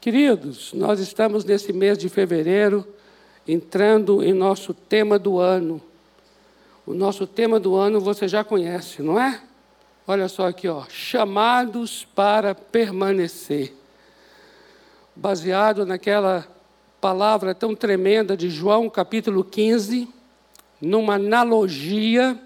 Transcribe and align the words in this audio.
Queridos, 0.00 0.72
nós 0.72 0.98
estamos 0.98 1.44
nesse 1.44 1.74
mês 1.74 1.98
de 1.98 2.08
fevereiro 2.08 2.88
entrando 3.46 4.24
em 4.24 4.32
nosso 4.32 4.72
tema 4.72 5.18
do 5.18 5.38
ano. 5.38 5.78
O 6.86 6.94
nosso 6.94 7.26
tema 7.26 7.60
do 7.60 7.76
ano 7.76 8.00
você 8.00 8.26
já 8.26 8.42
conhece, 8.42 9.02
não 9.02 9.20
é? 9.20 9.42
Olha 10.06 10.26
só 10.26 10.48
aqui, 10.48 10.66
ó, 10.66 10.84
chamados 10.88 12.08
para 12.14 12.54
permanecer. 12.54 13.74
Baseado 15.14 15.84
naquela 15.84 16.48
palavra 16.98 17.54
tão 17.54 17.74
tremenda 17.74 18.34
de 18.34 18.48
João 18.48 18.88
capítulo 18.88 19.44
15, 19.44 20.08
numa 20.80 21.16
analogia, 21.16 22.40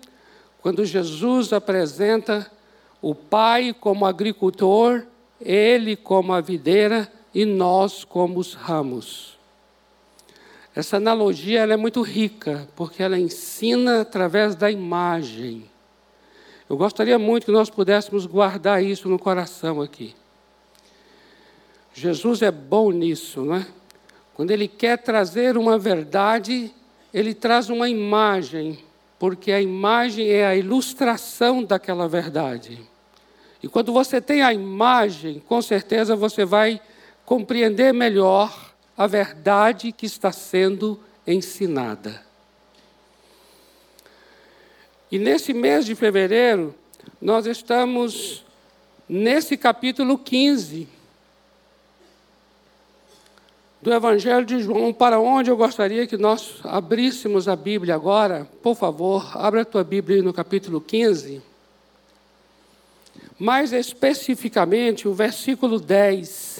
quando 0.61 0.85
Jesus 0.85 1.53
apresenta 1.53 2.51
o 3.01 3.15
Pai 3.15 3.73
como 3.73 4.07
agricultor, 4.07 5.05
ele 5.41 5.95
como 5.95 6.33
a 6.33 6.41
videira 6.41 7.09
e 7.35 7.45
nós 7.45 8.05
como 8.05 8.39
os 8.39 8.55
ramos. 8.55 9.37
Essa 10.75 10.97
analogia 10.97 11.61
é 11.61 11.77
muito 11.77 12.03
rica, 12.03 12.69
porque 12.75 13.03
ela 13.03 13.19
ensina 13.19 14.01
através 14.01 14.55
da 14.55 14.71
imagem. 14.71 15.65
Eu 16.69 16.77
gostaria 16.77 17.19
muito 17.19 17.47
que 17.47 17.53
nós 17.53 17.71
pudéssemos 17.71 18.27
guardar 18.27 18.83
isso 18.83 19.09
no 19.09 19.19
coração 19.19 19.81
aqui. 19.81 20.15
Jesus 21.93 22.43
é 22.43 22.51
bom 22.51 22.91
nisso, 22.91 23.45
não 23.45 23.57
é? 23.57 23.67
Quando 24.35 24.51
ele 24.51 24.67
quer 24.67 24.99
trazer 24.99 25.57
uma 25.57 25.79
verdade, 25.79 26.75
ele 27.13 27.33
traz 27.35 27.71
uma 27.71 27.89
imagem, 27.89 28.79
porque 29.17 29.53
a 29.53 29.61
imagem 29.61 30.29
é 30.29 30.45
a 30.45 30.57
ilustração 30.57 31.63
daquela 31.63 32.09
verdade. 32.09 32.81
E 33.63 33.69
quando 33.69 33.93
você 33.93 34.21
tem 34.21 34.43
a 34.43 34.53
imagem, 34.53 35.41
com 35.47 35.63
certeza 35.63 36.17
você 36.17 36.45
vai 36.45 36.81
compreender 37.25 37.93
melhor 37.93 38.75
a 38.97 39.07
verdade 39.07 39.93
que 39.93 40.07
está 40.07 40.31
sendo 40.31 41.01
ensinada. 41.27 42.23
E 45.11 45.19
nesse 45.19 45.53
mês 45.53 45.87
de 45.87 45.95
fevereiro, 45.95 46.75
nós 47.21 47.47
estamos 47.47 48.45
nesse 49.09 49.57
capítulo 49.57 50.19
15 50.19 50.89
do 53.85 53.93
Evangelho 53.93 54.47
de 54.47 54.61
João, 54.61 54.95
para 54.95 55.21
onde 55.21 55.51
eu 55.51 55.57
gostaria 55.59 56.07
que 56.07 56.17
nós 56.17 56.55
abríssemos 56.65 57.47
a 57.49 57.55
Bíblia 57.55 57.95
agora. 57.95 58.49
Por 58.63 58.75
favor, 58.75 59.31
abra 59.37 59.61
a 59.61 59.65
tua 59.65 59.85
Bíblia 59.85 60.23
no 60.23 60.33
capítulo 60.33 60.81
15. 60.81 61.43
Mais 63.39 63.73
especificamente, 63.75 65.07
o 65.07 65.13
versículo 65.13 65.79
10. 65.79 66.54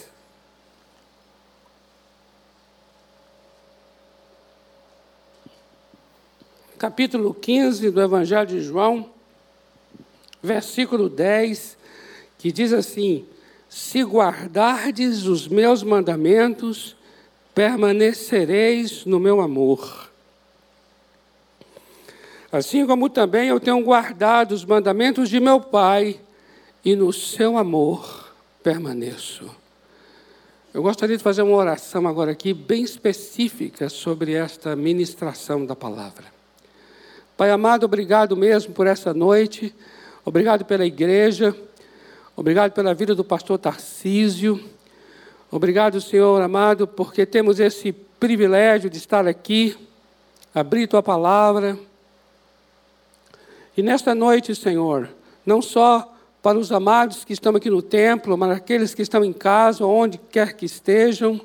Capítulo 6.85 7.33
15 7.33 7.91
do 7.91 8.03
Evangelho 8.03 8.47
de 8.47 8.61
João, 8.61 9.09
versículo 10.43 11.09
10, 11.09 11.79
que 12.37 12.53
diz 12.53 12.75
assim: 12.75 13.25
Se 13.71 14.03
guardardes 14.03 15.25
os 15.25 15.49
meus 15.49 15.83
mandamentos, 15.83 16.95
permanecereis 17.55 19.07
no 19.07 19.19
meu 19.19 19.41
amor. 19.41 20.11
Assim 22.53 22.87
como 22.87 23.09
também 23.09 23.49
eu 23.49 23.59
tenho 23.59 23.83
guardado 23.83 24.53
os 24.53 24.63
mandamentos 24.63 25.31
de 25.31 25.41
meu 25.41 25.63
Pai, 25.63 26.21
e 26.85 26.95
no 26.95 27.15
seu 27.15 27.57
amor 27.57 28.31
permaneço. 28.63 29.49
Eu 30.75 30.83
gostaria 30.83 31.17
de 31.17 31.23
fazer 31.23 31.41
uma 31.41 31.57
oração 31.57 32.07
agora 32.07 32.33
aqui, 32.33 32.53
bem 32.53 32.83
específica, 32.83 33.89
sobre 33.89 34.35
esta 34.35 34.77
ministração 34.77 35.65
da 35.65 35.75
palavra. 35.75 36.35
Pai 37.37 37.51
amado, 37.51 37.83
obrigado 37.83 38.37
mesmo 38.37 38.73
por 38.73 38.87
essa 38.87 39.13
noite, 39.13 39.75
obrigado 40.25 40.65
pela 40.65 40.87
igreja, 40.87 41.53
obrigado 42.37 42.71
pela 42.71 42.95
vida 42.95 43.13
do 43.13 43.25
pastor 43.25 43.59
Tarcísio, 43.59 44.63
obrigado, 45.51 46.01
Senhor 46.01 46.41
amado, 46.41 46.87
porque 46.87 47.27
temos 47.27 47.59
esse 47.59 47.93
privilégio 47.93 48.89
de 48.89 48.99
estar 48.99 49.27
aqui, 49.27 49.77
abrir 50.55 50.87
tua 50.87 51.03
palavra. 51.03 51.77
E 53.77 53.83
nesta 53.83 54.15
noite, 54.15 54.55
Senhor, 54.55 55.09
não 55.45 55.61
só 55.61 56.15
para 56.41 56.57
os 56.57 56.71
amados 56.71 57.25
que 57.25 57.33
estão 57.33 57.57
aqui 57.57 57.69
no 57.69 57.83
templo, 57.83 58.39
mas 58.39 58.59
aqueles 58.59 58.95
que 58.95 59.03
estão 59.03 59.25
em 59.25 59.33
casa, 59.33 59.85
onde 59.85 60.19
quer 60.19 60.53
que 60.53 60.67
estejam, 60.67 61.41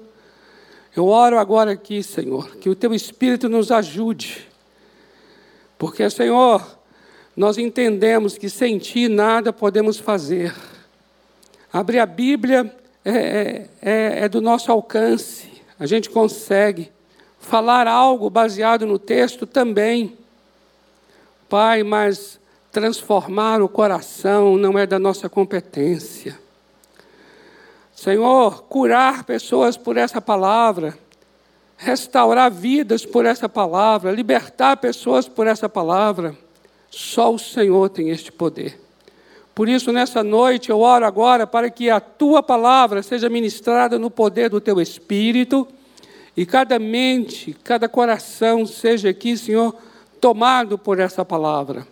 eu 0.95 1.07
oro 1.07 1.39
agora 1.39 1.71
aqui, 1.71 2.03
Senhor, 2.03 2.57
que 2.57 2.69
o 2.69 2.75
teu 2.75 2.93
Espírito 2.93 3.49
nos 3.49 3.71
ajude 3.71 4.48
porque, 5.79 6.09
Senhor, 6.09 6.77
nós 7.35 7.57
entendemos 7.57 8.37
que 8.37 8.49
sem 8.49 8.77
Ti 8.77 9.07
nada 9.07 9.53
podemos 9.53 9.97
fazer. 9.97 10.53
Abrir 11.71 11.99
a 11.99 12.05
Bíblia 12.05 12.75
é, 13.05 13.11
é, 13.11 13.69
é, 13.81 14.19
é 14.25 14.29
do 14.29 14.41
nosso 14.41 14.69
alcance, 14.73 15.49
a 15.79 15.85
gente 15.85 16.09
consegue. 16.09 16.91
Falar 17.39 17.87
algo 17.87 18.29
baseado 18.29 18.85
no 18.85 18.99
texto 18.99 19.47
também. 19.47 20.17
Pai, 21.47 21.81
mas 21.81 22.37
transformar 22.69 23.61
o 23.61 23.69
coração 23.69 24.57
não 24.57 24.77
é 24.77 24.85
da 24.85 24.99
nossa 24.99 25.29
competência. 25.29 26.37
Senhor, 27.95 28.63
curar 28.63 29.23
pessoas 29.23 29.77
por 29.77 29.95
essa 29.95 30.19
palavra 30.19 30.97
restaurar 31.81 32.51
vidas 32.51 33.05
por 33.05 33.25
essa 33.25 33.47
palavra, 33.47 34.11
libertar 34.11 34.75
pessoas 34.75 35.29
por 35.29 35.47
essa 35.47 35.69
palavra. 35.69 36.35
Só 36.89 37.33
o 37.33 37.39
Senhor 37.39 37.89
tem 37.89 38.09
este 38.09 38.33
poder. 38.33 38.77
Por 39.55 39.69
isso, 39.69 39.91
nessa 39.93 40.21
noite, 40.21 40.69
eu 40.69 40.81
oro 40.81 41.05
agora 41.05 41.47
para 41.47 41.69
que 41.69 41.89
a 41.89 42.01
tua 42.01 42.43
palavra 42.43 43.01
seja 43.01 43.29
ministrada 43.29 43.97
no 43.97 44.11
poder 44.11 44.49
do 44.49 44.59
teu 44.59 44.81
Espírito 44.81 45.65
e 46.35 46.45
cada 46.45 46.77
mente, 46.77 47.55
cada 47.63 47.87
coração 47.87 48.65
seja 48.65 49.09
aqui, 49.09 49.37
Senhor, 49.37 49.73
tomado 50.19 50.77
por 50.77 50.99
essa 50.99 51.23
palavra. 51.23 51.87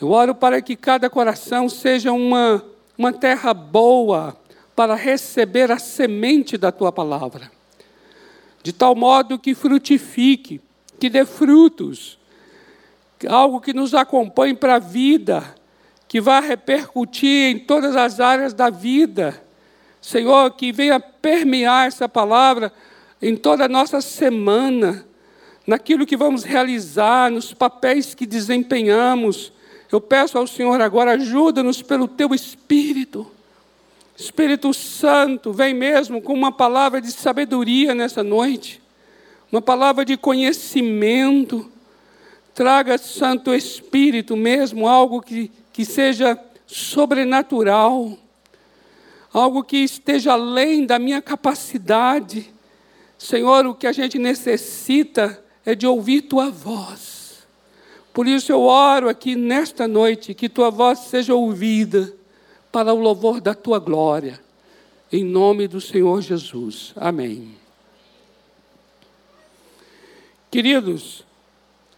Eu 0.00 0.10
oro 0.10 0.36
para 0.36 0.62
que 0.62 0.76
cada 0.76 1.10
coração 1.10 1.68
seja 1.68 2.12
uma, 2.12 2.64
uma 2.96 3.12
terra 3.12 3.52
boa 3.52 4.36
para 4.74 4.94
receber 4.94 5.72
a 5.72 5.78
semente 5.80 6.56
da 6.56 6.70
tua 6.70 6.92
palavra 6.92 7.53
de 8.64 8.72
tal 8.72 8.94
modo 8.94 9.38
que 9.38 9.54
frutifique, 9.54 10.58
que 10.98 11.10
dê 11.10 11.26
frutos, 11.26 12.18
algo 13.28 13.60
que 13.60 13.74
nos 13.74 13.92
acompanhe 13.92 14.54
para 14.54 14.76
a 14.76 14.78
vida, 14.78 15.54
que 16.08 16.18
vá 16.18 16.40
repercutir 16.40 17.54
em 17.54 17.58
todas 17.58 17.94
as 17.94 18.20
áreas 18.20 18.54
da 18.54 18.70
vida. 18.70 19.38
Senhor, 20.00 20.50
que 20.52 20.72
venha 20.72 20.98
permear 20.98 21.86
essa 21.86 22.08
palavra 22.08 22.72
em 23.20 23.36
toda 23.36 23.66
a 23.66 23.68
nossa 23.68 24.00
semana, 24.00 25.06
naquilo 25.66 26.06
que 26.06 26.16
vamos 26.16 26.42
realizar, 26.42 27.30
nos 27.30 27.52
papéis 27.52 28.14
que 28.14 28.24
desempenhamos. 28.24 29.52
Eu 29.92 30.00
peço 30.00 30.38
ao 30.38 30.46
Senhor 30.46 30.80
agora, 30.80 31.12
ajuda-nos 31.12 31.82
pelo 31.82 32.08
teu 32.08 32.34
Espírito 32.34 33.33
Espírito 34.16 34.72
Santo, 34.72 35.52
vem 35.52 35.74
mesmo 35.74 36.22
com 36.22 36.32
uma 36.32 36.52
palavra 36.52 37.00
de 37.00 37.10
sabedoria 37.10 37.94
nessa 37.94 38.22
noite, 38.22 38.80
uma 39.50 39.60
palavra 39.60 40.04
de 40.04 40.16
conhecimento. 40.16 41.70
Traga, 42.54 42.96
Santo 42.96 43.52
Espírito, 43.52 44.36
mesmo 44.36 44.86
algo 44.86 45.20
que, 45.20 45.50
que 45.72 45.84
seja 45.84 46.38
sobrenatural, 46.64 48.16
algo 49.32 49.64
que 49.64 49.78
esteja 49.78 50.34
além 50.34 50.86
da 50.86 50.96
minha 50.96 51.20
capacidade. 51.20 52.52
Senhor, 53.18 53.66
o 53.66 53.74
que 53.74 53.88
a 53.88 53.92
gente 53.92 54.16
necessita 54.20 55.42
é 55.66 55.74
de 55.74 55.88
ouvir 55.88 56.22
tua 56.22 56.48
voz. 56.48 57.44
Por 58.12 58.28
isso 58.28 58.52
eu 58.52 58.60
oro 58.60 59.08
aqui 59.08 59.34
nesta 59.34 59.88
noite 59.88 60.34
que 60.34 60.48
tua 60.48 60.70
voz 60.70 61.00
seja 61.00 61.34
ouvida 61.34 62.14
para 62.74 62.92
o 62.92 62.98
louvor 62.98 63.40
da 63.40 63.54
tua 63.54 63.78
glória. 63.78 64.40
Em 65.12 65.22
nome 65.22 65.68
do 65.68 65.80
Senhor 65.80 66.20
Jesus. 66.20 66.92
Amém. 66.96 67.54
Queridos, 70.50 71.24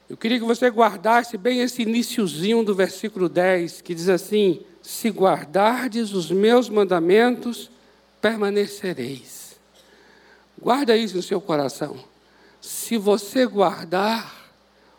eu 0.07 0.19
queria 0.19 0.39
que 0.39 0.45
você 0.45 0.69
guardasse 0.69 1.39
bem 1.39 1.61
esse 1.61 1.81
iníciozinho 1.81 2.63
do 2.63 2.75
versículo 2.75 3.27
10, 3.27 3.81
que 3.81 3.95
diz 3.95 4.11
assim: 4.11 4.61
Se 4.83 5.09
guardardes 5.09 6.13
os 6.13 6.31
meus 6.31 6.69
mandamentos, 6.69 7.71
permanecereis. 8.21 9.59
Guarda 10.61 10.95
isso 10.95 11.17
no 11.17 11.23
seu 11.23 11.41
coração. 11.41 12.05
Se 12.61 12.99
você 12.99 13.47
guardar, 13.47 14.53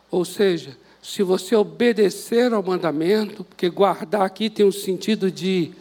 ou 0.09 0.25
seja, 0.25 0.75
se 1.07 1.23
você 1.23 1.55
obedecer 1.55 2.51
ao 2.51 2.61
mandamento, 2.61 3.45
porque 3.45 3.69
guardar 3.69 4.23
aqui 4.23 4.49
tem 4.49 4.65
um 4.65 4.73
sentido 4.73 5.31
de, 5.31 5.71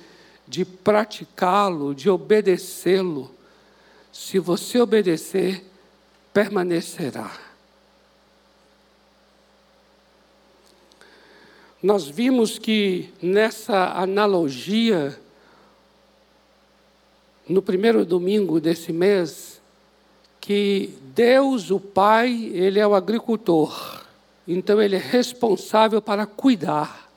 de 0.46 0.64
praticá-lo, 0.64 1.92
de 1.92 2.08
obedecê-lo. 2.08 3.28
se 4.12 4.38
você 4.38 4.78
obedecer, 4.78 5.64
permanecerá. 6.32 7.36
Nós 11.82 12.06
vimos 12.06 12.56
que 12.56 13.12
nessa 13.20 13.94
analogia, 14.00 15.18
no 17.48 17.60
primeiro 17.60 18.04
domingo 18.04 18.60
desse 18.60 18.92
mês, 18.92 19.60
que 20.40 20.96
Deus, 21.16 21.72
o 21.72 21.80
Pai, 21.80 22.48
Ele 22.54 22.78
é 22.78 22.86
o 22.86 22.94
agricultor, 22.94 24.05
então 24.46 24.80
Ele 24.80 24.96
é 24.96 25.00
responsável 25.00 26.00
para 26.00 26.26
cuidar. 26.26 27.10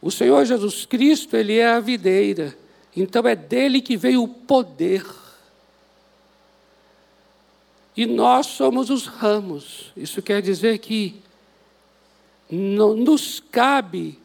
O 0.00 0.10
Senhor 0.10 0.44
Jesus 0.44 0.86
Cristo, 0.86 1.36
Ele 1.36 1.58
é 1.58 1.66
a 1.66 1.80
videira, 1.80 2.56
então 2.96 3.26
é 3.26 3.34
dele 3.34 3.80
que 3.80 3.96
veio 3.96 4.22
o 4.22 4.28
poder. 4.28 5.04
E 7.96 8.06
nós 8.06 8.46
somos 8.46 8.90
os 8.90 9.06
ramos. 9.06 9.92
Isso 9.96 10.22
quer 10.22 10.40
dizer 10.40 10.78
que 10.78 11.20
nos 12.48 13.40
cabe 13.40 14.18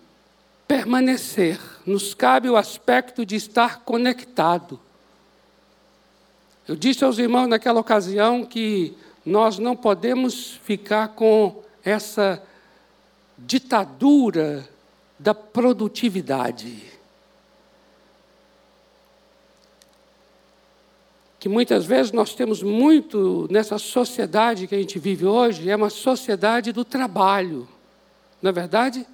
permanecer, 0.68 1.60
nos 1.86 2.14
cabe 2.14 2.50
o 2.50 2.56
aspecto 2.56 3.26
de 3.26 3.36
estar 3.36 3.80
conectado. 3.82 4.80
Eu 6.68 6.76
disse 6.76 7.04
aos 7.04 7.18
irmãos 7.18 7.48
naquela 7.48 7.80
ocasião 7.80 8.46
que 8.46 8.96
nós 9.26 9.58
não 9.58 9.76
podemos 9.76 10.60
ficar 10.64 11.10
com 11.10 11.64
essa 11.84 12.42
ditadura 13.38 14.68
da 15.18 15.34
produtividade. 15.34 16.92
Que 21.40 21.50
muitas 21.50 21.86
vezes 21.86 22.12
nós 22.12 22.34
temos 22.34 22.64
muito 22.64 23.48
nessa 23.52 23.78
sociedade 23.78 24.68
que 24.68 24.76
a 24.76 24.78
gente 24.78 24.98
vive 24.98 25.26
hoje, 25.26 25.70
é 25.70 25.76
uma 25.76 25.90
sociedade 25.90 26.72
do 26.72 26.86
trabalho. 26.86 27.68
Não 28.42 28.50
é 28.50 28.54
verdade? 28.54 29.06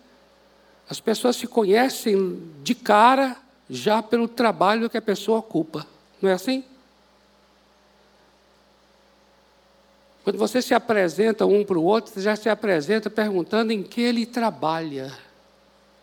As 0.89 1.00
pessoas 1.00 1.35
se 1.35 1.47
conhecem 1.47 2.41
de 2.63 2.73
cara 2.73 3.38
já 3.69 4.01
pelo 4.01 4.27
trabalho 4.27 4.89
que 4.89 4.97
a 4.97 5.01
pessoa 5.01 5.39
ocupa. 5.39 5.85
Não 6.19 6.29
é 6.29 6.33
assim? 6.33 6.63
Quando 10.29 10.37
você 10.37 10.61
se 10.61 10.75
apresenta 10.75 11.43
um 11.47 11.65
para 11.65 11.79
o 11.79 11.83
outro, 11.83 12.13
você 12.13 12.21
já 12.21 12.35
se 12.35 12.47
apresenta 12.47 13.09
perguntando 13.09 13.73
em 13.73 13.81
que 13.81 13.99
ele 13.99 14.27
trabalha. 14.27 15.11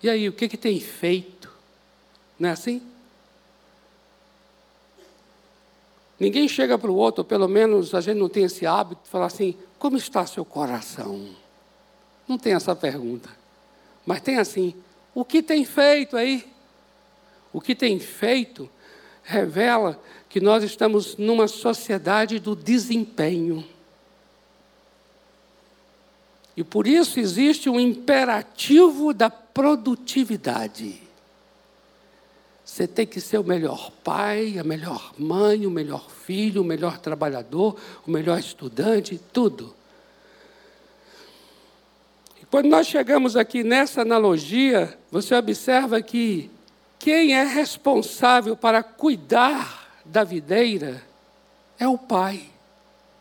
E 0.03 0.11
aí, 0.11 0.29
o 0.29 0.33
que, 0.33 0.49
que 0.49 0.57
tem 0.57 0.81
feito? 0.81 1.49
Não 2.37 2.49
é 2.49 2.53
assim? 2.53 2.83
Ninguém 6.19 6.49
chega 6.49 6.77
para 6.77 6.91
o 6.91 6.97
outro, 6.97 7.23
pelo 7.23 7.47
menos 7.47 7.95
a 7.95 8.01
gente 8.01 8.19
não 8.19 8.29
tem 8.29 8.43
esse 8.43 8.67
hábito 8.67 9.05
de 9.05 9.11
falar 9.11 9.27
assim: 9.27 9.57
como 9.79 9.97
está 9.97 10.27
seu 10.27 10.45
coração? 10.45 11.29
Não 12.27 12.37
tem 12.37 12.55
essa 12.55 12.75
pergunta. 12.75 13.31
Mas 14.05 14.23
tem 14.23 14.39
assim: 14.39 14.75
o 15.15 15.25
que 15.25 15.41
tem 15.41 15.65
feito 15.65 16.17
aí? 16.17 16.45
O 17.53 17.61
que 17.61 17.77
tem 17.77 18.01
feito 18.01 18.69
revela 19.23 19.97
que 20.29 20.41
nós 20.41 20.65
estamos 20.65 21.17
numa 21.17 21.47
sociedade 21.47 22.41
do 22.41 22.57
desempenho. 22.57 23.76
E 26.57 26.65
por 26.65 26.87
isso 26.87 27.21
existe 27.21 27.69
um 27.69 27.79
imperativo 27.79 29.13
da 29.13 29.29
produtividade. 29.29 31.03
Você 32.65 32.87
tem 32.87 33.07
que 33.07 33.21
ser 33.21 33.39
o 33.39 33.45
melhor 33.45 33.93
pai, 34.03 34.59
a 34.59 34.65
melhor 34.65 35.13
mãe, 35.19 35.67
o 35.67 35.71
melhor 35.71 36.11
filho, 36.11 36.63
o 36.63 36.65
melhor 36.65 36.99
trabalhador, 36.99 37.77
o 38.07 38.11
melhor 38.11 38.39
estudante, 38.39 39.21
tudo. 39.33 39.75
Quando 42.51 42.69
nós 42.69 42.87
chegamos 42.87 43.37
aqui 43.37 43.63
nessa 43.63 44.03
analogia, 44.03 44.99
você 45.11 45.35
observa 45.35 46.01
que 46.01 46.51
quem 46.99 47.35
é 47.35 47.45
responsável 47.45 48.57
para 48.57 48.83
cuidar 48.83 50.01
da 50.05 50.25
videira 50.25 51.03
é 51.79 51.87
o 51.87 51.99
Pai, 51.99 52.45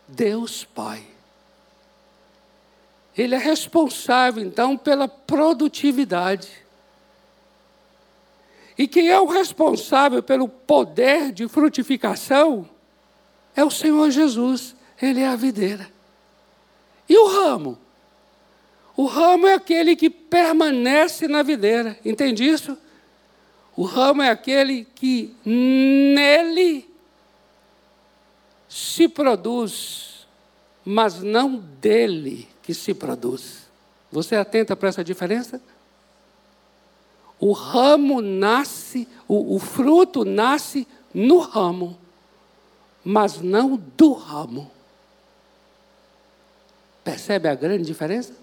Deus 0.07 0.63
Pai. 0.63 1.14
Ele 3.17 3.35
é 3.35 3.38
responsável, 3.38 4.44
então, 4.44 4.77
pela 4.77 5.07
produtividade. 5.07 6.50
E 8.77 8.88
quem 8.88 9.09
é 9.09 9.19
o 9.19 9.25
responsável 9.25 10.21
pelo 10.21 10.50
poder 10.50 11.31
de 11.31 11.47
frutificação 11.47 12.69
é 13.56 13.63
o 13.63 13.71
Senhor 13.71 14.12
Jesus. 14.12 14.75
Ele 15.01 15.21
é 15.21 15.27
a 15.27 15.35
videira. 15.35 15.89
E 17.07 17.17
o 17.17 17.27
ramo? 17.27 17.77
O 18.97 19.06
ramo 19.06 19.47
é 19.47 19.53
aquele 19.53 19.95
que 19.95 20.09
permanece 20.09 21.27
na 21.27 21.44
videira, 21.44 21.97
entende 22.03 22.47
isso? 22.47 22.77
O 23.75 23.83
ramo 23.83 24.21
é 24.21 24.29
aquele 24.29 24.88
que 24.95 25.35
nele 25.45 26.89
se 28.69 29.07
produz, 29.09 30.25
mas 30.83 31.21
não 31.21 31.57
dele 31.57 32.47
que 32.65 32.73
se 32.73 32.95
produz. 32.95 33.67
Você 34.12 34.35
atenta 34.35 34.75
para 34.75 34.89
essa 34.89 35.03
diferença? 35.03 35.62
O 37.39 37.51
ramo 37.51 38.21
nasce, 38.21 39.07
o, 39.27 39.56
o 39.56 39.59
fruto 39.59 40.25
nasce 40.25 40.88
no 41.13 41.38
ramo, 41.38 41.95
mas 43.03 43.39
não 43.39 43.75
do 43.75 44.13
ramo. 44.13 44.71
Percebe 47.03 47.47
a 47.47 47.53
grande 47.53 47.83
diferença? 47.83 48.33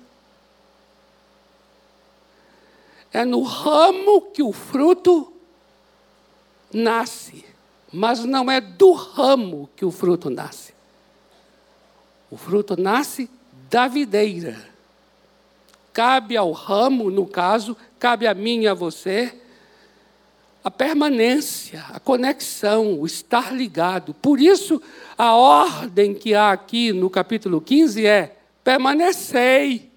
É 3.13 3.25
no 3.25 3.43
ramo 3.43 4.23
que 4.31 4.43
o 4.43 4.53
fruto 4.53 5.33
nasce, 6.73 7.45
mas 7.93 8.25
não 8.25 8.49
é 8.49 8.61
do 8.61 8.93
ramo 8.93 9.69
que 9.75 9.85
o 9.85 9.91
fruto 9.91 10.31
nasce. 10.31 10.73
O 12.31 12.37
fruto 12.37 12.81
nasce 12.81 13.29
da 13.73 13.89
videira. 13.89 14.55
Cabe 15.95 16.37
ao 16.37 16.53
ramo, 16.53 17.11
no 17.11 17.27
caso, 17.27 17.75
cabe 17.99 18.27
a 18.27 18.35
mim 18.35 18.61
e 18.61 18.69
a 18.69 18.75
você, 18.75 19.35
a 20.63 20.71
permanência, 20.71 21.83
a 21.91 21.99
conexão, 21.99 23.01
o 23.01 23.07
estar 23.07 23.51
ligado. 23.51 24.13
Por 24.13 24.39
isso, 24.39 24.81
a 25.17 25.35
ordem 25.35 26.13
que 26.13 26.35
há 26.35 26.53
aqui 26.53 26.93
no 26.93 27.09
capítulo 27.09 27.63
15 27.63 28.07
é: 28.07 28.37
permanecei. 28.63 29.91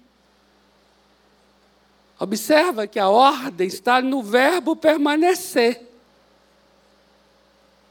Observa 2.18 2.86
que 2.86 2.98
a 2.98 3.10
ordem 3.10 3.68
está 3.68 4.00
no 4.00 4.22
verbo 4.22 4.74
permanecer 4.74 5.86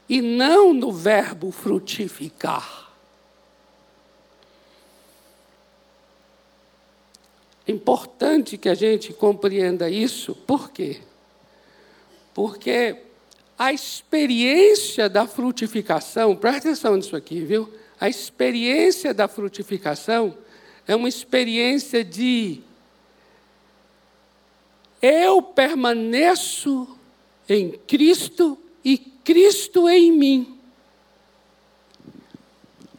e 0.08 0.20
não 0.20 0.74
no 0.74 0.90
verbo 0.90 1.52
frutificar. 1.52 2.85
É 7.66 7.72
importante 7.72 8.56
que 8.56 8.68
a 8.68 8.74
gente 8.74 9.12
compreenda 9.12 9.90
isso, 9.90 10.34
por 10.34 10.70
quê? 10.70 11.00
Porque 12.32 12.96
a 13.58 13.72
experiência 13.72 15.08
da 15.08 15.26
frutificação, 15.26 16.36
presta 16.36 16.68
atenção 16.68 16.96
nisso 16.96 17.16
aqui, 17.16 17.40
viu? 17.40 17.72
A 17.98 18.08
experiência 18.08 19.14
da 19.14 19.26
frutificação 19.26 20.36
é 20.86 20.94
uma 20.94 21.08
experiência 21.08 22.04
de 22.04 22.60
eu 25.00 25.40
permaneço 25.40 26.96
em 27.48 27.70
Cristo 27.70 28.58
e 28.84 28.98
Cristo 28.98 29.88
em 29.88 30.12
mim. 30.12 30.58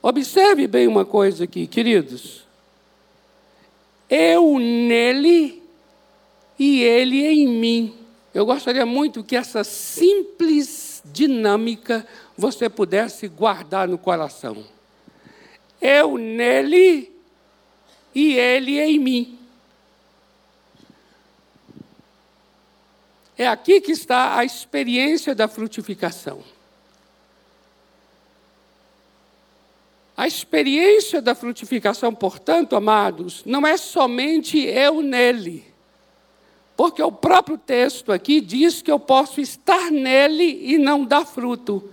Observe 0.01 0.67
bem 0.67 0.87
uma 0.87 1.05
coisa 1.05 1.43
aqui, 1.43 1.67
queridos. 1.67 2.46
Eu 4.09 4.57
nele 4.59 5.63
e 6.57 6.81
ele 6.81 7.25
em 7.25 7.47
mim. 7.47 7.95
Eu 8.33 8.45
gostaria 8.45 8.85
muito 8.85 9.23
que 9.23 9.35
essa 9.35 9.63
simples 9.63 11.01
dinâmica 11.05 12.07
você 12.37 12.69
pudesse 12.69 13.27
guardar 13.27 13.87
no 13.87 13.97
coração. 13.97 14.63
Eu 15.81 16.17
nele 16.17 17.11
e 18.13 18.35
ele 18.37 18.79
em 18.79 18.99
mim. 18.99 19.39
É 23.37 23.47
aqui 23.47 23.79
que 23.79 23.91
está 23.91 24.37
a 24.37 24.45
experiência 24.45 25.35
da 25.35 25.47
frutificação. 25.47 26.43
A 30.17 30.25
experiência 30.25 31.21
da 31.21 31.35
frutificação, 31.35 32.11
portanto, 32.11 32.75
amados, 32.75 33.43
não 33.45 33.67
é 33.67 33.77
somente 33.77 34.57
eu 34.57 35.03
nele. 35.03 35.63
Porque 36.75 37.03
o 37.03 37.11
próprio 37.11 37.55
texto 37.55 38.11
aqui 38.11 38.41
diz 38.41 38.81
que 38.81 38.91
eu 38.91 38.99
posso 38.99 39.39
estar 39.39 39.91
nele 39.91 40.73
e 40.73 40.79
não 40.79 41.05
dar 41.05 41.23
fruto. 41.23 41.91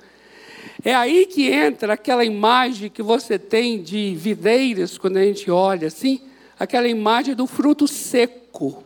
É 0.82 0.94
aí 0.94 1.26
que 1.26 1.50
entra 1.50 1.92
aquela 1.92 2.24
imagem 2.24 2.88
que 2.88 3.02
você 3.02 3.38
tem 3.38 3.82
de 3.82 4.14
videiras, 4.14 4.96
quando 4.96 5.18
a 5.18 5.24
gente 5.24 5.50
olha 5.50 5.88
assim, 5.88 6.22
aquela 6.58 6.88
imagem 6.88 7.34
do 7.34 7.46
fruto 7.46 7.86
seco. 7.86 8.82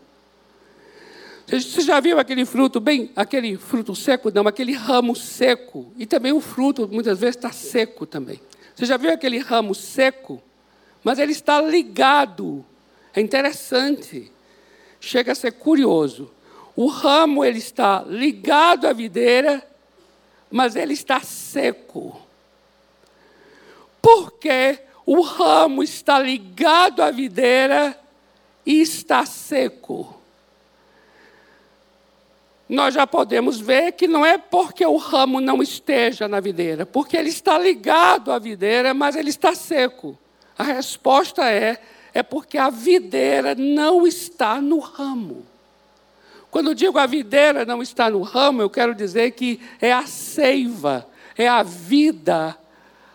Você 1.46 1.80
já 1.80 2.00
viu 2.00 2.18
aquele 2.18 2.44
fruto 2.44 2.80
bem, 2.80 3.10
aquele 3.14 3.56
fruto 3.56 3.94
seco, 3.94 4.32
não, 4.34 4.48
aquele 4.48 4.72
ramo 4.72 5.14
seco. 5.14 5.92
E 5.96 6.06
também 6.06 6.32
o 6.32 6.40
fruto 6.40 6.88
muitas 6.90 7.20
vezes 7.20 7.36
está 7.36 7.52
seco 7.52 8.04
também. 8.04 8.40
Você 8.78 8.86
já 8.86 8.96
viu 8.96 9.12
aquele 9.12 9.38
ramo 9.38 9.74
seco? 9.74 10.40
Mas 11.02 11.18
ele 11.18 11.32
está 11.32 11.60
ligado. 11.60 12.64
É 13.12 13.20
interessante. 13.20 14.30
Chega 15.00 15.32
a 15.32 15.34
ser 15.34 15.50
curioso. 15.54 16.30
O 16.76 16.86
ramo 16.86 17.44
ele 17.44 17.58
está 17.58 18.04
ligado 18.06 18.86
à 18.86 18.92
videira, 18.92 19.68
mas 20.48 20.76
ele 20.76 20.92
está 20.92 21.18
seco. 21.18 22.22
Porque 24.00 24.78
o 25.04 25.22
ramo 25.22 25.82
está 25.82 26.20
ligado 26.20 27.02
à 27.02 27.10
videira 27.10 27.98
e 28.64 28.80
está 28.80 29.26
seco 29.26 30.17
nós 32.68 32.92
já 32.92 33.06
podemos 33.06 33.58
ver 33.58 33.92
que 33.92 34.06
não 34.06 34.26
é 34.26 34.36
porque 34.36 34.84
o 34.84 34.96
ramo 34.96 35.40
não 35.40 35.62
esteja 35.62 36.28
na 36.28 36.38
videira, 36.38 36.84
porque 36.84 37.16
ele 37.16 37.30
está 37.30 37.58
ligado 37.58 38.30
à 38.30 38.38
videira, 38.38 38.92
mas 38.92 39.16
ele 39.16 39.30
está 39.30 39.54
seco. 39.54 40.18
A 40.56 40.62
resposta 40.62 41.50
é: 41.50 41.80
é 42.12 42.22
porque 42.22 42.58
a 42.58 42.68
videira 42.68 43.54
não 43.54 44.06
está 44.06 44.60
no 44.60 44.80
ramo. 44.80 45.46
Quando 46.50 46.74
digo 46.74 46.98
a 46.98 47.06
videira 47.06 47.64
não 47.64 47.82
está 47.82 48.10
no 48.10 48.20
ramo, 48.20 48.60
eu 48.60 48.68
quero 48.68 48.94
dizer 48.94 49.30
que 49.30 49.60
é 49.80 49.92
a 49.92 50.06
seiva, 50.06 51.06
é 51.36 51.48
a 51.48 51.62
vida. 51.62 52.56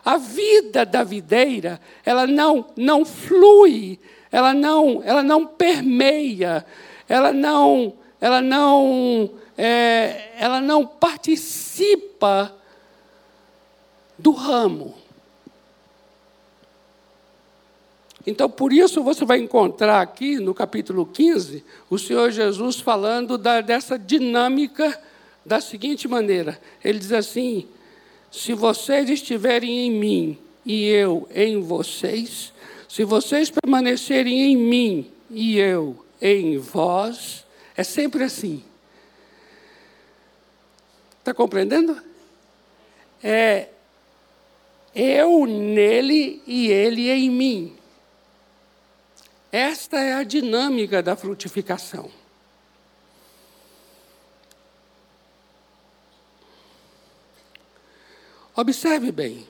A 0.06 0.18
vida 0.18 0.86
da 0.86 1.04
videira, 1.04 1.80
ela 2.04 2.28
não, 2.28 2.66
não 2.76 3.06
flui, 3.06 4.00
ela 4.30 4.54
não, 4.54 5.02
ela 5.06 5.24
não 5.24 5.46
permeia, 5.46 6.66
ela 7.08 7.32
não, 7.32 7.94
ela 8.20 8.42
não 8.42 9.32
é, 9.58 10.32
ela 10.38 10.60
não 10.60 10.86
participa 10.86 12.54
do 14.18 14.32
ramo. 14.32 14.96
Então, 18.26 18.50
por 18.50 18.72
isso, 18.72 19.04
você 19.04 19.26
vai 19.26 19.40
encontrar 19.40 20.02
aqui 20.02 20.38
no 20.38 20.54
capítulo 20.54 21.06
15 21.06 21.64
o 21.90 22.00
Senhor 22.00 22.32
Jesus 22.32 22.80
falando 22.80 23.38
da, 23.38 23.60
dessa 23.60 24.00
dinâmica 24.00 25.00
da 25.46 25.60
seguinte 25.60 26.08
maneira: 26.08 26.60
Ele 26.84 27.00
diz 27.00 27.12
assim: 27.12 27.68
se 28.32 28.54
vocês 28.54 29.10
estiverem 29.10 29.88
em 29.88 29.92
mim 29.92 30.38
e 30.66 30.88
eu 30.88 31.28
em 31.36 31.62
vocês, 31.62 32.54
se 32.88 33.04
vocês 33.04 33.50
permanecerem 33.50 34.54
em 34.54 34.58
mim 34.58 35.12
e 35.30 35.60
eu 35.60 36.04
em 36.22 36.58
vós, 36.58 37.46
é 37.76 37.84
sempre 37.84 38.24
assim. 38.24 38.64
Está 41.24 41.34
compreendendo? 41.34 42.04
É 43.24 43.70
eu 44.94 45.46
nele 45.46 46.44
e 46.46 46.70
ele 46.70 47.10
em 47.10 47.30
mim. 47.30 47.78
Esta 49.50 50.02
é 50.02 50.16
a 50.16 50.24
dinâmica 50.24 51.02
da 51.02 51.16
frutificação. 51.16 52.12
Observe 58.54 59.10
bem. 59.10 59.48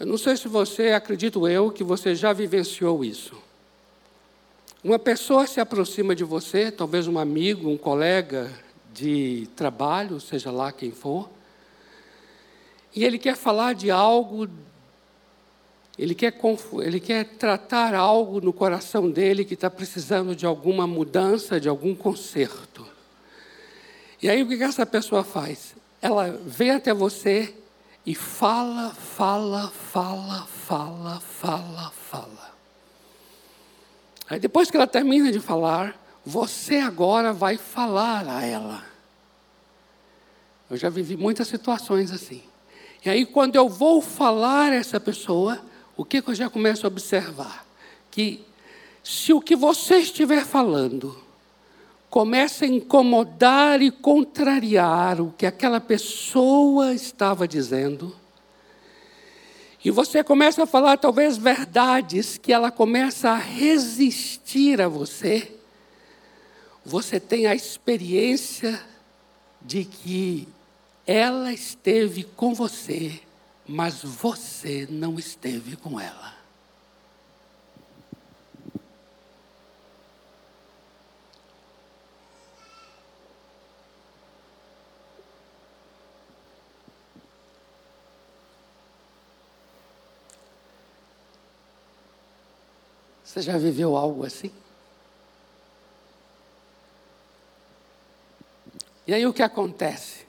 Eu 0.00 0.06
não 0.06 0.16
sei 0.16 0.34
se 0.38 0.48
você, 0.48 0.92
acredito 0.92 1.46
eu, 1.46 1.70
que 1.70 1.84
você 1.84 2.14
já 2.14 2.32
vivenciou 2.32 3.04
isso. 3.04 3.36
Uma 4.82 4.98
pessoa 4.98 5.46
se 5.46 5.60
aproxima 5.60 6.14
de 6.14 6.24
você, 6.24 6.72
talvez 6.72 7.06
um 7.06 7.18
amigo, 7.18 7.68
um 7.68 7.76
colega, 7.76 8.50
de 8.94 9.48
trabalho, 9.56 10.20
seja 10.20 10.50
lá 10.50 10.70
quem 10.70 10.92
for, 10.92 11.28
e 12.94 13.04
ele 13.04 13.18
quer 13.18 13.36
falar 13.36 13.74
de 13.74 13.90
algo, 13.90 14.48
ele 15.98 16.14
quer, 16.14 16.32
ele 16.80 17.00
quer 17.00 17.24
tratar 17.24 17.92
algo 17.92 18.40
no 18.40 18.52
coração 18.52 19.10
dele 19.10 19.44
que 19.44 19.54
está 19.54 19.68
precisando 19.68 20.36
de 20.36 20.46
alguma 20.46 20.86
mudança, 20.86 21.60
de 21.60 21.68
algum 21.68 21.94
conserto. 21.94 22.86
E 24.22 24.30
aí 24.30 24.42
o 24.42 24.48
que 24.48 24.62
essa 24.62 24.86
pessoa 24.86 25.24
faz? 25.24 25.74
Ela 26.00 26.30
vem 26.46 26.70
até 26.70 26.94
você 26.94 27.52
e 28.06 28.14
fala, 28.14 28.90
fala, 28.90 29.68
fala, 29.70 30.46
fala, 30.46 31.20
fala, 31.20 31.90
fala. 31.90 32.54
Aí 34.30 34.38
depois 34.38 34.70
que 34.70 34.76
ela 34.76 34.86
termina 34.86 35.32
de 35.32 35.40
falar, 35.40 36.00
você 36.24 36.76
agora 36.76 37.32
vai 37.32 37.56
falar 37.56 38.26
a 38.28 38.44
ela. 38.44 38.84
Eu 40.70 40.76
já 40.76 40.88
vivi 40.88 41.16
muitas 41.16 41.48
situações 41.48 42.10
assim. 42.10 42.42
E 43.04 43.10
aí, 43.10 43.26
quando 43.26 43.56
eu 43.56 43.68
vou 43.68 44.00
falar 44.00 44.72
a 44.72 44.76
essa 44.76 44.98
pessoa, 44.98 45.60
o 45.96 46.04
que, 46.04 46.22
que 46.22 46.30
eu 46.30 46.34
já 46.34 46.48
começo 46.48 46.86
a 46.86 46.88
observar? 46.88 47.66
Que 48.10 48.42
se 49.02 49.32
o 49.32 49.40
que 49.40 49.54
você 49.54 49.98
estiver 49.98 50.44
falando 50.46 51.22
começa 52.08 52.64
a 52.64 52.68
incomodar 52.68 53.82
e 53.82 53.90
contrariar 53.90 55.20
o 55.20 55.34
que 55.36 55.44
aquela 55.44 55.80
pessoa 55.80 56.94
estava 56.94 57.46
dizendo, 57.46 58.16
e 59.84 59.90
você 59.90 60.24
começa 60.24 60.62
a 60.62 60.66
falar 60.66 60.96
talvez 60.96 61.36
verdades 61.36 62.38
que 62.38 62.52
ela 62.52 62.70
começa 62.70 63.30
a 63.30 63.36
resistir 63.36 64.80
a 64.80 64.88
você, 64.88 65.52
você 66.84 67.18
tem 67.18 67.46
a 67.46 67.54
experiência 67.54 68.78
de 69.62 69.84
que 69.84 70.46
ela 71.06 71.52
esteve 71.52 72.24
com 72.24 72.54
você, 72.54 73.20
mas 73.66 74.02
você 74.02 74.86
não 74.90 75.18
esteve 75.18 75.76
com 75.76 75.98
ela. 75.98 76.34
Você 93.24 93.42
já 93.42 93.58
viveu 93.58 93.96
algo 93.96 94.24
assim? 94.24 94.52
E 99.06 99.12
aí 99.12 99.26
o 99.26 99.32
que 99.32 99.42
acontece? 99.42 100.24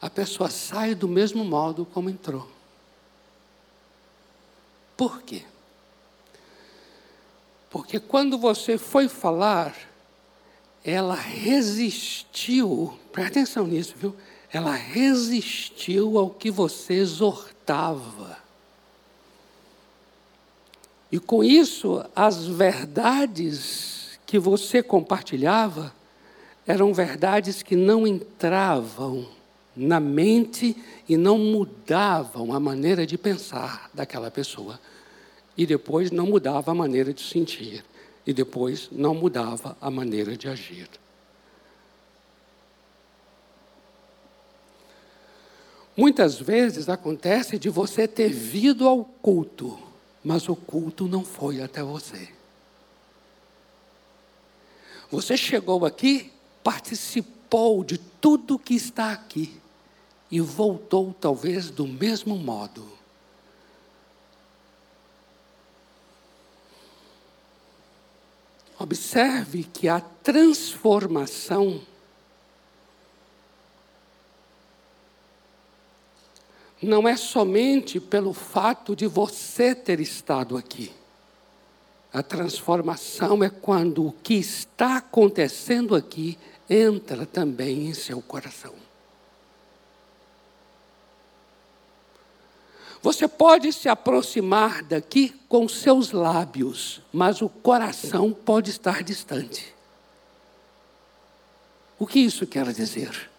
A 0.00 0.10
pessoa 0.10 0.50
sai 0.50 0.94
do 0.94 1.08
mesmo 1.08 1.44
modo 1.44 1.86
como 1.86 2.10
entrou. 2.10 2.48
Por 4.96 5.22
quê? 5.22 5.44
Porque 7.70 7.98
quando 7.98 8.38
você 8.38 8.78
foi 8.78 9.08
falar, 9.08 9.74
ela 10.84 11.14
resistiu, 11.14 12.98
presta 13.10 13.40
atenção 13.40 13.66
nisso, 13.66 13.94
viu? 13.96 14.14
Ela 14.52 14.74
resistiu 14.74 16.18
ao 16.18 16.30
que 16.30 16.50
você 16.50 16.94
exortava. 16.94 18.38
E 21.10 21.18
com 21.18 21.42
isso, 21.42 22.04
as 22.14 22.46
verdades 22.46 24.18
que 24.26 24.38
você 24.38 24.82
compartilhava 24.82 25.92
eram 26.66 26.94
verdades 26.94 27.62
que 27.62 27.76
não 27.76 28.06
entravam 28.06 29.28
na 29.76 30.00
mente 30.00 30.76
e 31.08 31.16
não 31.16 31.36
mudavam 31.36 32.52
a 32.52 32.60
maneira 32.60 33.06
de 33.06 33.18
pensar 33.18 33.90
daquela 33.92 34.30
pessoa. 34.30 34.80
E 35.56 35.66
depois 35.66 36.10
não 36.10 36.26
mudava 36.26 36.70
a 36.70 36.74
maneira 36.74 37.12
de 37.12 37.22
sentir. 37.22 37.84
E 38.26 38.32
depois 38.32 38.88
não 38.90 39.14
mudava 39.14 39.76
a 39.80 39.90
maneira 39.90 40.36
de 40.36 40.48
agir. 40.48 40.88
Muitas 45.96 46.40
vezes 46.40 46.88
acontece 46.88 47.58
de 47.58 47.68
você 47.68 48.08
ter 48.08 48.28
vindo 48.30 48.88
ao 48.88 49.04
culto, 49.04 49.78
mas 50.24 50.48
o 50.48 50.56
culto 50.56 51.06
não 51.06 51.24
foi 51.24 51.62
até 51.62 51.82
você. 51.82 52.28
Você 55.08 55.36
chegou 55.36 55.84
aqui 55.84 56.33
participou 56.64 57.84
de 57.84 57.98
tudo 57.98 58.58
que 58.58 58.74
está 58.74 59.12
aqui 59.12 59.60
e 60.30 60.40
voltou 60.40 61.14
talvez 61.20 61.70
do 61.70 61.86
mesmo 61.86 62.36
modo. 62.36 62.90
Observe 68.78 69.64
que 69.64 69.88
a 69.88 70.00
transformação 70.00 71.80
não 76.82 77.06
é 77.06 77.16
somente 77.16 78.00
pelo 78.00 78.32
fato 78.32 78.96
de 78.96 79.06
você 79.06 79.74
ter 79.74 80.00
estado 80.00 80.56
aqui. 80.56 80.92
A 82.12 82.22
transformação 82.22 83.42
é 83.42 83.50
quando 83.50 84.06
o 84.06 84.12
que 84.12 84.34
está 84.34 84.98
acontecendo 84.98 85.96
aqui 85.96 86.38
entra 86.68 87.26
também 87.26 87.86
em 87.86 87.94
seu 87.94 88.20
coração. 88.22 88.74
Você 93.02 93.28
pode 93.28 93.70
se 93.70 93.86
aproximar 93.86 94.82
daqui 94.82 95.34
com 95.46 95.68
seus 95.68 96.10
lábios, 96.10 97.02
mas 97.12 97.42
o 97.42 97.50
coração 97.50 98.32
pode 98.32 98.70
estar 98.70 99.02
distante. 99.02 99.74
O 101.98 102.06
que 102.06 102.18
isso 102.18 102.46
quer 102.46 102.72
dizer? 102.72 103.30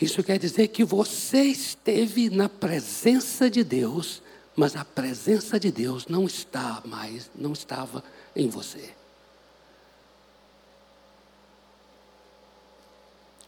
Isso 0.00 0.24
quer 0.24 0.38
dizer 0.38 0.68
que 0.68 0.84
você 0.84 1.44
esteve 1.44 2.28
na 2.28 2.48
presença 2.48 3.48
de 3.48 3.62
Deus, 3.62 4.22
mas 4.56 4.74
a 4.74 4.84
presença 4.84 5.58
de 5.58 5.70
Deus 5.70 6.08
não 6.08 6.24
está 6.24 6.82
mais, 6.84 7.30
não 7.34 7.52
estava 7.52 8.02
em 8.34 8.48
você. 8.48 8.92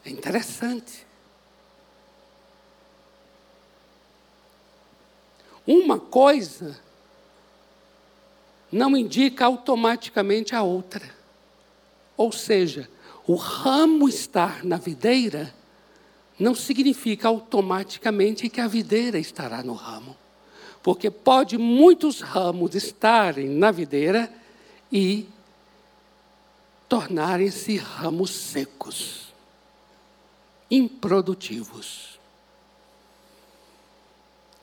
É 0.08 0.10
interessante. 0.10 1.06
Uma 5.66 6.00
coisa 6.00 6.80
não 8.72 8.96
indica 8.96 9.44
automaticamente 9.44 10.54
a 10.54 10.62
outra. 10.62 11.04
Ou 12.16 12.32
seja, 12.32 12.88
o 13.26 13.34
ramo 13.34 14.08
estar 14.08 14.64
na 14.64 14.78
videira 14.78 15.54
não 16.38 16.54
significa 16.54 17.28
automaticamente 17.28 18.48
que 18.48 18.62
a 18.62 18.66
videira 18.66 19.18
estará 19.18 19.62
no 19.62 19.74
ramo. 19.74 20.16
Porque 20.82 21.10
pode 21.10 21.58
muitos 21.58 22.22
ramos 22.22 22.74
estarem 22.74 23.46
na 23.46 23.70
videira 23.70 24.32
e 24.90 25.28
tornarem-se 26.88 27.76
ramos 27.76 28.30
secos, 28.30 29.27
improdutivos. 30.70 32.18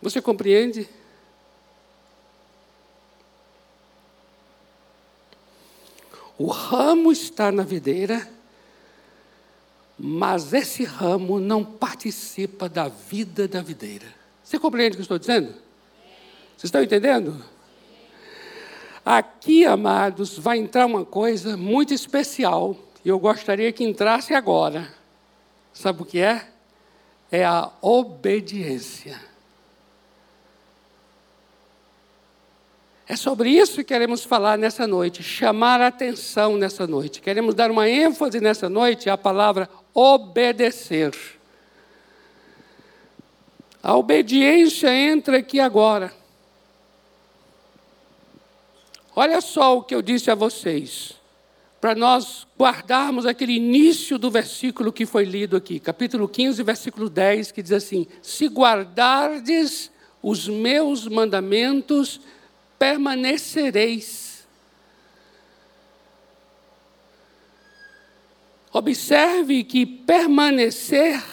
Você 0.01 0.21
compreende? 0.21 0.87
O 6.37 6.47
ramo 6.47 7.11
está 7.11 7.51
na 7.51 7.63
videira, 7.63 8.29
mas 9.97 10.53
esse 10.53 10.83
ramo 10.83 11.39
não 11.39 11.63
participa 11.63 12.67
da 12.67 12.89
vida 12.89 13.47
da 13.47 13.61
videira. 13.61 14.05
Você 14.43 14.59
compreende 14.59 14.91
o 14.91 14.95
que 14.97 15.01
eu 15.01 15.03
estou 15.03 15.19
dizendo? 15.19 15.47
Vocês 16.57 16.65
estão 16.65 16.83
entendendo? 16.83 17.43
Aqui, 19.03 19.65
amados, 19.65 20.37
vai 20.37 20.57
entrar 20.57 20.85
uma 20.85 21.05
coisa 21.05 21.55
muito 21.55 21.93
especial, 21.93 22.75
e 23.03 23.09
eu 23.09 23.17
gostaria 23.17 23.71
que 23.71 23.83
entrasse 23.83 24.33
agora. 24.33 24.91
Sabe 25.75 26.01
o 26.01 26.05
que 26.05 26.19
é? 26.19 26.47
É 27.29 27.43
a 27.43 27.69
obediência. 27.81 29.19
É 33.07 33.15
sobre 33.15 33.49
isso 33.51 33.75
que 33.75 33.83
queremos 33.83 34.23
falar 34.23 34.57
nessa 34.57 34.87
noite, 34.87 35.21
chamar 35.21 35.79
a 35.81 35.87
atenção 35.87 36.57
nessa 36.57 36.87
noite. 36.87 37.21
Queremos 37.21 37.53
dar 37.53 37.69
uma 37.69 37.87
ênfase 37.87 38.39
nessa 38.39 38.67
noite 38.67 39.09
à 39.09 39.17
palavra 39.17 39.69
obedecer. 39.93 41.13
A 43.83 43.95
obediência 43.95 44.91
entra 44.91 45.37
aqui 45.37 45.59
agora. 45.59 46.11
Olha 49.15 49.39
só 49.41 49.77
o 49.77 49.83
que 49.83 49.93
eu 49.93 50.01
disse 50.01 50.31
a 50.31 50.35
vocês, 50.35 51.15
para 51.85 51.93
nós 51.93 52.47
guardarmos 52.57 53.27
aquele 53.27 53.53
início 53.53 54.17
do 54.17 54.31
versículo 54.31 54.91
que 54.91 55.05
foi 55.05 55.23
lido 55.23 55.55
aqui, 55.55 55.79
capítulo 55.79 56.27
15, 56.27 56.63
versículo 56.63 57.07
10, 57.07 57.51
que 57.51 57.61
diz 57.61 57.73
assim: 57.73 58.07
Se 58.23 58.47
guardardes 58.47 59.91
os 60.19 60.47
meus 60.47 61.07
mandamentos, 61.07 62.19
permanecereis. 62.79 64.47
Observe 68.73 69.63
que 69.63 69.85
permanecer 69.85 71.23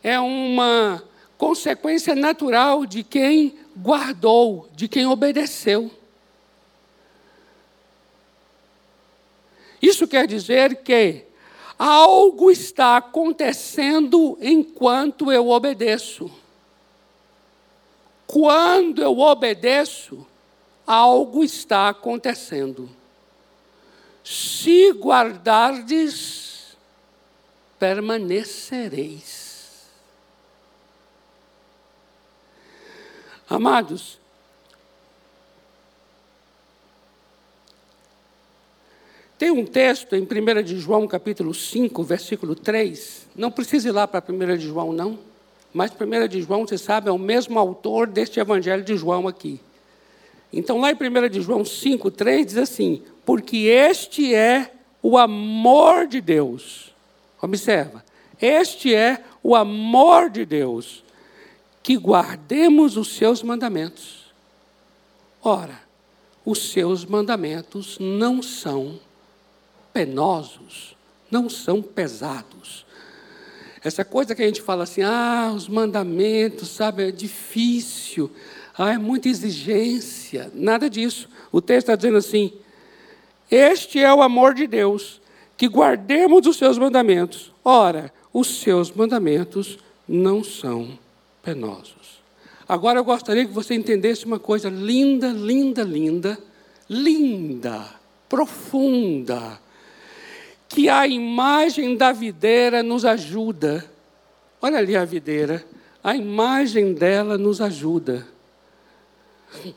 é 0.00 0.20
uma 0.20 1.02
consequência 1.36 2.14
natural 2.14 2.86
de 2.86 3.02
quem 3.02 3.58
guardou, 3.76 4.68
de 4.76 4.86
quem 4.86 5.08
obedeceu. 5.08 5.90
Isso 9.80 10.06
quer 10.08 10.26
dizer 10.26 10.82
que 10.82 11.24
algo 11.78 12.50
está 12.50 12.96
acontecendo 12.96 14.36
enquanto 14.40 15.30
eu 15.30 15.48
obedeço. 15.48 16.30
Quando 18.26 19.00
eu 19.02 19.18
obedeço, 19.18 20.26
algo 20.86 21.44
está 21.44 21.88
acontecendo. 21.88 22.90
Se 24.24 24.90
guardardes, 24.92 26.76
permanecereis. 27.78 29.48
Amados, 33.48 34.17
tem 39.38 39.52
um 39.52 39.64
texto 39.64 40.16
em 40.16 40.22
1 40.22 40.62
de 40.64 40.80
João, 40.80 41.06
capítulo 41.06 41.54
5, 41.54 42.02
versículo 42.02 42.56
3. 42.56 43.28
Não 43.36 43.52
precisa 43.52 43.88
ir 43.88 43.92
lá 43.92 44.08
para 44.08 44.24
1 44.28 44.56
de 44.56 44.66
João, 44.66 44.92
não. 44.92 45.16
Mas 45.72 45.92
1 45.92 46.26
de 46.26 46.42
João, 46.42 46.66
você 46.66 46.76
sabe, 46.76 47.08
é 47.08 47.12
o 47.12 47.18
mesmo 47.18 47.56
autor 47.56 48.08
deste 48.08 48.40
evangelho 48.40 48.82
de 48.82 48.96
João 48.96 49.28
aqui. 49.28 49.60
Então, 50.52 50.80
lá 50.80 50.90
em 50.90 50.94
1 50.94 51.28
de 51.28 51.40
João 51.40 51.64
5, 51.64 52.10
3, 52.10 52.46
diz 52.46 52.56
assim: 52.56 53.00
Porque 53.24 53.58
este 53.58 54.34
é 54.34 54.72
o 55.00 55.16
amor 55.16 56.08
de 56.08 56.20
Deus. 56.20 56.92
Observa, 57.40 58.04
este 58.42 58.92
é 58.92 59.22
o 59.40 59.54
amor 59.54 60.30
de 60.30 60.44
Deus, 60.44 61.04
que 61.80 61.96
guardemos 61.96 62.96
os 62.96 63.14
seus 63.14 63.40
mandamentos. 63.40 64.32
Ora, 65.40 65.80
os 66.44 66.72
seus 66.72 67.04
mandamentos 67.04 67.98
não 68.00 68.42
são 68.42 68.98
penosos, 69.98 70.96
não 71.28 71.50
são 71.50 71.82
pesados. 71.82 72.86
Essa 73.82 74.04
coisa 74.04 74.32
que 74.32 74.40
a 74.40 74.46
gente 74.46 74.62
fala 74.62 74.84
assim, 74.84 75.02
ah, 75.02 75.52
os 75.52 75.68
mandamentos, 75.68 76.68
sabe, 76.68 77.08
é 77.08 77.10
difícil. 77.10 78.30
Ah, 78.76 78.92
é 78.92 78.98
muita 78.98 79.28
exigência. 79.28 80.52
Nada 80.54 80.88
disso. 80.88 81.28
O 81.50 81.60
texto 81.60 81.88
está 81.88 81.96
dizendo 81.96 82.16
assim: 82.16 82.52
Este 83.50 83.98
é 83.98 84.14
o 84.14 84.22
amor 84.22 84.54
de 84.54 84.68
Deus, 84.68 85.20
que 85.56 85.66
guardemos 85.66 86.46
os 86.46 86.56
seus 86.56 86.78
mandamentos. 86.78 87.52
Ora, 87.64 88.12
os 88.32 88.60
seus 88.60 88.92
mandamentos 88.92 89.80
não 90.08 90.44
são 90.44 90.96
penosos. 91.42 92.22
Agora 92.68 93.00
eu 93.00 93.04
gostaria 93.04 93.44
que 93.44 93.52
você 93.52 93.74
entendesse 93.74 94.26
uma 94.26 94.38
coisa 94.38 94.68
linda, 94.68 95.28
linda, 95.28 95.82
linda, 95.82 96.38
linda, 96.88 97.84
profunda, 98.28 99.58
que 100.68 100.88
a 100.88 101.06
imagem 101.06 101.96
da 101.96 102.12
videira 102.12 102.82
nos 102.82 103.04
ajuda. 103.04 103.84
Olha 104.60 104.78
ali 104.78 104.96
a 104.96 105.04
videira, 105.04 105.64
a 106.04 106.14
imagem 106.14 106.92
dela 106.92 107.38
nos 107.38 107.60
ajuda 107.60 108.26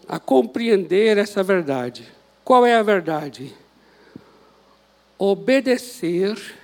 a 0.07 0.19
compreender 0.19 1.17
essa 1.17 1.41
verdade. 1.41 2.07
Qual 2.43 2.65
é 2.65 2.75
a 2.75 2.83
verdade? 2.83 3.55
Obedecer 5.17 6.55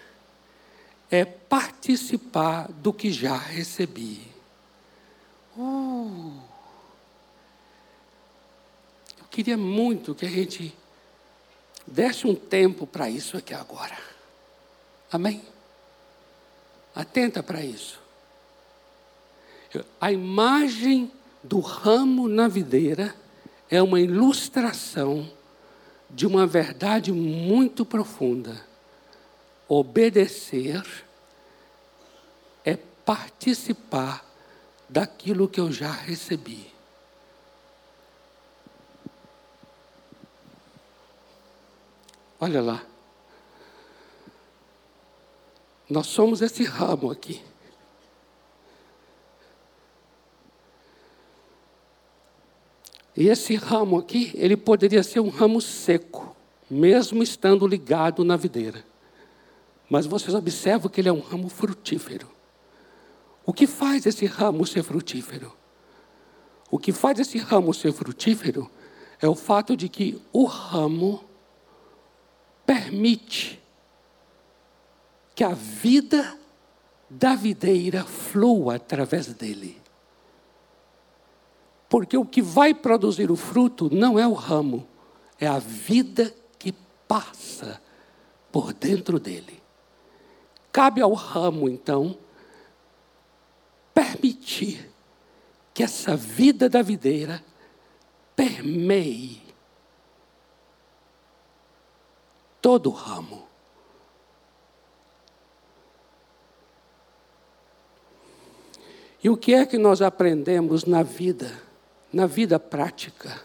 é 1.09 1.23
participar 1.23 2.67
do 2.69 2.91
que 2.91 3.11
já 3.11 3.37
recebi. 3.37 4.27
Uh, 5.55 6.33
eu 9.19 9.25
queria 9.31 9.57
muito 9.57 10.13
que 10.13 10.25
a 10.25 10.29
gente 10.29 10.75
desse 11.85 12.27
um 12.27 12.35
tempo 12.35 12.85
para 12.85 13.09
isso 13.09 13.37
aqui 13.37 13.53
agora. 13.53 14.16
Amém? 15.11 15.41
Atenta 16.93 17.41
para 17.41 17.63
isso. 17.63 17.99
A 19.99 20.11
imagem 20.11 21.11
do 21.43 21.59
ramo 21.59 22.27
na 22.27 22.47
videira 22.47 23.15
é 23.69 23.81
uma 23.81 23.99
ilustração 23.99 25.29
de 26.09 26.25
uma 26.25 26.47
verdade 26.47 27.11
muito 27.11 27.85
profunda. 27.85 28.65
Obedecer 29.67 30.83
é 32.63 32.77
participar 33.05 34.25
daquilo 34.89 35.47
que 35.47 35.59
eu 35.59 35.71
já 35.71 35.91
recebi. 35.91 36.71
Olha 42.39 42.61
lá. 42.61 42.96
Nós 45.89 46.07
somos 46.07 46.41
esse 46.41 46.63
ramo 46.63 47.09
aqui. 47.09 47.41
E 53.15 53.29
esse 53.29 53.55
ramo 53.55 53.97
aqui, 53.97 54.31
ele 54.35 54.55
poderia 54.55 55.01
ser 55.01 55.19
um 55.19 55.29
ramo 55.29 55.59
seco, 55.59 56.35
mesmo 56.69 57.23
estando 57.23 57.65
ligado 57.65 58.23
na 58.23 58.35
videira. 58.35 58.85
Mas 59.89 60.05
vocês 60.05 60.35
observam 60.35 60.89
que 60.89 61.01
ele 61.01 61.09
é 61.09 61.13
um 61.13 61.21
ramo 61.21 61.49
frutífero. 61.49 62.29
O 63.45 63.53
que 63.53 63.65
faz 63.65 64.05
esse 64.05 64.25
ramo 64.25 64.67
ser 64.67 64.83
frutífero? 64.83 65.51
O 66.69 66.77
que 66.77 66.91
faz 66.91 67.17
esse 67.17 67.37
ramo 67.37 67.73
ser 67.73 67.93
frutífero 67.93 68.69
é 69.21 69.27
o 69.27 69.33
fato 69.33 69.75
de 69.75 69.87
que 69.87 70.21
o 70.33 70.43
ramo 70.43 71.23
permite 72.65 73.59
que 75.37 75.43
a 75.43 75.53
vida 75.53 76.35
da 77.07 77.35
videira 77.35 78.03
flua 78.03 78.77
através 78.77 79.27
dele. 79.27 79.79
Porque 81.87 82.17
o 82.17 82.25
que 82.25 82.41
vai 82.41 82.73
produzir 82.73 83.29
o 83.29 83.35
fruto 83.35 83.87
não 83.93 84.17
é 84.17 84.27
o 84.27 84.33
ramo, 84.33 84.87
é 85.39 85.45
a 85.45 85.59
vida 85.59 86.33
que 86.57 86.73
passa 87.07 87.79
por 88.51 88.73
dentro 88.73 89.19
dele. 89.19 89.61
Cabe 90.71 91.01
ao 91.01 91.13
ramo, 91.13 91.69
então, 91.69 92.17
permitir 93.93 94.89
que 95.71 95.83
essa 95.83 96.15
vida 96.15 96.67
da 96.67 96.81
videira 96.81 97.43
permeie 98.35 99.43
todo 102.59 102.89
o 102.89 102.93
ramo. 102.93 103.46
E 109.23 109.29
o 109.29 109.37
que 109.37 109.53
é 109.53 109.65
que 109.65 109.77
nós 109.77 110.01
aprendemos 110.01 110.85
na 110.85 111.01
vida, 111.01 111.51
na 112.13 112.27
vida 112.27 112.59
prática? 112.59 113.41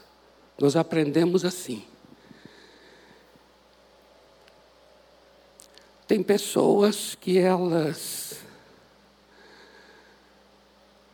Nós 0.59 0.75
aprendemos 0.75 1.43
assim. 1.43 1.83
Tem 6.07 6.21
pessoas 6.21 7.15
que 7.15 7.39
elas 7.39 8.39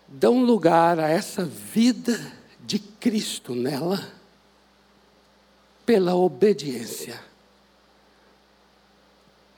dão 0.07 0.43
lugar 0.43 0.99
a 0.99 1.07
essa 1.07 1.45
vida 1.45 2.19
de 2.59 2.79
Cristo 2.79 3.55
nela 3.55 4.11
pela 5.85 6.15
obediência. 6.15 7.19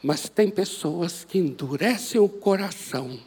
Mas 0.04 0.30
tem 0.30 0.50
pessoas 0.50 1.24
que 1.24 1.38
endurecem 1.38 2.22
o 2.22 2.30
coração 2.30 3.20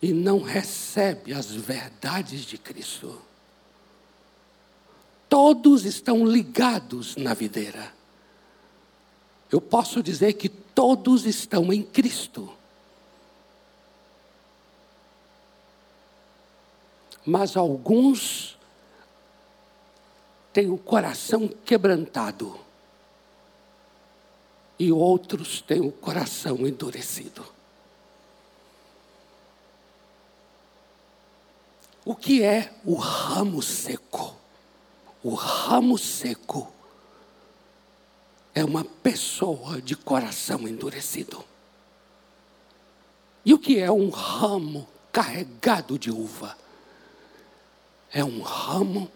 e 0.00 0.12
não 0.12 0.40
recebem 0.40 1.34
as 1.34 1.50
verdades 1.50 2.42
de 2.42 2.56
Cristo. 2.56 3.20
Todos 5.28 5.84
estão 5.84 6.24
ligados 6.24 7.16
na 7.16 7.34
videira. 7.34 7.92
Eu 9.50 9.60
posso 9.60 10.02
dizer 10.02 10.34
que 10.34 10.48
todos 10.48 11.26
estão 11.26 11.72
em 11.72 11.82
Cristo. 11.82 12.52
Mas 17.24 17.56
alguns 17.56 18.56
têm 20.52 20.70
o 20.70 20.78
coração 20.78 21.48
quebrantado 21.48 22.58
e 24.78 24.92
outros 24.92 25.60
têm 25.60 25.80
o 25.80 25.92
coração 25.92 26.66
endurecido. 26.66 27.57
O 32.08 32.16
que 32.16 32.42
é 32.42 32.72
o 32.86 32.94
ramo 32.94 33.60
seco? 33.60 34.34
O 35.22 35.34
ramo 35.34 35.98
seco 35.98 36.72
é 38.54 38.64
uma 38.64 38.82
pessoa 38.82 39.78
de 39.82 39.94
coração 39.94 40.66
endurecido. 40.66 41.44
E 43.44 43.52
o 43.52 43.58
que 43.58 43.78
é 43.78 43.92
um 43.92 44.08
ramo 44.08 44.88
carregado 45.12 45.98
de 45.98 46.10
uva? 46.10 46.56
É 48.10 48.24
um 48.24 48.40
ramo, 48.40 49.12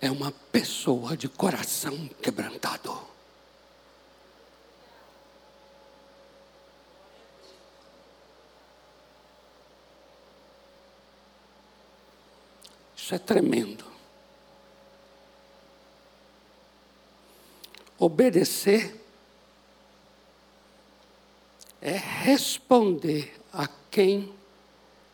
é 0.00 0.10
uma 0.10 0.32
pessoa 0.50 1.16
de 1.16 1.28
coração 1.28 2.10
quebrantado. 2.20 3.00
Isso 13.08 13.14
é 13.14 13.18
tremendo. 13.18 13.86
Obedecer 17.98 19.02
é 21.80 21.96
responder 21.96 23.34
a 23.50 23.66
quem 23.90 24.30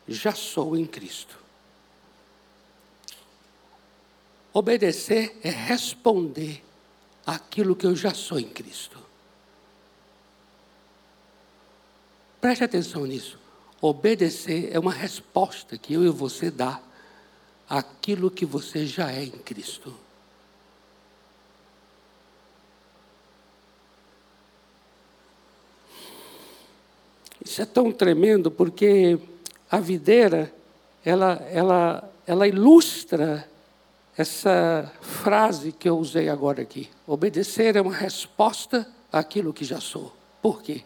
já 0.05 0.33
sou 0.33 0.75
em 0.75 0.85
Cristo. 0.85 1.39
Obedecer 4.51 5.39
é 5.41 5.49
responder 5.49 6.61
aquilo 7.25 7.77
que 7.77 7.85
eu 7.85 7.95
já 7.95 8.13
sou 8.13 8.37
em 8.37 8.49
Cristo. 8.49 8.99
Preste 12.41 12.65
atenção 12.65 13.05
nisso. 13.05 13.39
Obedecer 13.79 14.69
é 14.73 14.77
uma 14.77 14.91
resposta 14.91 15.77
que 15.77 15.93
eu 15.93 16.03
e 16.03 16.09
você 16.09 16.51
dá 16.51 16.81
aquilo 17.69 18.29
que 18.29 18.45
você 18.45 18.85
já 18.85 19.11
é 19.11 19.23
em 19.23 19.31
Cristo. 19.31 19.93
Isso 27.43 27.61
é 27.61 27.65
tão 27.65 27.91
tremendo 27.91 28.49
porque 28.49 29.19
a 29.69 29.79
videira, 29.79 30.53
ela, 31.03 31.33
ela, 31.51 32.11
ela 32.25 32.47
ilustra 32.47 33.47
essa 34.17 34.91
frase 35.01 35.71
que 35.71 35.87
eu 35.87 35.97
usei 35.97 36.29
agora 36.29 36.61
aqui. 36.61 36.89
Obedecer 37.05 37.75
é 37.75 37.81
uma 37.81 37.93
resposta 37.93 38.87
àquilo 39.11 39.53
que 39.53 39.63
já 39.63 39.79
sou. 39.79 40.15
Por 40.41 40.61
quê? 40.61 40.83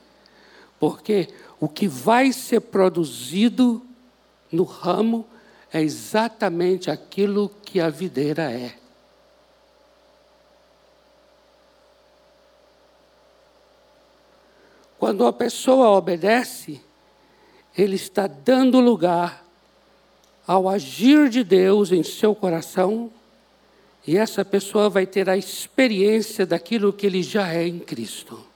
Porque 0.79 1.29
o 1.59 1.67
que 1.67 1.87
vai 1.87 2.31
ser 2.31 2.61
produzido 2.61 3.85
no 4.51 4.63
ramo 4.63 5.25
é 5.71 5.81
exatamente 5.81 6.89
aquilo 6.89 7.49
que 7.63 7.79
a 7.79 7.89
videira 7.89 8.51
é. 8.51 8.75
Quando 14.97 15.25
a 15.25 15.31
pessoa 15.31 15.91
obedece, 15.91 16.81
ele 17.77 17.95
está 17.95 18.27
dando 18.27 18.79
lugar 18.79 19.45
ao 20.45 20.67
agir 20.67 21.29
de 21.29 21.43
Deus 21.43 21.91
em 21.91 22.03
seu 22.03 22.33
coração, 22.33 23.11
e 24.05 24.17
essa 24.17 24.43
pessoa 24.43 24.89
vai 24.89 25.05
ter 25.05 25.29
a 25.29 25.37
experiência 25.37 26.45
daquilo 26.45 26.91
que 26.91 27.05
ele 27.05 27.21
já 27.21 27.53
é 27.53 27.67
em 27.67 27.77
Cristo. 27.77 28.48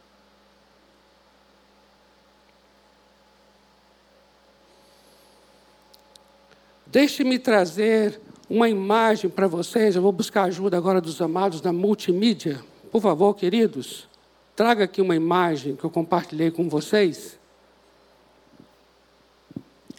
Deixe-me 6.93 7.39
trazer 7.39 8.21
uma 8.47 8.69
imagem 8.69 9.27
para 9.27 9.47
vocês. 9.47 9.95
Eu 9.95 10.01
vou 10.03 10.11
buscar 10.11 10.43
ajuda 10.43 10.77
agora 10.77 11.01
dos 11.01 11.19
amados 11.23 11.59
da 11.59 11.73
multimídia. 11.73 12.63
Por 12.91 13.01
favor, 13.01 13.33
queridos, 13.33 14.07
traga 14.55 14.83
aqui 14.83 15.01
uma 15.01 15.15
imagem 15.15 15.75
que 15.75 15.83
eu 15.83 15.89
compartilhei 15.89 16.51
com 16.51 16.69
vocês. 16.69 17.39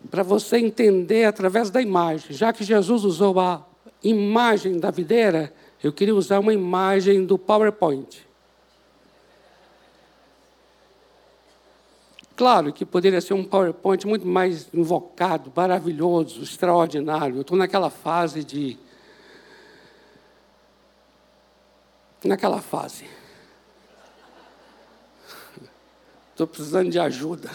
Para 0.08 0.22
você 0.22 0.58
entender 0.58 1.24
através 1.24 1.68
da 1.68 1.82
imagem. 1.82 2.28
Já 2.30 2.52
que 2.52 2.62
Jesus 2.62 3.02
usou 3.02 3.40
a 3.40 3.66
imagem 4.00 4.78
da 4.78 4.92
videira, 4.92 5.52
eu 5.82 5.92
queria 5.92 6.14
usar 6.14 6.38
uma 6.38 6.54
imagem 6.54 7.26
do 7.26 7.36
PowerPoint. 7.36 8.24
Claro 12.36 12.72
que 12.72 12.84
poderia 12.84 13.20
ser 13.20 13.34
um 13.34 13.44
PowerPoint 13.44 14.06
muito 14.06 14.26
mais 14.26 14.68
invocado, 14.74 15.52
maravilhoso, 15.54 16.42
extraordinário. 16.42 17.36
Eu 17.36 17.42
estou 17.42 17.56
naquela 17.56 17.90
fase 17.90 18.42
de. 18.42 18.76
Naquela 22.24 22.60
fase. 22.60 23.04
Estou 26.32 26.46
precisando 26.46 26.90
de 26.90 26.98
ajuda. 26.98 27.50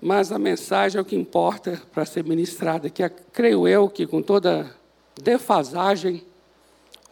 mas 0.00 0.32
a 0.32 0.38
mensagem 0.38 0.98
é 0.98 1.02
o 1.02 1.04
que 1.04 1.14
importa 1.14 1.80
para 1.92 2.06
ser 2.06 2.24
ministrada, 2.24 2.88
que 2.88 3.02
é, 3.02 3.08
creio 3.08 3.68
eu 3.68 3.88
que 3.88 4.06
com 4.06 4.22
toda 4.22 4.74
defasagem 5.20 6.24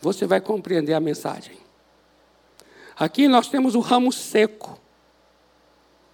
você 0.00 0.26
vai 0.26 0.40
compreender 0.40 0.94
a 0.94 1.00
mensagem. 1.00 1.57
Aqui 2.98 3.28
nós 3.28 3.48
temos 3.48 3.74
o 3.74 3.80
ramo 3.80 4.12
seco. 4.12 4.78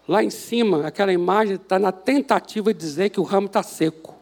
Lá 0.07 0.23
em 0.23 0.29
cima, 0.29 0.87
aquela 0.87 1.13
imagem 1.13 1.55
está 1.57 1.79
na 1.79 1.91
tentativa 1.91 2.75
de 2.75 2.79
dizer 2.79 3.09
que 3.09 3.19
o 3.19 3.23
ramo 3.23 3.47
está 3.47 3.63
seco. 3.63 4.15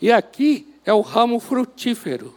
E 0.00 0.12
aqui 0.12 0.72
é 0.84 0.92
o 0.92 1.00
ramo 1.00 1.40
frutífero. 1.40 2.32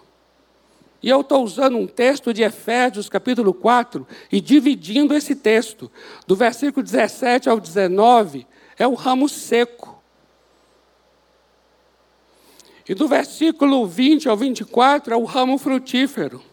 E 1.02 1.10
eu 1.10 1.22
estou 1.22 1.44
usando 1.44 1.78
um 1.78 1.86
texto 1.86 2.34
de 2.34 2.42
Efésios, 2.42 3.08
capítulo 3.08 3.54
4, 3.54 4.06
e 4.32 4.42
dividindo 4.42 5.14
esse 5.14 5.36
texto. 5.36 5.92
Do 6.26 6.36
versículo 6.36 6.84
17 6.84 7.48
ao 7.50 7.60
19, 7.60 8.48
é 8.78 8.88
o 8.88 8.96
ramo 8.96 9.30
seco. 9.30 10.02
E 12.88 12.96
do 12.96 13.08
versículo 13.08 13.86
20 13.86 14.28
ao 14.28 14.36
24 14.36 15.14
é 15.14 15.18
o 15.18 15.24
ramo 15.24 15.60
frutífero. 15.60 16.49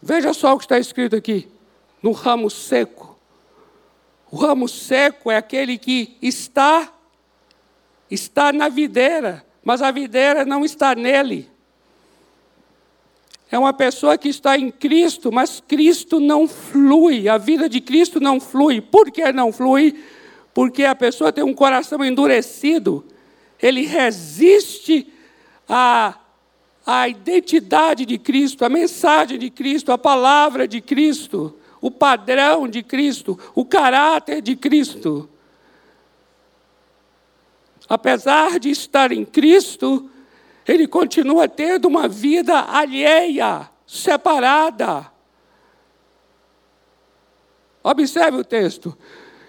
Veja 0.00 0.32
só 0.32 0.54
o 0.54 0.58
que 0.58 0.64
está 0.64 0.78
escrito 0.78 1.16
aqui, 1.16 1.48
no 2.02 2.12
ramo 2.12 2.50
seco. 2.50 3.18
O 4.30 4.36
ramo 4.36 4.68
seco 4.68 5.30
é 5.30 5.36
aquele 5.36 5.78
que 5.78 6.16
está 6.22 6.92
está 8.10 8.52
na 8.52 8.68
videira, 8.68 9.44
mas 9.62 9.82
a 9.82 9.90
videira 9.90 10.44
não 10.44 10.64
está 10.64 10.94
nele. 10.94 11.50
É 13.50 13.58
uma 13.58 13.72
pessoa 13.72 14.18
que 14.18 14.28
está 14.28 14.58
em 14.58 14.70
Cristo, 14.70 15.32
mas 15.32 15.62
Cristo 15.66 16.20
não 16.20 16.46
flui, 16.46 17.28
a 17.28 17.38
vida 17.38 17.68
de 17.68 17.80
Cristo 17.80 18.20
não 18.20 18.38
flui. 18.38 18.80
Por 18.80 19.10
que 19.10 19.32
não 19.32 19.52
flui? 19.52 20.02
Porque 20.52 20.84
a 20.84 20.94
pessoa 20.94 21.32
tem 21.32 21.44
um 21.44 21.54
coração 21.54 22.04
endurecido, 22.04 23.06
ele 23.60 23.86
resiste 23.86 25.10
à, 25.68 26.18
à 26.88 27.08
identidade 27.08 28.06
de 28.06 28.16
Cristo, 28.16 28.64
à 28.64 28.68
mensagem 28.70 29.38
de 29.38 29.50
Cristo, 29.50 29.92
à 29.92 29.98
palavra 29.98 30.66
de 30.66 30.80
Cristo, 30.80 31.54
o 31.80 31.90
padrão 31.90 32.66
de 32.66 32.82
Cristo, 32.82 33.38
o 33.54 33.64
caráter 33.64 34.40
de 34.40 34.56
Cristo 34.56 35.28
apesar 37.88 38.58
de 38.58 38.70
estar 38.70 39.10
em 39.10 39.24
Cristo, 39.24 40.10
ele 40.66 40.86
continua 40.86 41.48
tendo 41.48 41.88
uma 41.88 42.06
vida 42.06 42.60
alheia, 42.60 43.70
separada. 43.86 45.10
Observe 47.82 48.38
o 48.38 48.44
texto. 48.44 48.96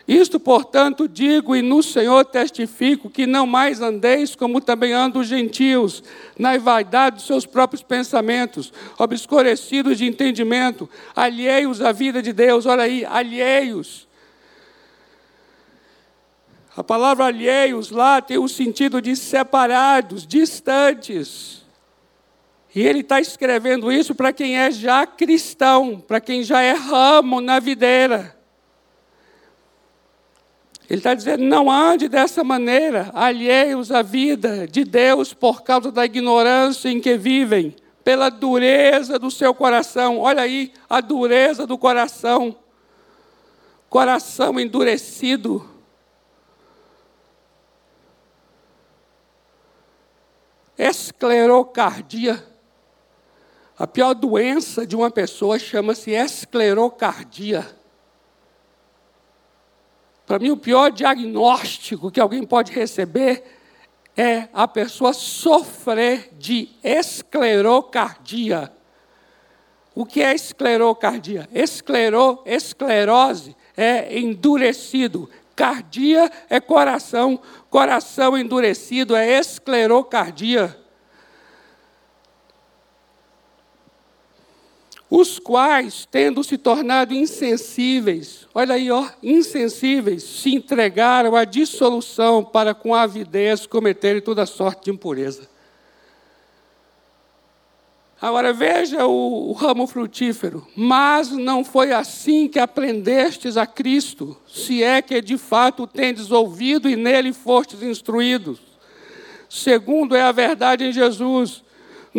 Isto, 0.10 0.40
portanto, 0.40 1.08
digo 1.08 1.56
e 1.56 1.62
no 1.62 1.84
Senhor 1.84 2.26
testifico 2.26 3.12
que 3.12 3.28
não 3.28 3.46
mais 3.46 3.80
andeis 3.80 4.36
como 4.36 4.60
também 4.60 4.92
andam 4.92 5.22
os 5.22 5.28
gentios, 5.28 6.04
na 6.38 6.58
vaidade 6.58 7.18
dos 7.18 7.28
seus 7.28 7.46
próprios 7.46 7.84
pensamentos, 7.84 8.74
obscurecidos 8.98 10.00
de 10.00 10.08
entendimento, 10.08 10.90
alheios 11.16 11.80
à 11.80 11.92
vida 11.92 12.24
de 12.24 12.34
Deus. 12.34 12.66
Olha 12.66 12.86
aí, 12.86 13.06
alheios 13.06 14.10
a 16.80 16.84
palavra 16.84 17.26
alheios 17.26 17.92
lá 17.92 18.22
tem 18.22 18.38
o 18.38 18.48
sentido 18.48 19.02
de 19.02 19.14
separados, 19.14 20.26
distantes. 20.26 21.66
E 22.74 22.82
ele 22.82 23.02
está 23.02 23.20
escrevendo 23.20 23.92
isso 23.92 24.16
para 24.16 24.32
quem 24.32 24.58
é 24.58 24.72
já 24.72 25.06
cristão, 25.06 26.00
para 26.00 26.22
quem 26.22 26.42
já 26.42 26.62
é 26.62 26.72
ramo 26.72 27.42
na 27.42 27.60
videira. 27.60 28.39
Ele 30.90 31.00
está 31.00 31.14
dizendo: 31.14 31.44
não 31.44 31.70
ande 31.70 32.08
dessa 32.08 32.44
maneira, 32.44 33.12
alheios 33.14 33.92
à 33.92 34.02
vida 34.02 34.68
de 34.68 34.84
Deus 34.84 35.34
por 35.34 35.62
causa 35.62 35.92
da 35.92 36.04
ignorância 36.04 36.90
em 36.90 37.00
que 37.00 37.16
vivem, 37.16 37.76
pela 38.04 38.30
dureza 38.30 39.20
do 39.20 39.30
seu 39.30 39.54
coração. 39.54 40.18
Olha 40.18 40.42
aí, 40.42 40.74
a 40.90 41.00
dureza 41.00 41.68
do 41.68 41.78
coração. 41.78 42.56
Coração 43.88 44.60
endurecido. 44.60 45.68
Esclerocardia. 50.78 52.44
A 53.78 53.86
pior 53.86 54.14
doença 54.14 54.88
de 54.88 54.96
uma 54.96 55.12
pessoa 55.12 55.60
chama-se 55.60 56.12
esclerocardia. 56.12 57.79
Para 60.30 60.38
mim, 60.38 60.52
o 60.52 60.58
pior 60.58 60.92
diagnóstico 60.92 62.12
que 62.12 62.20
alguém 62.20 62.44
pode 62.44 62.72
receber 62.72 63.44
é 64.16 64.48
a 64.54 64.68
pessoa 64.68 65.12
sofrer 65.12 66.30
de 66.38 66.70
esclerocardia. 66.84 68.72
O 69.96 70.06
que 70.06 70.22
é 70.22 70.36
esclerocardia? 70.36 71.50
Esclero, 71.52 72.44
esclerose 72.46 73.56
é 73.76 74.20
endurecido, 74.20 75.28
Cardia 75.56 76.32
é 76.48 76.60
coração, 76.60 77.42
coração 77.68 78.38
endurecido 78.38 79.16
é 79.16 79.40
esclerocardia. 79.40 80.78
Os 85.10 85.40
quais, 85.40 86.08
tendo 86.10 86.44
se 86.44 86.56
tornado 86.56 87.16
insensíveis, 87.16 88.48
olha 88.54 88.76
aí, 88.76 88.92
ó, 88.92 89.08
insensíveis, 89.24 90.22
se 90.22 90.54
entregaram 90.54 91.36
à 91.36 91.46
dissolução 91.46 92.44
para 92.44 92.76
com 92.76 92.94
avidez 92.94 93.66
cometerem 93.66 94.22
toda 94.22 94.46
sorte 94.46 94.86
de 94.86 94.92
impureza. 94.92 95.50
Agora 98.22 98.52
veja 98.52 99.08
o, 99.08 99.50
o, 99.50 99.54
ramo 99.54 99.88
frutífero. 99.88 100.68
Mas 100.76 101.32
não 101.32 101.64
foi 101.64 101.94
assim 101.94 102.50
que 102.50 102.60
aprendestes 102.60 103.56
a 103.56 103.66
Cristo, 103.66 104.38
se 104.46 104.84
é 104.84 105.02
que 105.02 105.22
de 105.22 105.38
fato 105.38 105.88
tendes 105.88 106.30
ouvido 106.30 106.90
e 106.90 106.98
nele 106.98 107.32
fostes 107.32 107.82
instruídos. 107.82 108.60
Segundo 109.50 110.16
é 110.16 110.22
a 110.22 110.34
verdade 110.34 110.84
em 110.84 110.92
Jesus, 110.92 111.64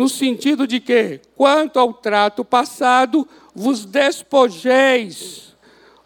no 0.01 0.09
sentido 0.09 0.65
de 0.65 0.79
que, 0.79 1.21
quanto 1.35 1.77
ao 1.77 1.93
trato 1.93 2.43
passado, 2.43 3.27
vos 3.53 3.85
despojeis. 3.85 5.55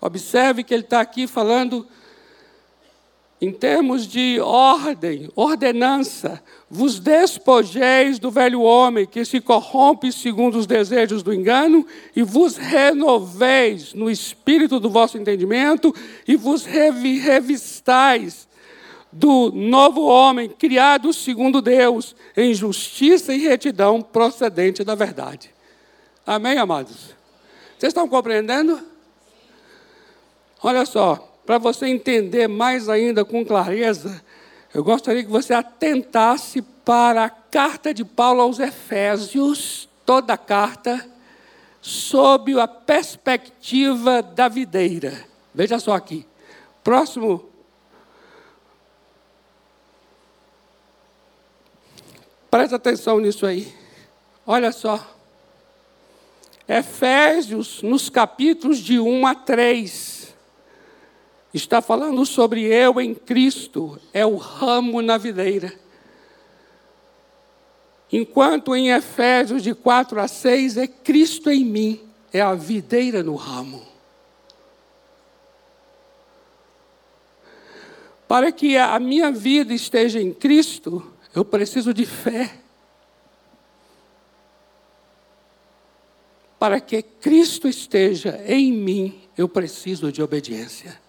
Observe 0.02 0.66
que 0.66 0.74
ele 0.74 0.84
está 0.84 1.00
aqui 1.00 1.26
falando 1.28 1.88
em 3.40 3.54
termos 3.54 4.06
de 4.06 4.38
ordem, 4.42 5.30
ordenança, 5.34 6.44
vos 6.70 7.00
despojeis 7.00 8.20
do 8.20 8.30
velho 8.30 8.64
homem 8.64 9.06
que 9.06 9.24
se 9.24 9.40
corrompe 9.40 10.12
segundo 10.12 10.58
os 10.58 10.68
desejos 10.68 11.24
do 11.24 11.34
engano, 11.34 11.88
e 12.14 12.22
vos 12.22 12.58
renoveis 12.58 13.94
no 13.94 14.12
espírito 14.12 14.78
do 14.78 14.90
vosso 14.90 15.18
entendimento, 15.18 15.96
e 16.28 16.36
vos 16.36 16.66
revistais 16.66 18.46
do 19.18 19.50
novo 19.50 20.06
homem, 20.06 20.50
criado 20.50 21.14
segundo 21.14 21.62
Deus, 21.62 22.14
em 22.36 22.54
justiça 22.54 23.34
e 23.34 23.48
retidão 23.48 24.02
procedente 24.02 24.84
da 24.84 24.94
verdade. 24.94 25.52
Amém, 26.28 26.58
amados? 26.58 27.16
Vocês 27.78 27.92
estão 27.92 28.10
compreendendo? 28.10 28.78
Olha 30.62 30.86
só, 30.86 31.16
para 31.46 31.58
você 31.58 31.88
entender 31.88 32.50
mais 32.50 32.90
ainda 32.90 33.24
com 33.24 33.46
clareza, 33.46 34.22
eu 34.74 34.84
gostaria 34.84 35.24
que 35.24 35.32
você 35.32 35.54
atentasse 35.54 36.62
para 36.84 37.24
a 37.24 37.30
carta 37.30 37.94
de 37.94 38.04
Paulo 38.04 38.42
aos 38.42 38.60
Efésios, 38.60 39.88
toda 40.06 40.34
a 40.34 40.38
carta, 40.38 41.10
sob 41.80 42.60
a 42.60 42.68
perspectiva 42.68 44.22
da 44.22 44.50
videira. 44.50 45.24
Veja 45.54 45.80
só 45.80 45.94
aqui. 45.94 46.26
Próximo. 46.84 47.55
Presta 52.56 52.78
atenção 52.78 53.20
nisso 53.20 53.46
aí. 53.46 53.68
Olha 54.48 54.72
só. 54.72 55.06
Efésios, 56.66 57.82
nos 57.82 58.10
capítulos 58.10 58.78
de 58.78 58.98
1 58.98 59.28
a 59.28 59.36
3 59.36 60.34
Está 61.54 61.82
falando 61.82 62.26
sobre 62.26 62.64
eu 62.64 63.02
em 63.02 63.14
Cristo, 63.14 64.00
é 64.14 64.26
o 64.26 64.38
ramo 64.38 65.02
na 65.02 65.18
videira. 65.18 65.74
Enquanto 68.10 68.74
em 68.74 68.90
Efésios 68.90 69.62
de 69.62 69.76
4 69.76 70.18
a 70.22 70.28
6 70.30 70.78
é 70.78 70.88
Cristo 70.88 71.50
em 71.50 71.66
mim, 71.66 72.10
é 72.32 72.40
a 72.40 72.56
videira 72.56 73.22
no 73.22 73.36
ramo. 73.36 73.86
Para 78.30 78.50
que 78.50 78.78
a 78.78 78.98
minha 78.98 79.30
vida 79.30 79.74
esteja 79.74 80.22
em 80.22 80.34
Cristo, 80.34 81.15
eu 81.36 81.44
preciso 81.44 81.94
de 81.94 82.06
fé. 82.06 82.58
Para 86.58 86.80
que 86.80 87.02
Cristo 87.02 87.68
esteja 87.68 88.42
em 88.48 88.72
mim, 88.72 89.22
eu 89.38 89.50
preciso 89.50 90.12
de 90.12 90.24
obediência. 90.24 91.00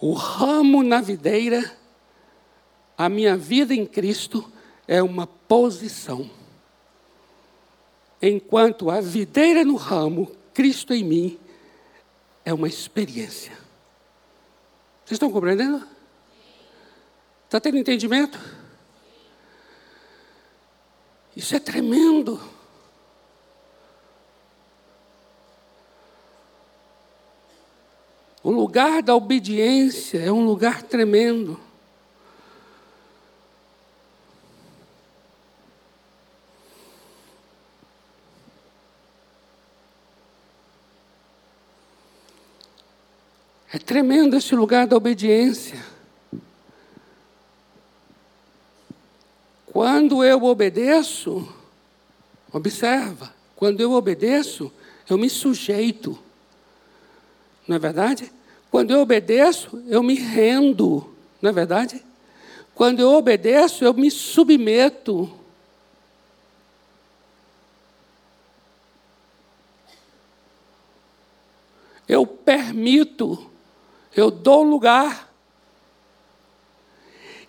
O 0.00 0.12
ramo 0.12 0.82
na 0.82 1.00
videira, 1.00 1.76
a 2.98 3.08
minha 3.08 3.36
vida 3.36 3.72
em 3.72 3.86
Cristo 3.86 4.50
é 4.88 5.00
uma 5.00 5.26
posição. 5.26 6.28
Enquanto 8.20 8.90
a 8.90 9.00
videira 9.00 9.64
no 9.64 9.76
ramo, 9.76 10.34
Cristo 10.52 10.92
em 10.92 11.04
mim, 11.04 11.38
é 12.50 12.54
uma 12.54 12.66
experiência. 12.66 13.52
Vocês 15.04 15.12
estão 15.12 15.30
compreendendo? 15.30 15.86
Está 17.44 17.60
tendo 17.60 17.78
entendimento? 17.78 18.38
Isso 21.36 21.54
é 21.54 21.60
tremendo. 21.60 22.40
O 28.42 28.50
lugar 28.50 29.00
da 29.00 29.14
obediência 29.14 30.18
é 30.18 30.32
um 30.32 30.44
lugar 30.44 30.82
tremendo. 30.82 31.60
É 43.72 43.78
tremendo 43.78 44.36
esse 44.36 44.54
lugar 44.54 44.86
da 44.86 44.96
obediência. 44.96 45.78
Quando 49.66 50.24
eu 50.24 50.42
obedeço, 50.42 51.48
observa, 52.52 53.32
quando 53.54 53.80
eu 53.80 53.92
obedeço, 53.92 54.72
eu 55.08 55.16
me 55.16 55.30
sujeito. 55.30 56.18
Não 57.68 57.76
é 57.76 57.78
verdade? 57.78 58.32
Quando 58.70 58.90
eu 58.90 59.00
obedeço, 59.00 59.82
eu 59.86 60.02
me 60.02 60.14
rendo. 60.14 61.14
Não 61.40 61.50
é 61.50 61.52
verdade? 61.52 62.04
Quando 62.74 63.00
eu 63.00 63.10
obedeço, 63.10 63.84
eu 63.84 63.94
me 63.94 64.10
submeto. 64.10 65.30
Eu 72.08 72.26
permito, 72.26 73.49
eu 74.16 74.30
dou 74.30 74.62
lugar. 74.62 75.28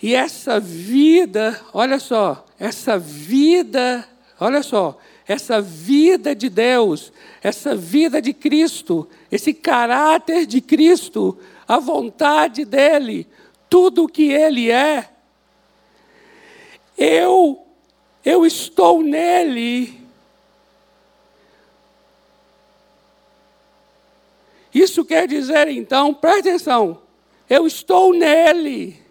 E 0.02 0.16
essa 0.16 0.60
vida, 0.60 1.60
olha 1.74 2.00
só, 2.00 2.46
essa 2.60 2.98
vida, 2.98 4.08
olha 4.40 4.64
só, 4.64 4.98
essa 5.28 5.62
vida 5.62 6.36
de 6.36 6.50
Deus, 6.50 7.14
essa 7.42 7.76
vida 7.76 8.22
de 8.22 8.34
Cristo, 8.34 9.08
esse 9.32 9.54
caráter 9.54 10.46
de 10.46 10.60
Cristo, 10.60 11.38
a 11.68 11.78
vontade 11.78 12.66
dele, 12.66 13.28
tudo 13.70 14.04
o 14.04 14.08
que 14.08 14.32
ele 14.32 14.72
é, 14.72 15.10
eu, 16.98 17.66
eu 18.26 18.46
estou 18.46 19.02
nele. 19.02 20.01
Isso 24.74 25.04
quer 25.04 25.28
dizer 25.28 25.68
então, 25.68 26.14
preste 26.14 26.50
atenção, 26.50 27.02
eu 27.50 27.68
estou 27.68 28.14
nele. 28.14 29.02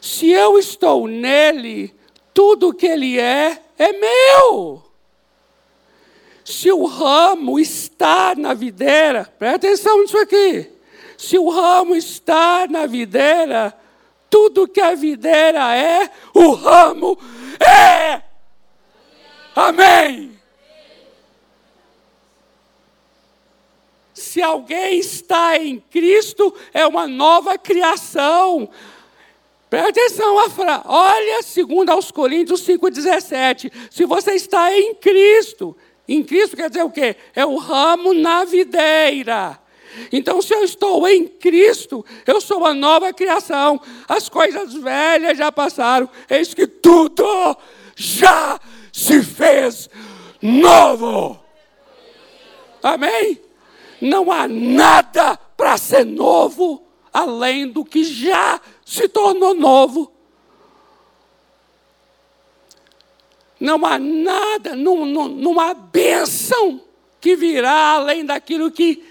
Se 0.00 0.30
eu 0.30 0.58
estou 0.58 1.08
nele, 1.08 1.94
tudo 2.32 2.72
que 2.72 2.86
ele 2.86 3.18
é, 3.18 3.60
é 3.76 3.92
meu. 3.92 4.84
Se 6.44 6.70
o 6.70 6.86
ramo 6.86 7.58
está 7.58 8.34
na 8.36 8.54
videira, 8.54 9.30
presta 9.38 9.66
atenção 9.66 10.00
nisso 10.00 10.16
aqui. 10.18 10.70
Se 11.16 11.36
o 11.36 11.50
ramo 11.50 11.96
está 11.96 12.66
na 12.68 12.86
videira, 12.86 13.76
tudo 14.30 14.68
que 14.68 14.80
a 14.80 14.94
videira 14.94 15.76
é, 15.76 16.08
o 16.32 16.52
ramo 16.52 17.18
é. 17.60 18.22
Amém. 19.54 20.37
Se 24.38 24.42
alguém 24.42 25.00
está 25.00 25.58
em 25.58 25.80
Cristo, 25.90 26.54
é 26.72 26.86
uma 26.86 27.08
nova 27.08 27.58
criação. 27.58 28.70
Presta 29.68 29.88
atenção, 29.88 30.38
Afra. 30.38 30.80
Olha, 30.84 31.42
segundo 31.42 31.90
aos 31.90 32.12
Coríntios 32.12 32.64
5,17. 32.64 33.72
Se 33.90 34.04
você 34.04 34.34
está 34.34 34.72
em 34.72 34.94
Cristo, 34.94 35.76
em 36.06 36.22
Cristo 36.22 36.54
quer 36.54 36.70
dizer 36.70 36.84
o 36.84 36.90
quê? 36.90 37.16
É 37.34 37.44
o 37.44 37.56
ramo 37.56 38.14
na 38.14 38.44
videira. 38.44 39.58
Então, 40.12 40.40
se 40.40 40.54
eu 40.54 40.62
estou 40.62 41.08
em 41.08 41.26
Cristo, 41.26 42.06
eu 42.24 42.40
sou 42.40 42.58
uma 42.58 42.72
nova 42.72 43.12
criação. 43.12 43.80
As 44.08 44.28
coisas 44.28 44.72
velhas 44.72 45.36
já 45.36 45.50
passaram. 45.50 46.08
Eis 46.30 46.54
que 46.54 46.68
tudo 46.68 47.56
já 47.96 48.60
se 48.92 49.20
fez 49.20 49.90
novo. 50.40 51.40
Amém? 52.80 53.47
Não 54.00 54.30
há 54.30 54.46
nada 54.46 55.36
para 55.56 55.76
ser 55.76 56.04
novo 56.04 56.86
além 57.12 57.68
do 57.68 57.84
que 57.84 58.04
já 58.04 58.60
se 58.84 59.08
tornou 59.08 59.54
novo. 59.54 60.12
Não 63.58 63.84
há 63.84 63.98
nada, 63.98 64.76
não, 64.76 65.04
não, 65.04 65.28
não 65.28 65.60
há 65.60 65.74
bênção 65.74 66.80
que 67.20 67.34
virá 67.34 67.94
além 67.94 68.24
daquilo 68.24 68.70
que 68.70 69.04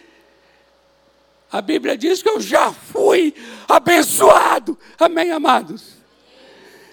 a 1.51 1.61
Bíblia 1.61 1.97
diz 1.97 2.21
que 2.21 2.29
eu 2.29 2.39
já 2.39 2.71
fui 2.71 3.33
abençoado. 3.67 4.77
Amém, 4.99 5.31
amados? 5.31 5.97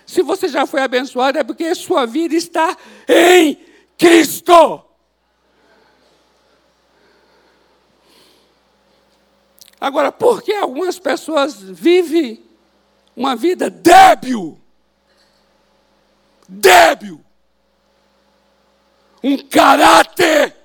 Se 0.06 0.22
você 0.22 0.48
já 0.48 0.66
foi 0.66 0.80
abençoado, 0.80 1.38
é 1.38 1.44
porque 1.44 1.74
sua 1.74 2.06
vida 2.06 2.34
está 2.34 2.76
em 3.08 3.58
Cristo. 3.96 4.84
Agora, 9.84 10.10
por 10.10 10.42
que 10.42 10.50
algumas 10.50 10.98
pessoas 10.98 11.60
vivem 11.60 12.42
uma 13.14 13.36
vida 13.36 13.68
débil. 13.68 14.58
Débil. 16.48 17.22
Um 19.22 19.36
caráter 19.46 20.56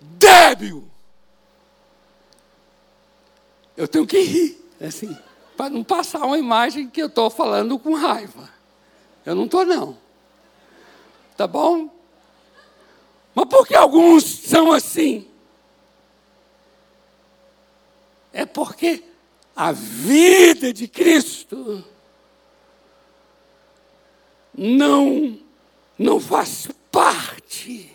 débil. 0.00 0.88
Eu 3.76 3.86
tenho 3.86 4.06
que 4.06 4.18
rir, 4.22 4.66
assim, 4.80 5.14
para 5.58 5.68
não 5.68 5.84
passar 5.84 6.24
uma 6.24 6.38
imagem 6.38 6.88
que 6.88 7.02
eu 7.02 7.08
estou 7.08 7.28
falando 7.28 7.78
com 7.78 7.92
raiva. 7.92 8.48
Eu 9.26 9.34
não 9.34 9.44
estou, 9.44 9.66
não. 9.66 9.98
Tá 11.36 11.46
bom? 11.46 11.90
Mas 13.34 13.44
por 13.50 13.66
que 13.66 13.74
alguns 13.74 14.24
são 14.24 14.72
assim? 14.72 15.29
É 18.32 18.46
porque 18.46 19.02
a 19.54 19.72
vida 19.72 20.72
de 20.72 20.86
Cristo 20.86 21.84
não 24.54 25.38
não 25.98 26.18
faz 26.18 26.68
parte 26.90 27.90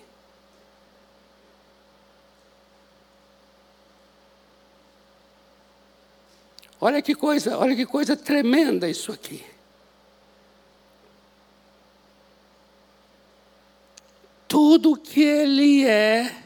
Olha 6.85 7.01
que 7.01 7.15
coisa, 7.15 7.57
olha 7.57 7.75
que 7.75 7.83
coisa 7.83 8.15
tremenda 8.15 8.87
isso 8.87 9.11
aqui. 9.11 9.43
Tudo 14.47 14.95
que 14.95 15.19
ele 15.23 15.83
é, 15.87 16.43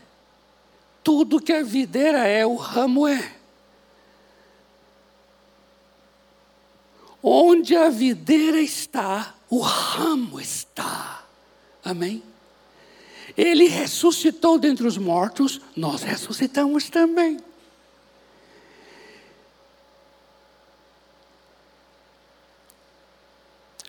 tudo 1.03 1.41
que 1.41 1.51
a 1.51 1.61
videira 1.61 2.25
é, 2.25 2.45
o 2.45 2.55
ramo 2.55 3.05
é. 3.05 3.38
Onde 7.21 7.75
a 7.75 7.89
videira 7.89 8.61
está, 8.61 9.35
o 9.49 9.59
ramo 9.59 10.39
está. 10.39 11.23
Amém? 11.83 12.23
Ele 13.37 13.67
ressuscitou 13.67 14.57
dentre 14.57 14.87
os 14.87 14.97
mortos, 14.97 15.61
nós 15.75 16.03
ressuscitamos 16.03 16.89
também. 16.89 17.37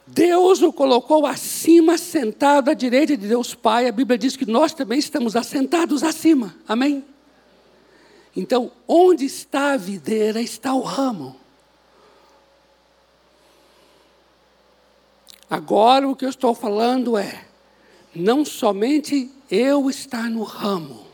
Deus 0.06 0.60
o 0.60 0.72
colocou 0.72 1.24
acima, 1.24 1.96
sentado 1.96 2.68
à 2.68 2.74
direita 2.74 3.16
de 3.16 3.28
Deus 3.28 3.54
Pai. 3.54 3.86
A 3.86 3.92
Bíblia 3.92 4.18
diz 4.18 4.36
que 4.36 4.44
nós 4.44 4.74
também 4.74 4.98
estamos 4.98 5.36
assentados 5.36 6.02
acima. 6.02 6.54
Amém? 6.66 7.04
Então, 8.36 8.72
onde 8.86 9.24
está 9.24 9.72
a 9.72 9.76
videira, 9.76 10.42
está 10.42 10.74
o 10.74 10.80
ramo. 10.80 11.39
Agora 15.50 16.08
o 16.08 16.14
que 16.14 16.24
eu 16.24 16.30
estou 16.30 16.54
falando 16.54 17.18
é, 17.18 17.44
não 18.14 18.44
somente 18.44 19.28
eu 19.50 19.90
estar 19.90 20.30
no 20.30 20.44
ramo, 20.44 21.04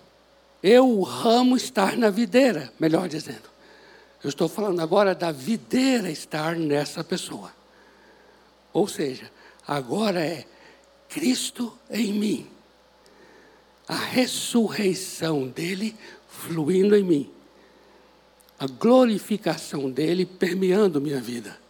eu, 0.62 0.86
o 0.86 1.02
ramo, 1.02 1.56
estar 1.56 1.96
na 1.96 2.10
videira, 2.10 2.70
melhor 2.78 3.08
dizendo. 3.08 3.48
Eu 4.22 4.28
estou 4.28 4.46
falando 4.48 4.80
agora 4.80 5.14
da 5.14 5.32
videira 5.32 6.10
estar 6.10 6.54
nessa 6.56 7.02
pessoa. 7.02 7.50
Ou 8.72 8.86
seja, 8.86 9.30
agora 9.66 10.20
é 10.20 10.44
Cristo 11.08 11.72
em 11.88 12.12
mim, 12.12 12.46
a 13.88 13.94
ressurreição 13.94 15.46
dele 15.46 15.96
fluindo 16.28 16.94
em 16.94 17.04
mim, 17.04 17.30
a 18.58 18.66
glorificação 18.66 19.90
dele 19.90 20.26
permeando 20.26 21.00
minha 21.00 21.20
vida. 21.20 21.65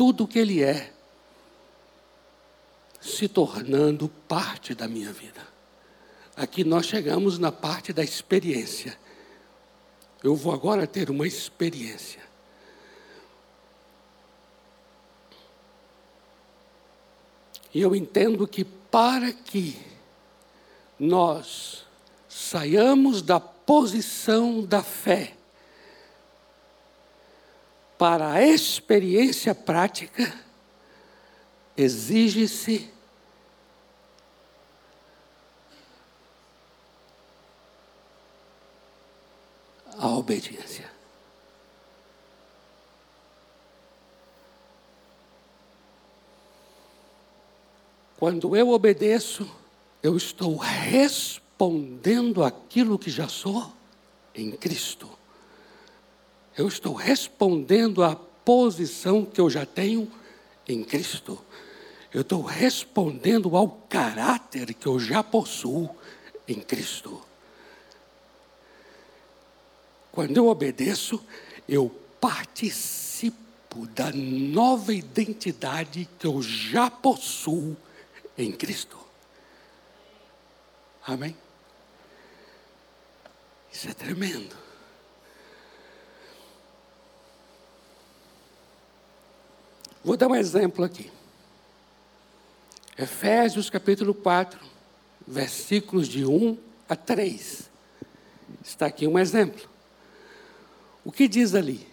Tudo 0.00 0.24
o 0.24 0.26
que 0.26 0.38
ele 0.38 0.62
é 0.62 0.90
se 3.02 3.28
tornando 3.28 4.08
parte 4.08 4.74
da 4.74 4.88
minha 4.88 5.12
vida. 5.12 5.46
Aqui 6.34 6.64
nós 6.64 6.86
chegamos 6.86 7.38
na 7.38 7.52
parte 7.52 7.92
da 7.92 8.02
experiência. 8.02 8.98
Eu 10.24 10.34
vou 10.34 10.54
agora 10.54 10.86
ter 10.86 11.10
uma 11.10 11.26
experiência. 11.26 12.22
E 17.74 17.82
eu 17.82 17.94
entendo 17.94 18.48
que 18.48 18.64
para 18.64 19.34
que 19.34 19.78
nós 20.98 21.84
saiamos 22.26 23.20
da 23.20 23.38
posição 23.38 24.64
da 24.64 24.82
fé 24.82 25.36
para 28.00 28.32
a 28.32 28.42
experiência 28.42 29.54
prática, 29.54 30.32
exige-se 31.76 32.88
a 39.98 40.08
obediência. 40.08 40.90
Quando 48.18 48.56
eu 48.56 48.70
obedeço, 48.70 49.46
eu 50.02 50.16
estou 50.16 50.56
respondendo 50.56 52.42
aquilo 52.42 52.98
que 52.98 53.10
já 53.10 53.28
sou 53.28 53.70
em 54.34 54.52
Cristo. 54.52 55.19
Eu 56.56 56.68
estou 56.68 56.94
respondendo 56.94 58.02
à 58.02 58.16
posição 58.16 59.24
que 59.24 59.40
eu 59.40 59.48
já 59.48 59.64
tenho 59.64 60.10
em 60.68 60.82
Cristo. 60.82 61.42
Eu 62.12 62.22
estou 62.22 62.42
respondendo 62.42 63.56
ao 63.56 63.68
caráter 63.88 64.74
que 64.74 64.86
eu 64.86 64.98
já 64.98 65.22
possuo 65.22 65.88
em 66.46 66.60
Cristo. 66.60 67.22
Quando 70.10 70.36
eu 70.36 70.48
obedeço, 70.48 71.24
eu 71.68 71.88
participo 72.20 73.86
da 73.94 74.10
nova 74.12 74.92
identidade 74.92 76.08
que 76.18 76.26
eu 76.26 76.42
já 76.42 76.90
possuo 76.90 77.76
em 78.36 78.50
Cristo. 78.50 78.98
Amém? 81.06 81.36
Isso 83.72 83.88
é 83.88 83.94
tremendo. 83.94 84.59
Vou 90.02 90.16
dar 90.16 90.28
um 90.28 90.34
exemplo 90.34 90.84
aqui. 90.84 91.10
Efésios 92.96 93.68
capítulo 93.68 94.14
4, 94.14 94.58
versículos 95.26 96.08
de 96.08 96.24
1 96.24 96.56
a 96.88 96.96
3. 96.96 97.70
Está 98.64 98.86
aqui 98.86 99.06
um 99.06 99.18
exemplo. 99.18 99.68
O 101.04 101.12
que 101.12 101.28
diz 101.28 101.54
ali? 101.54 101.86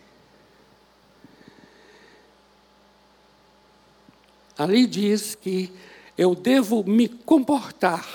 Ali 4.58 4.88
diz 4.88 5.36
que 5.36 5.72
eu 6.18 6.34
devo 6.34 6.84
me 6.84 7.10
comportar, 7.10 8.08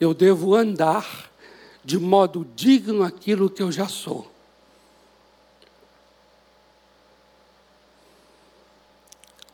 eu 0.00 0.12
devo 0.12 0.54
andar 0.54 1.30
de 1.84 1.98
modo 1.98 2.46
digno 2.54 3.02
aquilo 3.04 3.48
que 3.48 3.62
eu 3.62 3.70
já 3.70 3.88
sou. 3.88 4.30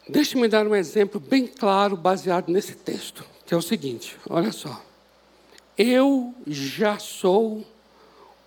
Deixe-me 0.09 0.49
dar 0.49 0.67
um 0.67 0.75
exemplo 0.75 1.19
bem 1.19 1.47
claro 1.47 1.97
baseado 1.97 2.51
nesse 2.51 2.75
texto, 2.75 3.25
que 3.47 3.55
é 3.55 3.57
o 3.57 3.63
seguinte: 3.63 4.17
olha 4.29 4.53
só. 4.53 4.83
Eu 5.77 6.35
já 6.47 6.99
sou 6.99 7.65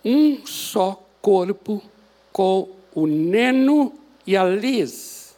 um 0.04 0.46
só 0.46 1.04
corpo 1.20 1.82
com 2.32 2.74
o 2.94 3.06
Neno 3.06 3.92
e 4.26 4.36
a 4.36 4.44
Liz. 4.44 5.36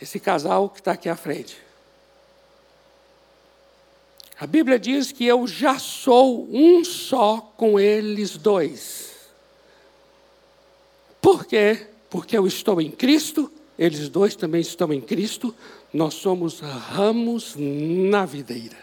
Esse 0.00 0.20
casal 0.20 0.68
que 0.68 0.80
está 0.80 0.92
aqui 0.92 1.08
à 1.08 1.16
frente. 1.16 1.56
A 4.38 4.46
Bíblia 4.46 4.78
diz 4.78 5.10
que 5.10 5.24
eu 5.24 5.46
já 5.46 5.78
sou 5.78 6.48
um 6.52 6.84
só 6.84 7.40
com 7.56 7.78
eles 7.78 8.36
dois. 8.36 9.16
Por 11.20 11.44
quê? 11.44 11.88
Porque 12.08 12.36
eu 12.38 12.46
estou 12.46 12.80
em 12.80 12.90
Cristo, 12.90 13.50
eles 13.78 14.08
dois 14.08 14.34
também 14.34 14.60
estão 14.60 14.92
em 14.92 15.00
Cristo, 15.00 15.54
nós 15.92 16.14
somos 16.14 16.60
ramos 16.60 17.54
na 17.56 18.26
videira. 18.26 18.76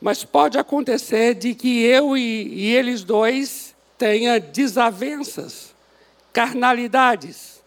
Mas 0.00 0.24
pode 0.24 0.58
acontecer 0.58 1.34
de 1.34 1.54
que 1.54 1.84
eu 1.84 2.16
e, 2.16 2.48
e 2.48 2.74
eles 2.74 3.04
dois 3.04 3.72
tenha 3.96 4.40
desavenças, 4.40 5.72
carnalidades, 6.32 7.62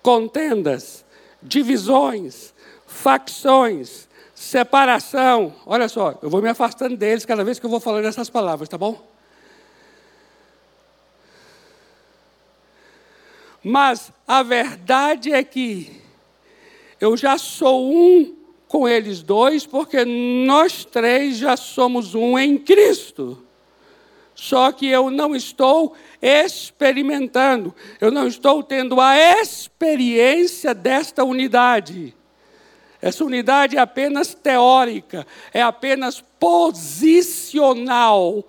contendas, 0.00 1.04
divisões, 1.42 2.54
facções, 2.86 4.08
separação. 4.34 5.54
Olha 5.66 5.88
só, 5.88 6.18
eu 6.22 6.30
vou 6.30 6.40
me 6.40 6.48
afastando 6.48 6.96
deles 6.96 7.26
cada 7.26 7.44
vez 7.44 7.58
que 7.58 7.66
eu 7.66 7.70
vou 7.70 7.80
falando 7.80 8.06
essas 8.06 8.30
palavras, 8.30 8.68
tá 8.68 8.78
bom? 8.78 9.13
Mas 13.64 14.12
a 14.28 14.42
verdade 14.42 15.32
é 15.32 15.42
que 15.42 15.90
eu 17.00 17.16
já 17.16 17.38
sou 17.38 17.90
um 17.90 18.36
com 18.68 18.86
eles 18.86 19.22
dois, 19.22 19.64
porque 19.64 20.04
nós 20.04 20.84
três 20.84 21.38
já 21.38 21.56
somos 21.56 22.14
um 22.14 22.38
em 22.38 22.58
Cristo. 22.58 23.42
Só 24.34 24.70
que 24.72 24.86
eu 24.86 25.10
não 25.10 25.34
estou 25.34 25.94
experimentando, 26.20 27.74
eu 28.00 28.10
não 28.10 28.26
estou 28.26 28.62
tendo 28.62 29.00
a 29.00 29.16
experiência 29.16 30.74
desta 30.74 31.24
unidade. 31.24 32.14
Essa 33.00 33.24
unidade 33.24 33.76
é 33.76 33.80
apenas 33.80 34.34
teórica, 34.34 35.26
é 35.52 35.62
apenas 35.62 36.24
posicional, 36.40 38.44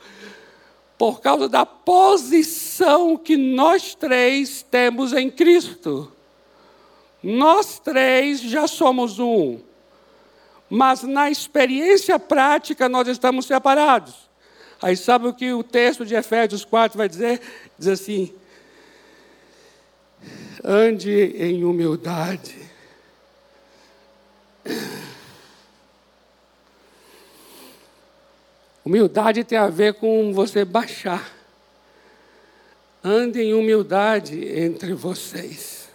por 1.05 1.21
causa 1.21 1.47
da 1.47 1.67
posição 1.67 3.15
que 3.15 3.37
nós 3.37 3.93
três 3.93 4.63
temos 4.63 5.13
em 5.13 5.29
Cristo. 5.29 6.11
Nós 7.21 7.77
três 7.77 8.41
já 8.41 8.67
somos 8.67 9.19
um 9.19 9.59
mas 10.67 11.03
na 11.03 11.29
experiência 11.29 12.17
prática 12.17 12.89
nós 12.89 13.07
estamos 13.07 13.45
separados. 13.45 14.15
Aí 14.81 14.97
sabe 14.97 15.27
o 15.27 15.33
que 15.33 15.53
o 15.53 15.63
texto 15.63 16.03
de 16.03 16.15
Efésios 16.15 16.65
4 16.65 16.97
vai 16.97 17.07
dizer? 17.07 17.39
Diz 17.77 17.87
assim: 17.87 18.33
ande 20.63 21.35
em 21.37 21.63
humildade. 21.63 22.64
Humildade 28.85 29.43
tem 29.43 29.57
a 29.57 29.67
ver 29.67 29.95
com 29.95 30.31
você 30.31 30.63
baixar. 30.63 31.33
Ande 33.03 33.41
em 33.41 33.53
humildade 33.53 34.39
entre 34.57 34.93
vocês. 34.93 35.89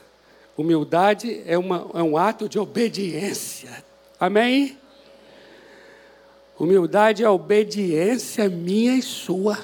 Humildade 0.57 1.43
é, 1.47 1.57
uma, 1.57 1.89
é 1.95 2.03
um 2.03 2.17
ato 2.17 2.49
de 2.49 2.59
obediência 2.59 3.89
Amém? 4.21 4.77
Humildade 6.59 7.25
é 7.25 7.31
obediência 7.31 8.51
minha 8.51 8.93
e 8.95 9.01
sua. 9.01 9.59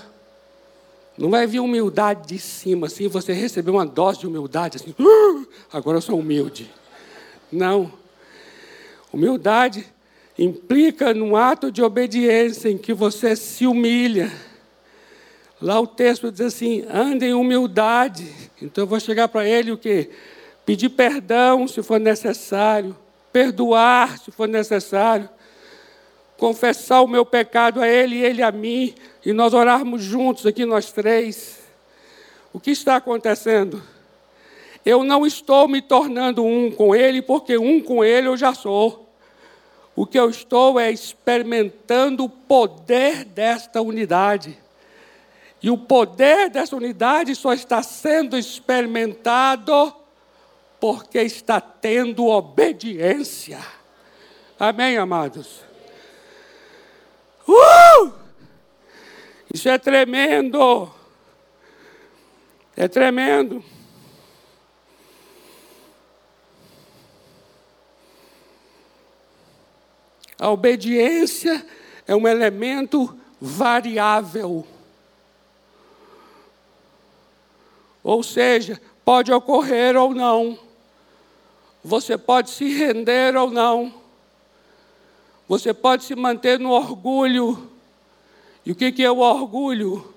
Não 1.18 1.28
vai 1.28 1.46
vir 1.46 1.60
humildade 1.60 2.26
de 2.26 2.38
cima, 2.38 2.86
assim, 2.86 3.06
você 3.06 3.34
receber 3.34 3.70
uma 3.70 3.84
dose 3.84 4.20
de 4.20 4.26
humildade, 4.26 4.78
assim, 4.78 4.94
uh, 4.98 5.46
agora 5.70 5.98
eu 5.98 6.02
sou 6.02 6.18
humilde. 6.18 6.72
Não. 7.52 7.92
Humildade 9.12 9.86
implica 10.38 11.14
num 11.14 11.34
ato 11.34 11.70
de 11.72 11.82
obediência 11.82 12.68
em 12.68 12.76
que 12.76 12.92
você 12.92 13.34
se 13.34 13.66
humilha. 13.66 14.32
Lá 15.60 15.80
o 15.80 15.86
texto 15.86 16.30
diz 16.30 16.40
assim: 16.42 16.84
ande 16.90 17.26
em 17.26 17.34
humildade. 17.34 18.30
Então 18.60 18.84
eu 18.84 18.88
vou 18.88 19.00
chegar 19.00 19.28
para 19.28 19.46
ele 19.48 19.72
o 19.72 19.78
quê? 19.78 20.10
Pedir 20.64 20.90
perdão 20.90 21.66
se 21.66 21.82
for 21.82 21.98
necessário, 21.98 22.96
perdoar 23.32 24.18
se 24.18 24.30
for 24.30 24.48
necessário, 24.48 25.28
confessar 26.36 27.02
o 27.02 27.08
meu 27.08 27.24
pecado 27.24 27.80
a 27.80 27.88
ele 27.88 28.16
e 28.16 28.24
ele 28.24 28.42
a 28.42 28.52
mim, 28.52 28.94
e 29.24 29.32
nós 29.32 29.54
orarmos 29.54 30.02
juntos 30.02 30.44
aqui, 30.44 30.64
nós 30.64 30.92
três. 30.92 31.60
O 32.52 32.60
que 32.60 32.70
está 32.70 32.96
acontecendo? 32.96 33.82
Eu 34.84 35.02
não 35.02 35.26
estou 35.26 35.66
me 35.66 35.82
tornando 35.82 36.44
um 36.44 36.70
com 36.70 36.94
ele, 36.94 37.20
porque 37.20 37.58
um 37.58 37.80
com 37.80 38.04
ele 38.04 38.28
eu 38.28 38.36
já 38.36 38.54
sou. 38.54 39.05
O 39.96 40.06
que 40.06 40.18
eu 40.18 40.28
estou 40.28 40.78
é 40.78 40.90
experimentando 40.90 42.24
o 42.24 42.28
poder 42.28 43.24
desta 43.24 43.80
unidade. 43.80 44.58
E 45.62 45.70
o 45.70 45.78
poder 45.78 46.50
dessa 46.50 46.76
unidade 46.76 47.34
só 47.34 47.54
está 47.54 47.82
sendo 47.82 48.36
experimentado 48.36 49.94
porque 50.78 51.18
está 51.20 51.62
tendo 51.62 52.26
obediência. 52.26 53.58
Amém, 54.60 54.98
amados? 54.98 55.62
Uh! 57.48 58.12
Isso 59.52 59.68
é 59.70 59.78
tremendo. 59.78 60.92
É 62.76 62.86
tremendo. 62.86 63.64
A 70.38 70.50
obediência 70.50 71.64
é 72.06 72.14
um 72.14 72.28
elemento 72.28 73.16
variável. 73.40 74.66
Ou 78.02 78.22
seja, 78.22 78.80
pode 79.04 79.32
ocorrer 79.32 79.96
ou 79.96 80.14
não. 80.14 80.58
Você 81.82 82.18
pode 82.18 82.50
se 82.50 82.68
render 82.68 83.36
ou 83.36 83.50
não. 83.50 83.94
Você 85.48 85.72
pode 85.72 86.04
se 86.04 86.14
manter 86.14 86.58
no 86.58 86.70
orgulho. 86.70 87.70
E 88.64 88.72
o 88.72 88.74
que 88.74 89.02
é 89.02 89.10
o 89.10 89.18
orgulho? 89.18 90.14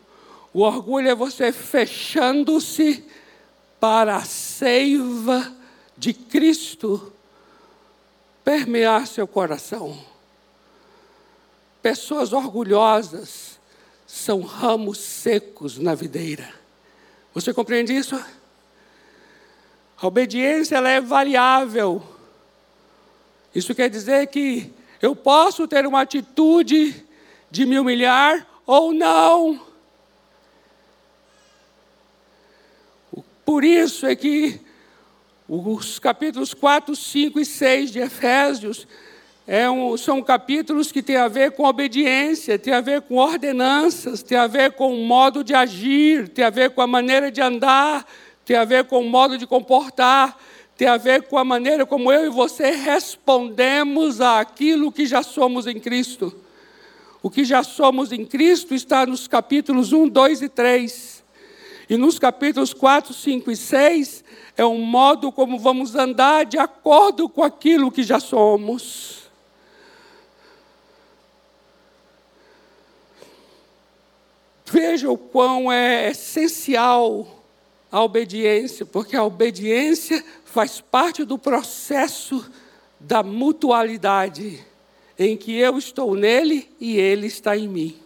O 0.54 0.62
orgulho 0.62 1.10
é 1.10 1.16
você 1.16 1.52
fechando-se 1.52 3.06
para 3.80 4.18
a 4.18 4.24
seiva 4.24 5.56
de 5.98 6.14
Cristo 6.14 7.14
permear 8.44 9.06
seu 9.06 9.28
coração. 9.28 10.09
Pessoas 11.82 12.34
orgulhosas 12.34 13.60
são 14.06 14.42
ramos 14.42 14.98
secos 14.98 15.78
na 15.78 15.96
videira. 15.96 16.54
Você 17.34 17.54
compreende 17.54 17.96
isso? 17.96 18.16
A 20.02 20.08
obediência 20.08 20.76
ela 20.76 20.90
é 20.90 21.00
variável. 21.00 22.02
Isso 23.54 23.76
quer 23.76 23.90
dizer 23.90 24.28
que 24.28 24.74
eu 25.02 25.16
posso 25.16 25.68
ter 25.68 25.86
uma 25.86 26.02
atitude 26.02 27.06
de 27.50 27.66
me 27.66 27.80
humilhar 27.80 28.46
ou 28.66 28.94
não. 28.94 29.68
Por 33.46 33.64
isso 33.64 34.06
é 34.06 34.16
que 34.16 34.62
os 35.48 35.98
capítulos 35.98 36.54
4, 36.54 36.96
5 36.96 37.40
e 37.40 37.46
6 37.46 37.92
de 37.92 38.00
Efésios 38.00 38.88
é 39.52 39.68
um, 39.68 39.98
são 39.98 40.22
capítulos 40.22 40.92
que 40.92 41.02
têm 41.02 41.16
a 41.16 41.28
ver 41.28 41.54
com 41.54 41.64
obediência, 41.64 42.60
têm 42.60 42.72
a 42.72 42.82
ver 42.82 43.02
com 43.02 43.16
ordenanças, 43.16 44.22
têm 44.22 44.38
a 44.38 44.46
ver 44.46 44.74
com 44.74 44.94
o 44.94 45.04
modo 45.04 45.44
de 45.44 45.56
agir, 45.56 46.30
têm 46.30 46.46
a 46.46 46.52
ver 46.52 46.70
com 46.70 46.84
a 46.84 46.86
maneira 46.86 47.32
de 47.32 47.42
andar, 47.42 48.06
têm 48.46 48.56
a 48.56 48.64
ver 48.64 48.84
com 48.84 49.00
o 49.00 49.10
modo 49.10 49.40
de 49.40 49.48
comportar, 49.48 50.38
tem 50.78 50.88
a 50.88 50.98
ver 50.98 51.24
com 51.24 51.36
a 51.36 51.44
maneira 51.44 51.84
como 51.84 52.12
eu 52.12 52.28
e 52.28 52.30
você 52.30 52.70
respondemos 52.70 54.22
àquilo 54.22 54.92
que 54.92 55.08
já 55.08 55.24
somos 55.24 55.66
em 55.66 55.80
Cristo. 55.80 56.32
O 57.24 57.28
que 57.28 57.44
já 57.44 57.64
somos 57.64 58.12
em 58.12 58.24
Cristo 58.24 58.76
está 58.76 59.04
nos 59.04 59.28
capítulos 59.28 59.92
1, 59.92 60.10
2 60.10 60.44
e 60.44 60.50
3. 60.50 61.24
E 61.90 61.98
nos 61.98 62.20
capítulos 62.20 62.72
4, 62.72 63.16
5 63.16 63.50
e 63.50 63.56
6 63.56 64.24
é 64.56 64.64
o 64.64 64.76
modo 64.76 65.32
como 65.32 65.58
vamos 65.58 65.96
andar 65.96 66.46
de 66.46 66.60
acordo 66.60 67.28
com 67.28 67.42
aquilo 67.42 67.92
que 67.92 68.04
já 68.04 68.20
somos. 68.20 69.19
Veja 74.72 75.10
o 75.10 75.18
quão 75.18 75.72
é 75.72 76.12
essencial 76.12 77.44
a 77.92 78.04
obediência, 78.04 78.86
porque 78.86 79.16
a 79.16 79.24
obediência 79.24 80.24
faz 80.46 80.80
parte 80.80 81.24
do 81.24 81.40
processo 81.40 82.48
da 83.00 83.24
mutualidade, 83.24 84.64
em 85.18 85.36
que 85.36 85.58
eu 85.58 85.78
estou 85.78 86.14
nele 86.14 86.70
e 86.80 86.98
ele 86.98 87.26
está 87.26 87.58
em 87.58 87.68
mim. 87.68 87.98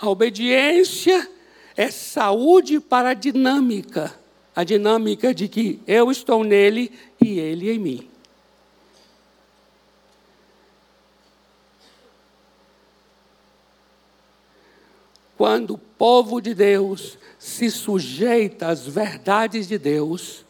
A 0.00 0.08
obediência 0.08 1.28
é 1.76 1.90
saúde 1.90 2.80
para 2.80 3.10
a 3.10 3.14
dinâmica, 3.14 4.18
a 4.54 4.64
dinâmica 4.64 5.34
de 5.34 5.46
que 5.46 5.78
eu 5.86 6.10
estou 6.10 6.42
nele 6.42 6.90
e 7.22 7.38
ele 7.38 7.70
em 7.70 7.78
mim. 7.78 8.08
Quando 15.36 15.74
o 15.74 15.78
povo 15.78 16.40
de 16.40 16.54
Deus 16.54 17.18
se 17.38 17.70
sujeita 17.70 18.68
às 18.68 18.86
verdades 18.86 19.68
de 19.68 19.78
Deus, 19.78 20.44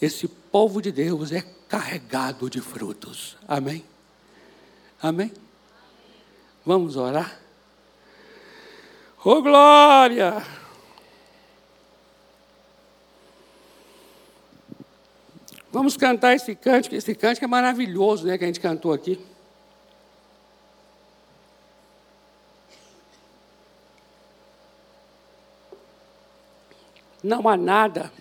esse 0.00 0.28
povo 0.28 0.82
de 0.82 0.92
Deus 0.92 1.32
é 1.32 1.42
carregado 1.68 2.50
de 2.50 2.60
frutos. 2.60 3.36
Amém? 3.48 3.84
Amém? 5.00 5.32
Vamos 6.64 6.96
orar? 6.96 7.40
Oh, 9.24 9.40
glória! 9.42 10.42
Vamos 15.72 15.96
cantar 15.96 16.34
esse 16.34 16.54
cântico, 16.54 16.96
esse 16.96 17.14
cântico 17.14 17.44
é 17.44 17.48
maravilhoso, 17.48 18.26
né, 18.26 18.36
que 18.36 18.44
a 18.44 18.46
gente 18.46 18.60
cantou 18.60 18.92
aqui. 18.92 19.24
Não 27.22 27.48
há 27.48 27.56
nada. 27.56 28.12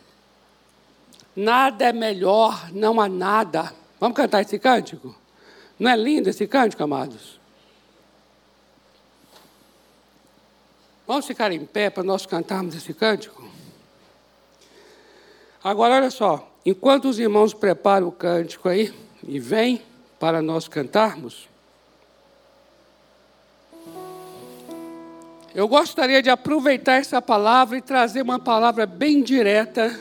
Nada 1.35 1.85
é 1.85 1.93
melhor, 1.93 2.71
não 2.71 2.99
há 2.99 3.07
nada. 3.07 3.73
Vamos 3.99 4.15
cantar 4.15 4.41
esse 4.41 4.57
cântico? 4.59 5.15
Não 5.77 5.89
é 5.89 5.95
lindo 5.95 6.29
esse 6.29 6.45
cântico, 6.45 6.83
amados? 6.83 7.39
Vamos 11.07 11.25
ficar 11.25 11.51
em 11.51 11.65
pé 11.65 11.89
para 11.89 12.03
nós 12.03 12.25
cantarmos 12.27 12.75
esse 12.75 12.93
cântico? 12.93 13.49
Agora, 15.63 15.95
olha 15.95 16.11
só. 16.11 16.47
Enquanto 16.65 17.05
os 17.05 17.17
irmãos 17.17 17.53
preparam 17.53 18.07
o 18.07 18.11
cântico 18.11 18.69
aí 18.69 18.93
e 19.23 19.39
vêm 19.39 19.81
para 20.19 20.41
nós 20.41 20.67
cantarmos, 20.67 21.48
Eu 25.53 25.67
gostaria 25.67 26.21
de 26.21 26.29
aproveitar 26.29 26.93
essa 26.93 27.19
palavra 27.19 27.77
e 27.77 27.81
trazer 27.81 28.21
uma 28.21 28.37
palavra 28.37 28.85
bem 28.85 29.23
direta 29.23 29.99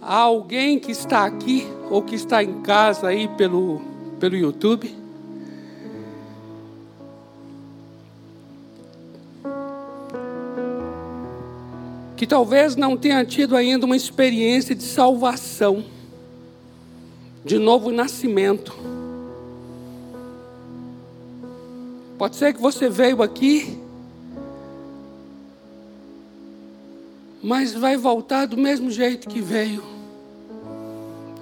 a 0.00 0.16
alguém 0.16 0.78
que 0.78 0.90
está 0.90 1.26
aqui 1.26 1.66
ou 1.90 2.02
que 2.02 2.14
está 2.14 2.42
em 2.42 2.62
casa 2.62 3.08
aí 3.08 3.28
pelo, 3.36 3.82
pelo 4.18 4.36
YouTube. 4.36 4.96
Que 12.16 12.26
talvez 12.26 12.74
não 12.74 12.96
tenha 12.96 13.22
tido 13.22 13.54
ainda 13.54 13.84
uma 13.84 13.96
experiência 13.96 14.74
de 14.74 14.82
salvação, 14.82 15.84
de 17.44 17.58
novo 17.58 17.92
nascimento. 17.92 18.99
Pode 22.20 22.36
ser 22.36 22.52
que 22.52 22.60
você 22.60 22.86
veio 22.90 23.22
aqui, 23.22 23.80
mas 27.42 27.72
vai 27.72 27.96
voltar 27.96 28.44
do 28.44 28.58
mesmo 28.58 28.90
jeito 28.90 29.26
que 29.26 29.40
veio. 29.40 29.82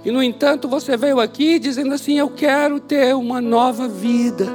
E 0.05 0.13
no 0.13 0.23
entanto, 0.23 0.69
você 0.69 0.97
veio 0.97 1.19
aqui 1.19 1.59
dizendo 1.59 1.93
assim: 1.93 2.17
Eu 2.17 2.31
quero 2.31 2.79
ter 2.79 3.13
uma 3.17 3.41
nova 3.41 3.89
vida. 3.89 4.47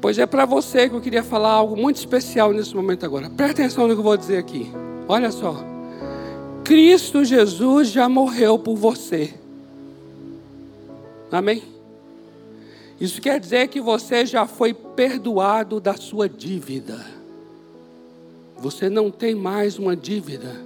Pois 0.00 0.16
é 0.16 0.24
para 0.24 0.46
você 0.46 0.88
que 0.88 0.94
eu 0.94 1.00
queria 1.00 1.24
falar 1.24 1.50
algo 1.50 1.76
muito 1.76 1.96
especial 1.96 2.52
nesse 2.52 2.76
momento 2.76 3.04
agora. 3.04 3.28
Presta 3.28 3.62
atenção 3.62 3.88
no 3.88 3.94
que 3.94 3.98
eu 3.98 4.04
vou 4.04 4.16
dizer 4.16 4.38
aqui. 4.38 4.70
Olha 5.08 5.32
só. 5.32 5.56
Cristo 6.62 7.24
Jesus 7.24 7.88
já 7.88 8.08
morreu 8.08 8.56
por 8.56 8.76
você. 8.76 9.34
Amém? 11.32 11.73
Isso 13.04 13.20
quer 13.20 13.38
dizer 13.38 13.68
que 13.68 13.82
você 13.82 14.24
já 14.24 14.46
foi 14.46 14.72
perdoado 14.72 15.78
da 15.78 15.94
sua 15.94 16.26
dívida. 16.26 17.04
Você 18.56 18.88
não 18.88 19.10
tem 19.10 19.34
mais 19.34 19.78
uma 19.78 19.94
dívida. 19.94 20.58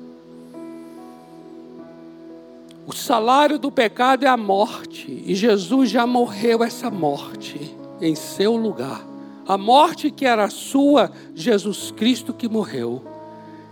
O 2.86 2.92
salário 2.92 3.58
do 3.58 3.72
pecado 3.72 4.24
é 4.24 4.28
a 4.28 4.36
morte, 4.36 5.20
e 5.26 5.34
Jesus 5.34 5.90
já 5.90 6.06
morreu 6.06 6.62
essa 6.62 6.88
morte 6.88 7.76
em 8.00 8.14
seu 8.14 8.54
lugar. 8.54 9.04
A 9.44 9.58
morte 9.58 10.08
que 10.08 10.24
era 10.24 10.48
sua, 10.48 11.10
Jesus 11.34 11.90
Cristo 11.90 12.32
que 12.32 12.48
morreu. 12.48 13.02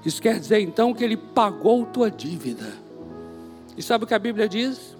Isso 0.05 0.21
quer 0.21 0.41
dizer 0.41 0.59
então 0.59 0.93
que 0.93 1.05
ele 1.05 1.17
pagou 1.17 1.87
tua 1.87 2.11
dívida. 2.11 2.73
E 3.77 3.83
sabe 3.83 4.03
o 4.03 4.07
que 4.09 4.14
a 4.14 4.19
Bíblia 4.19 4.49
diz? 4.49 4.95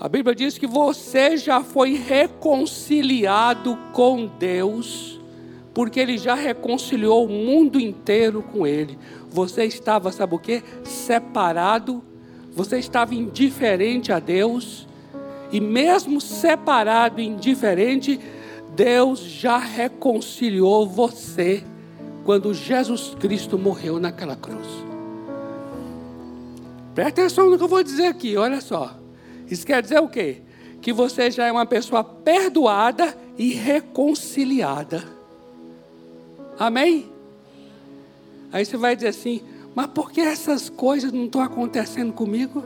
A 0.00 0.08
Bíblia 0.08 0.34
diz 0.34 0.56
que 0.56 0.66
você 0.66 1.36
já 1.36 1.62
foi 1.62 1.92
reconciliado 1.92 3.78
com 3.92 4.26
Deus, 4.38 5.20
porque 5.74 6.00
Ele 6.00 6.16
já 6.16 6.34
reconciliou 6.34 7.26
o 7.26 7.28
mundo 7.28 7.78
inteiro 7.78 8.42
com 8.42 8.66
Ele. 8.66 8.98
Você 9.28 9.66
estava, 9.66 10.10
sabe 10.10 10.34
o 10.34 10.38
que? 10.38 10.62
Separado, 10.84 12.02
você 12.50 12.78
estava 12.78 13.14
indiferente 13.14 14.10
a 14.10 14.18
Deus, 14.18 14.88
e 15.52 15.60
mesmo 15.60 16.18
separado 16.18 17.20
e 17.20 17.26
indiferente, 17.26 18.18
Deus 18.74 19.20
já 19.20 19.58
reconciliou 19.58 20.88
você 20.88 21.62
quando 22.24 22.54
Jesus 22.54 23.14
Cristo 23.20 23.58
morreu 23.58 24.00
naquela 24.00 24.34
cruz. 24.34 24.66
Presta 26.94 27.20
atenção 27.20 27.50
no 27.50 27.58
que 27.58 27.64
eu 27.64 27.68
vou 27.68 27.82
dizer 27.82 28.06
aqui, 28.06 28.34
olha 28.38 28.62
só. 28.62 28.99
Isso 29.50 29.66
quer 29.66 29.82
dizer 29.82 30.00
o 30.00 30.08
quê? 30.08 30.42
Que 30.80 30.92
você 30.92 31.30
já 31.30 31.46
é 31.46 31.52
uma 31.52 31.66
pessoa 31.66 32.04
perdoada 32.04 33.14
e 33.36 33.52
reconciliada. 33.52 35.02
Amém? 36.58 37.10
Aí 38.52 38.64
você 38.64 38.76
vai 38.76 38.94
dizer 38.94 39.08
assim: 39.08 39.42
mas 39.74 39.86
por 39.88 40.12
que 40.12 40.20
essas 40.20 40.68
coisas 40.68 41.12
não 41.12 41.24
estão 41.24 41.40
acontecendo 41.40 42.12
comigo? 42.12 42.62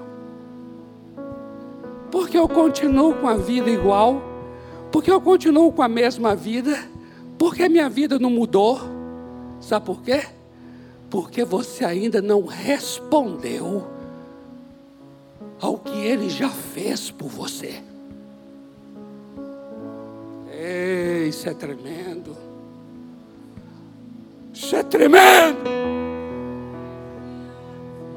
Porque 2.11 2.37
eu 2.39 2.49
continuo 2.49 3.15
com 3.15 3.29
a 3.29 3.37
vida 3.37 3.71
igual? 3.71 4.23
Porque 4.93 5.11
eu 5.11 5.21
continuo 5.21 5.73
com 5.73 5.83
a 5.83 5.89
mesma 5.89 6.37
vida? 6.37 6.79
Porque 7.39 7.69
minha 7.69 7.89
vida 7.89 8.19
não 8.19 8.31
mudou? 8.31 8.81
Sabe 9.61 9.87
por 9.87 10.03
quê? 10.03 10.25
Porque 11.11 11.45
você 11.45 11.85
ainda 11.85 12.23
não 12.23 12.45
respondeu 12.45 13.94
ao 15.65 15.79
que 15.79 15.97
Ele 15.97 16.29
já 16.29 16.51
fez 16.51 17.11
por 17.11 17.31
você. 17.31 17.81
Ei, 20.53 21.29
isso 21.29 21.49
é 21.49 21.55
tremendo. 21.55 22.37
Isso 24.53 24.77
é 24.77 24.83
tremendo. 24.83 25.71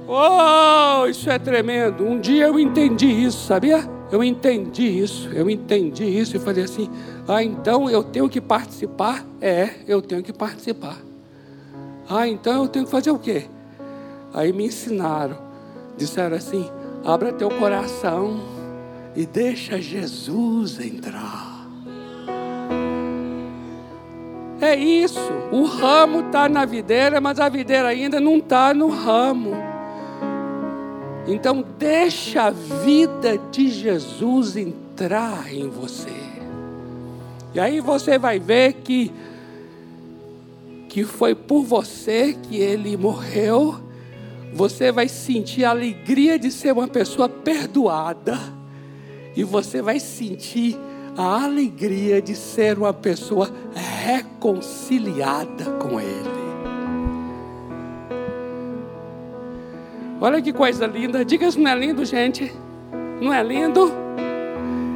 Oh, 0.09 1.07
isso 1.07 1.29
é 1.29 1.39
tremendo. 1.39 2.05
Um 2.05 2.19
dia 2.19 2.47
eu 2.47 2.59
entendi 2.59 3.07
isso, 3.07 3.47
sabia? 3.47 3.89
Eu 4.11 4.21
entendi 4.21 5.01
isso, 5.01 5.29
eu 5.29 5.49
entendi 5.49 6.03
isso 6.03 6.35
e 6.35 6.39
falei 6.39 6.65
assim: 6.65 6.89
ah, 7.25 7.41
então 7.41 7.89
eu 7.89 8.03
tenho 8.03 8.27
que 8.27 8.41
participar? 8.41 9.25
É, 9.39 9.69
eu 9.87 10.01
tenho 10.01 10.21
que 10.21 10.33
participar. 10.33 10.97
Ah, 12.09 12.27
então 12.27 12.63
eu 12.63 12.67
tenho 12.67 12.83
que 12.83 12.91
fazer 12.91 13.11
o 13.11 13.19
quê? 13.19 13.45
Aí 14.33 14.51
me 14.51 14.65
ensinaram, 14.65 15.37
disseram 15.97 16.35
assim: 16.35 16.69
Abra 17.07 17.31
teu 17.31 17.49
coração 17.49 18.37
e 19.15 19.25
deixa 19.25 19.79
Jesus 19.81 20.77
entrar. 20.77 21.65
É 24.59 24.75
isso. 24.75 25.31
O 25.49 25.63
ramo 25.63 26.19
está 26.27 26.49
na 26.49 26.65
videira, 26.65 27.21
mas 27.21 27.39
a 27.39 27.47
videira 27.47 27.87
ainda 27.87 28.19
não 28.19 28.39
está 28.39 28.73
no 28.73 28.89
ramo. 28.89 29.51
Então 31.25 31.63
deixa 31.79 32.47
a 32.47 32.49
vida 32.49 33.37
de 33.51 33.69
Jesus 33.69 34.57
entrar 34.57 35.49
em 35.53 35.69
você. 35.69 36.11
E 37.55 37.59
aí 37.61 37.79
você 37.79 38.19
vai 38.19 38.37
ver 38.37 38.73
que 38.83 39.13
que 40.89 41.05
foi 41.05 41.33
por 41.33 41.63
você 41.63 42.33
que 42.33 42.57
ele 42.57 42.97
morreu 42.97 43.86
você 44.57 44.91
vai 44.91 45.07
sentir 45.07 45.63
a 45.63 45.69
alegria 45.69 46.39
de 46.39 46.51
ser 46.51 46.73
uma 46.73 46.87
pessoa 46.87 47.29
perdoada, 47.29 48.39
e 49.35 49.43
você 49.43 49.83
vai 49.83 49.99
sentir 49.99 50.75
a 51.15 51.43
alegria 51.43 52.19
de 52.19 52.35
ser 52.35 52.75
uma 52.75 52.91
pessoa 52.91 53.51
reconciliada 54.03 55.65
com 55.73 56.01
Ele. 56.01 56.37
Olha 60.19 60.41
que 60.41 60.51
coisa 60.51 60.87
linda, 60.87 61.23
diga 61.23 61.51
se 61.51 61.59
não 61.59 61.69
é 61.69 61.75
lindo, 61.75 62.03
gente. 62.03 62.51
Não 63.21 63.31
é 63.31 63.43
lindo? 63.43 63.91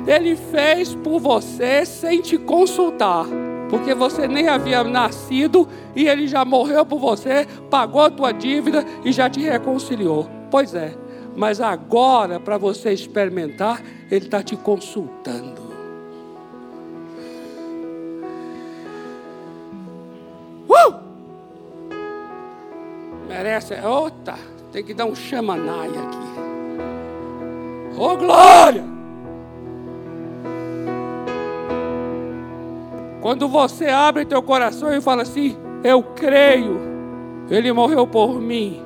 Ele 0.07 0.35
fez 0.35 0.95
por 0.95 1.19
você 1.19 1.85
sem 1.85 2.19
te 2.19 2.39
consultar 2.39 3.27
porque 3.71 3.95
você 3.95 4.27
nem 4.27 4.49
havia 4.49 4.83
nascido 4.83 5.65
e 5.95 6.05
ele 6.05 6.27
já 6.27 6.43
morreu 6.43 6.85
por 6.85 6.99
você, 6.99 7.47
pagou 7.69 8.01
a 8.01 8.09
tua 8.11 8.33
dívida 8.33 8.85
e 9.05 9.13
já 9.13 9.29
te 9.29 9.39
reconciliou. 9.39 10.29
Pois 10.51 10.75
é, 10.75 10.93
mas 11.37 11.61
agora, 11.61 12.37
para 12.37 12.57
você 12.57 12.91
experimentar, 12.91 13.81
ele 14.11 14.25
está 14.25 14.43
te 14.43 14.57
consultando. 14.57 15.61
Uh! 20.67 20.93
Merece, 23.29 23.75
outra, 23.85 24.35
tem 24.73 24.83
que 24.83 24.93
dar 24.93 25.05
um 25.05 25.15
chamanai 25.15 25.87
aqui. 25.87 26.17
Oh 27.97 28.17
glória! 28.17 28.90
Quando 33.21 33.47
você 33.47 33.85
abre 33.85 34.25
teu 34.25 34.41
coração 34.41 34.91
e 34.91 34.99
fala 34.99 35.21
assim: 35.21 35.55
Eu 35.83 36.01
creio, 36.01 36.79
Ele 37.49 37.71
morreu 37.71 38.07
por 38.07 38.41
mim, 38.41 38.81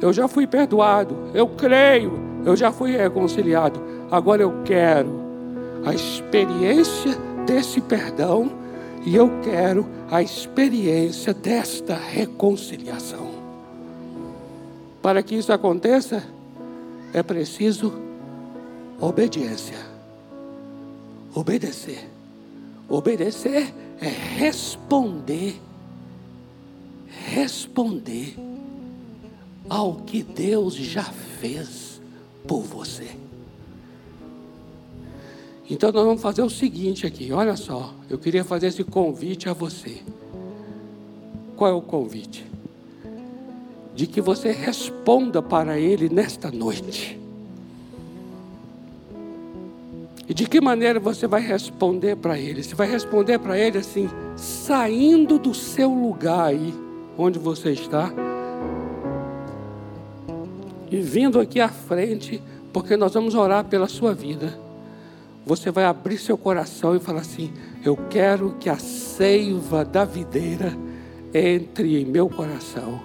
eu 0.00 0.12
já 0.12 0.28
fui 0.28 0.46
perdoado, 0.46 1.30
eu 1.32 1.48
creio, 1.48 2.12
eu 2.44 2.54
já 2.54 2.70
fui 2.70 2.96
reconciliado, 2.96 3.80
agora 4.10 4.42
eu 4.42 4.62
quero 4.64 5.26
a 5.84 5.94
experiência 5.94 7.16
desse 7.46 7.80
perdão 7.80 8.50
e 9.06 9.16
eu 9.16 9.40
quero 9.42 9.86
a 10.10 10.22
experiência 10.22 11.32
desta 11.32 11.94
reconciliação. 11.94 13.28
Para 15.00 15.22
que 15.22 15.34
isso 15.34 15.52
aconteça, 15.52 16.22
é 17.14 17.22
preciso 17.22 17.92
obediência. 19.00 19.78
Obedecer. 21.34 22.17
Obedecer 22.88 23.74
é 24.00 24.08
responder, 24.08 25.60
responder 27.06 28.34
ao 29.68 29.96
que 29.96 30.22
Deus 30.22 30.74
já 30.74 31.04
fez 31.04 32.00
por 32.46 32.62
você. 32.62 33.08
Então 35.68 35.92
nós 35.92 36.04
vamos 36.04 36.22
fazer 36.22 36.40
o 36.40 36.48
seguinte 36.48 37.06
aqui, 37.06 37.30
olha 37.30 37.54
só, 37.54 37.92
eu 38.08 38.18
queria 38.18 38.42
fazer 38.42 38.68
esse 38.68 38.82
convite 38.82 39.50
a 39.50 39.52
você. 39.52 40.02
Qual 41.56 41.70
é 41.70 41.74
o 41.74 41.82
convite? 41.82 42.46
De 43.94 44.06
que 44.06 44.22
você 44.22 44.50
responda 44.50 45.42
para 45.42 45.78
Ele 45.78 46.08
nesta 46.08 46.50
noite. 46.50 47.18
E 50.28 50.34
de 50.34 50.46
que 50.46 50.60
maneira 50.60 51.00
você 51.00 51.26
vai 51.26 51.40
responder 51.40 52.16
para 52.16 52.38
ele? 52.38 52.62
Você 52.62 52.74
vai 52.74 52.90
responder 52.90 53.38
para 53.38 53.58
ele 53.58 53.78
assim, 53.78 54.10
saindo 54.36 55.38
do 55.38 55.54
seu 55.54 55.90
lugar 55.90 56.48
aí, 56.48 56.74
onde 57.16 57.38
você 57.38 57.72
está, 57.72 58.12
e 60.90 60.98
vindo 61.00 61.40
aqui 61.40 61.60
à 61.60 61.68
frente, 61.68 62.42
porque 62.72 62.94
nós 62.94 63.14
vamos 63.14 63.34
orar 63.34 63.64
pela 63.64 63.88
sua 63.88 64.12
vida. 64.12 64.58
Você 65.46 65.70
vai 65.70 65.84
abrir 65.84 66.18
seu 66.18 66.36
coração 66.36 66.94
e 66.94 67.00
falar 67.00 67.20
assim: 67.20 67.50
Eu 67.82 67.96
quero 68.10 68.54
que 68.60 68.68
a 68.68 68.76
seiva 68.76 69.82
da 69.82 70.04
videira 70.04 70.76
entre 71.32 72.02
em 72.02 72.04
meu 72.04 72.28
coração. 72.28 73.00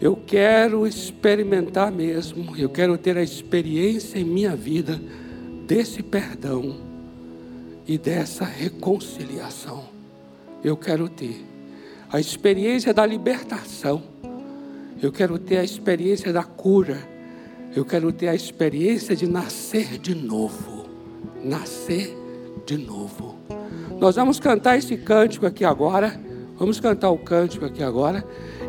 Eu 0.00 0.16
quero 0.16 0.86
experimentar 0.86 1.92
mesmo, 1.92 2.56
eu 2.56 2.68
quero 2.68 2.96
ter 2.98 3.16
a 3.16 3.22
experiência 3.22 4.18
em 4.18 4.24
minha 4.24 4.56
vida 4.56 5.00
desse 5.72 6.02
perdão 6.02 6.76
e 7.88 7.96
dessa 7.96 8.44
reconciliação. 8.44 9.84
Eu 10.62 10.76
quero 10.76 11.08
ter 11.08 11.46
a 12.10 12.20
experiência 12.20 12.92
da 12.92 13.06
libertação. 13.06 14.02
Eu 15.00 15.10
quero 15.10 15.38
ter 15.38 15.56
a 15.56 15.64
experiência 15.64 16.30
da 16.30 16.44
cura. 16.44 16.98
Eu 17.74 17.86
quero 17.86 18.12
ter 18.12 18.28
a 18.28 18.34
experiência 18.34 19.16
de 19.16 19.26
nascer 19.26 19.96
de 19.96 20.14
novo. 20.14 20.84
Nascer 21.42 22.14
de 22.66 22.76
novo. 22.76 23.34
Nós 23.98 24.16
vamos 24.16 24.38
cantar 24.38 24.76
esse 24.76 24.98
cântico 24.98 25.46
aqui 25.46 25.64
agora. 25.64 26.20
Vamos 26.58 26.80
cantar 26.80 27.08
o 27.08 27.18
cântico 27.18 27.64
aqui 27.64 27.82
agora. 27.82 28.22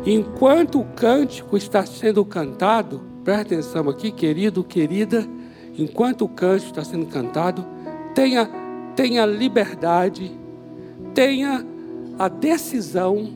Enquanto 0.06 0.80
o 0.80 0.86
cântico 0.86 1.54
está 1.54 1.84
sendo 1.84 2.24
cantado, 2.24 3.02
presta 3.22 3.42
atenção 3.42 3.90
aqui, 3.90 4.10
querido, 4.10 4.64
querida. 4.64 5.33
Enquanto 5.76 6.24
o 6.24 6.28
cântico 6.28 6.70
está 6.70 6.84
sendo 6.84 7.06
cantado, 7.06 7.64
tenha, 8.14 8.48
tenha 8.94 9.26
liberdade, 9.26 10.30
tenha 11.12 11.64
a 12.18 12.28
decisão, 12.28 13.28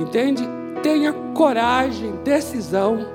entende? 0.00 0.42
Tenha 0.82 1.12
coragem, 1.34 2.12
decisão 2.24 3.06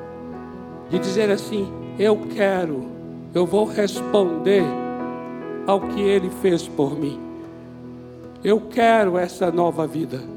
de 0.90 1.00
dizer 1.00 1.30
assim: 1.30 1.72
eu 2.00 2.18
quero, 2.34 2.86
eu 3.34 3.46
vou 3.46 3.66
responder 3.66 4.64
ao 5.68 5.82
que 5.82 6.02
Ele 6.02 6.30
fez 6.42 6.68
por 6.68 6.98
mim. 6.98 7.20
Eu 8.44 8.62
quero 8.62 9.18
essa 9.18 9.52
nova 9.52 9.88
vida. 9.88 10.33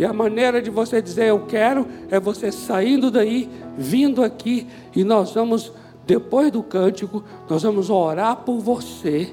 E 0.00 0.04
a 0.06 0.14
maneira 0.14 0.62
de 0.62 0.70
você 0.70 1.02
dizer 1.02 1.26
eu 1.26 1.40
quero 1.40 1.86
é 2.10 2.18
você 2.18 2.50
saindo 2.50 3.10
daí, 3.10 3.50
vindo 3.76 4.24
aqui, 4.24 4.66
e 4.96 5.04
nós 5.04 5.32
vamos, 5.32 5.70
depois 6.06 6.50
do 6.50 6.62
cântico, 6.62 7.22
nós 7.46 7.64
vamos 7.64 7.90
orar 7.90 8.36
por 8.36 8.60
você, 8.60 9.30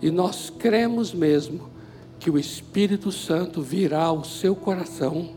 e 0.00 0.10
nós 0.10 0.50
cremos 0.50 1.14
mesmo 1.14 1.70
que 2.18 2.28
o 2.28 2.36
Espírito 2.36 3.12
Santo 3.12 3.62
virá 3.62 4.02
ao 4.02 4.24
seu 4.24 4.56
coração 4.56 5.30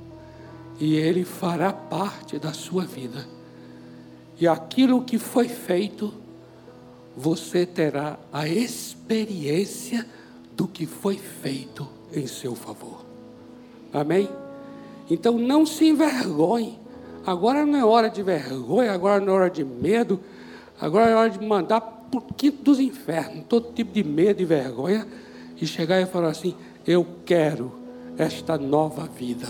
e 0.80 0.95
ele 0.95 1.24
fará 1.24 1.72
parte 1.72 2.39
da 2.39 2.51
sua 2.51 2.86
vida. 2.86 3.24
E 4.39 4.47
aquilo 4.47 5.03
que 5.03 5.20
foi 5.20 5.47
feito, 5.47 6.11
você 7.16 7.68
terá 7.68 8.18
a 8.34 8.47
experiência 8.47 10.07
do 10.57 10.68
que 10.68 10.88
foi 10.88 11.18
feito 11.20 11.88
em 12.11 12.26
seu 12.26 12.55
favor. 12.55 13.05
Amém? 13.93 14.28
Então 15.10 15.38
não 15.38 15.66
se 15.66 15.88
envergonhe. 15.88 16.80
Agora 17.26 17.66
não 17.66 17.80
é 17.80 17.84
hora 17.84 18.10
de 18.10 18.22
vergonha, 18.22 18.91
agora 18.91 19.20
não 19.20 19.34
é 19.34 19.36
hora 19.36 19.49
de 19.49 19.64
medo, 19.64 20.20
agora 20.80 21.10
é 21.10 21.16
hora 21.16 21.30
de 21.30 21.43
mandar 21.43 21.82
por 21.82 22.22
quinto 22.36 22.64
dos 22.64 22.80
infernos, 22.80 23.45
todo 23.49 23.74
tipo 23.74 23.91
de 23.91 24.03
medo 24.03 24.41
e 24.41 24.45
vergonha, 24.45 25.08
e 25.60 25.66
chegar 25.66 25.99
e 26.01 26.06
falar 26.06 26.30
assim: 26.30 26.56
Eu 26.86 27.06
quero 27.26 27.72
esta 28.18 28.58
nova 28.58 29.08
vida. 29.08 29.47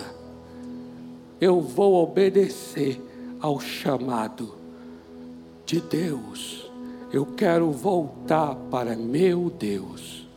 Eu 1.40 1.60
vou 1.60 2.02
obedecer 2.02 3.02
ao 3.42 3.60
chamado 3.60 4.56
de 5.66 5.82
Deus. 5.82 6.72
Eu 7.12 7.26
quero 7.26 7.72
voltar 7.72 8.56
para 8.72 8.96
meu 8.96 9.50
Deus. 9.50 10.28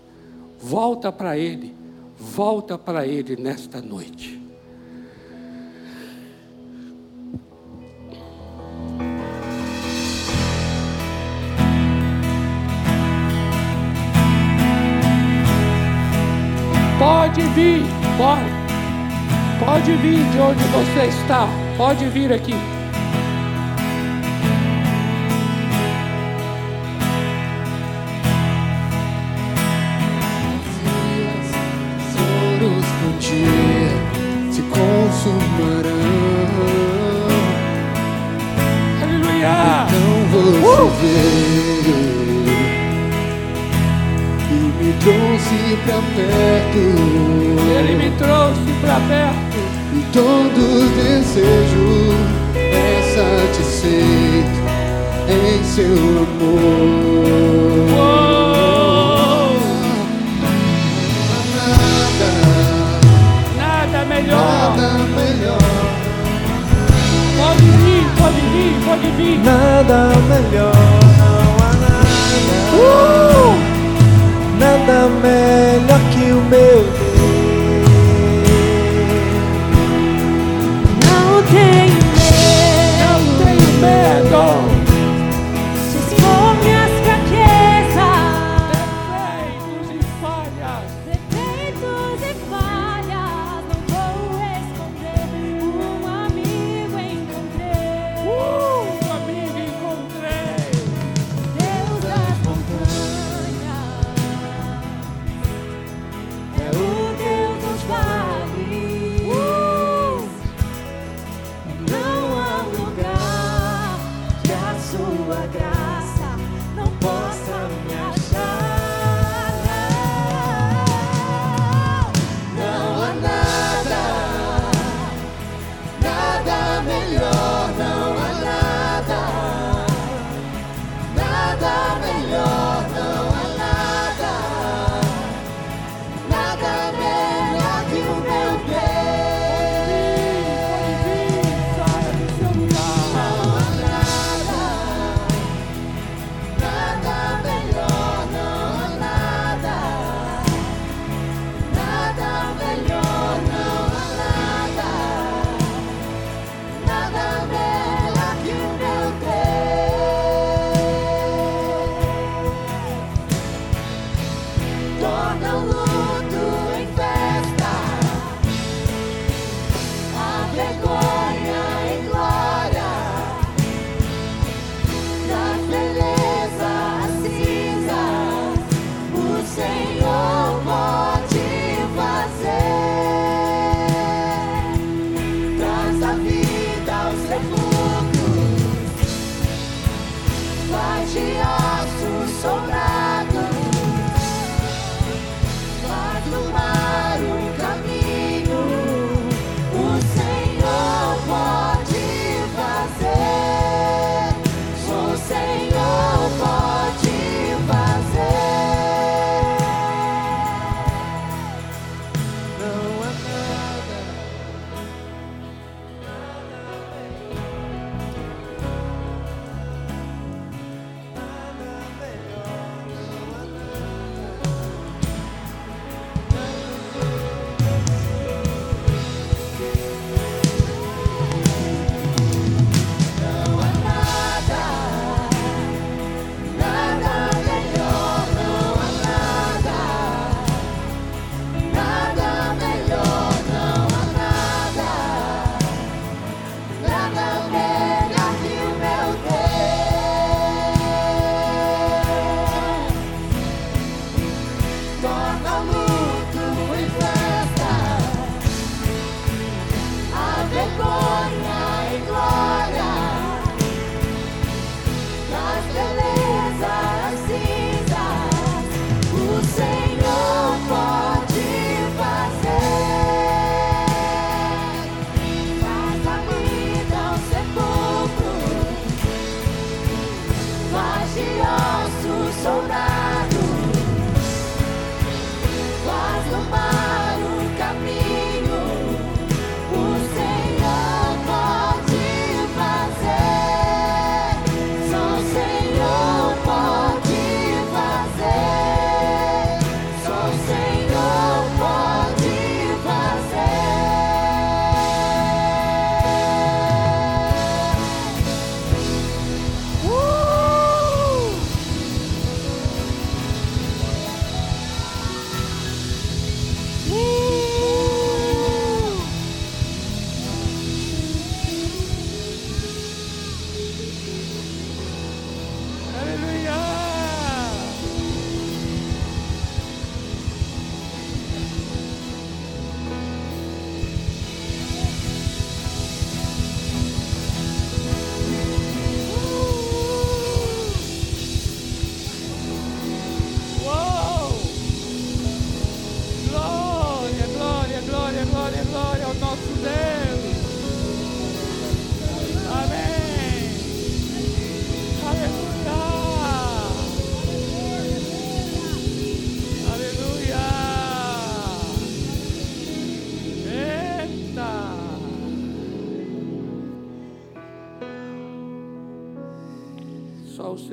Volta 0.60 1.12
para 1.12 1.38
Ele, 1.38 1.74
volta 2.18 2.76
para 2.76 3.06
Ele 3.06 3.36
nesta 3.36 3.80
noite. 3.80 4.37
Pode 19.70 19.92
vir 19.96 20.24
de 20.30 20.40
onde 20.40 20.64
você 20.64 21.08
está. 21.08 21.46
Pode 21.76 22.06
vir 22.06 22.32
aqui. 22.32 22.54
se 34.50 34.62
consumarão. 34.62 35.90
Aleluia! 39.02 39.86
Então 39.86 40.28
você 40.32 41.90
uh! 42.04 42.07
Trouxe 45.00 45.76
pra 45.84 46.00
perto. 46.14 46.82
Ele 47.78 47.94
me 47.96 48.10
trouxe 48.18 48.72
pra 48.80 49.00
perto. 49.08 49.58
E 49.94 50.02
todo 50.12 50.60
desejo 50.96 52.14
é 52.54 53.02
satisfeito 53.14 54.58
em 55.28 55.64
seu 55.64 55.94
amor. 56.24 56.68
Oh! 58.00 58.38
melhor. 64.20 64.76
Nada 64.76 64.88
melhor. 65.16 65.58
Pode 67.36 67.62
vir, 67.62 68.06
pode 68.18 68.40
vir, 68.40 68.74
pode 68.84 69.10
vir. 69.16 69.38
Nada 69.38 70.12
melhor, 70.28 70.74
não 71.18 71.56
há 71.64 71.72
nada. 71.74 72.04
Uh! 72.74 73.67
Nada 74.88 75.06
melhor 75.06 76.00
que 76.10 76.32
o 76.32 76.40
meu 76.44 76.97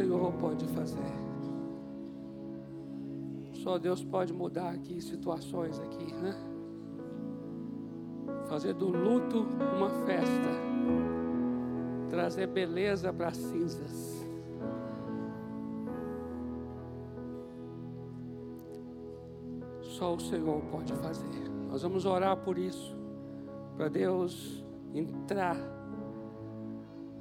Senhor 0.06 0.32
pode 0.34 0.68
fazer. 0.68 0.99
Só 3.53 3.80
Deus 3.80 4.03
pode 4.03 4.32
mudar 4.32 4.70
aqui 4.70 5.01
situações 5.01 5.80
aqui, 5.80 6.14
né? 6.14 6.36
Fazer 8.47 8.74
do 8.74 8.88
luto 8.88 9.47
uma 9.76 9.89
festa. 10.06 10.49
Trazer 12.12 12.45
beleza 12.45 13.12
para 13.12 13.30
as 13.30 13.38
cinzas. 13.38 14.24
Só 19.82 20.14
o 20.14 20.20
Senhor 20.20 20.62
pode 20.72 20.93
fazer. 20.93 21.49
Nós 21.68 21.82
vamos 21.82 22.06
orar 22.06 22.38
por 22.38 22.60
isso. 22.60 22.95
Para 23.76 23.88
Deus 23.88 24.64
entrar. 24.93 25.75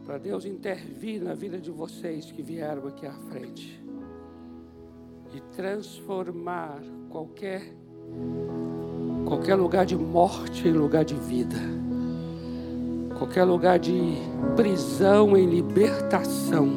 Para 0.07 0.19
Deus 0.19 0.45
intervir 0.45 1.23
na 1.23 1.33
vida 1.33 1.59
de 1.59 1.71
vocês 1.71 2.31
que 2.31 2.43
vieram 2.43 2.87
aqui 2.87 3.07
à 3.07 3.15
frente. 3.31 3.83
E 5.35 5.41
transformar 5.57 6.79
qualquer 7.09 7.75
qualquer 9.25 9.55
lugar 9.55 9.87
de 9.87 9.97
morte 9.97 10.69
em 10.69 10.73
lugar 10.73 11.07
de 11.07 11.15
vida. 11.15 11.57
Qualquer 13.17 13.45
lugar 13.45 13.79
de 13.79 14.19
prisão 14.55 15.37
em 15.39 15.47
libertação. 15.47 16.69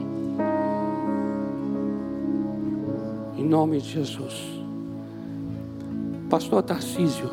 Em 3.35 3.43
nome 3.43 3.81
de 3.81 3.89
Jesus. 3.89 4.57
Pastor 6.29 6.63
Tarcísio, 6.63 7.29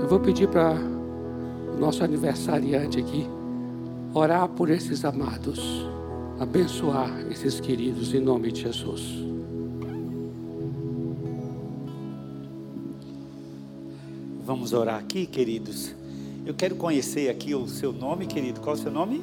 eu 0.00 0.06
vou 0.06 0.20
pedir 0.20 0.48
para 0.48 0.74
o 0.74 1.78
nosso 1.78 2.04
aniversariante 2.04 3.00
aqui 3.00 3.33
orar 4.14 4.48
por 4.48 4.70
esses 4.70 5.04
amados, 5.04 5.60
abençoar 6.38 7.26
esses 7.30 7.58
queridos 7.58 8.14
em 8.14 8.20
nome 8.20 8.52
de 8.52 8.62
Jesus. 8.62 9.02
Vamos 14.44 14.72
orar 14.72 15.00
aqui, 15.00 15.26
queridos. 15.26 15.94
Eu 16.46 16.54
quero 16.54 16.76
conhecer 16.76 17.28
aqui 17.28 17.54
o 17.54 17.66
seu 17.66 17.92
nome, 17.92 18.26
querido. 18.26 18.60
Qual 18.60 18.76
é 18.76 18.78
o 18.78 18.82
seu 18.82 18.92
nome? 18.92 19.22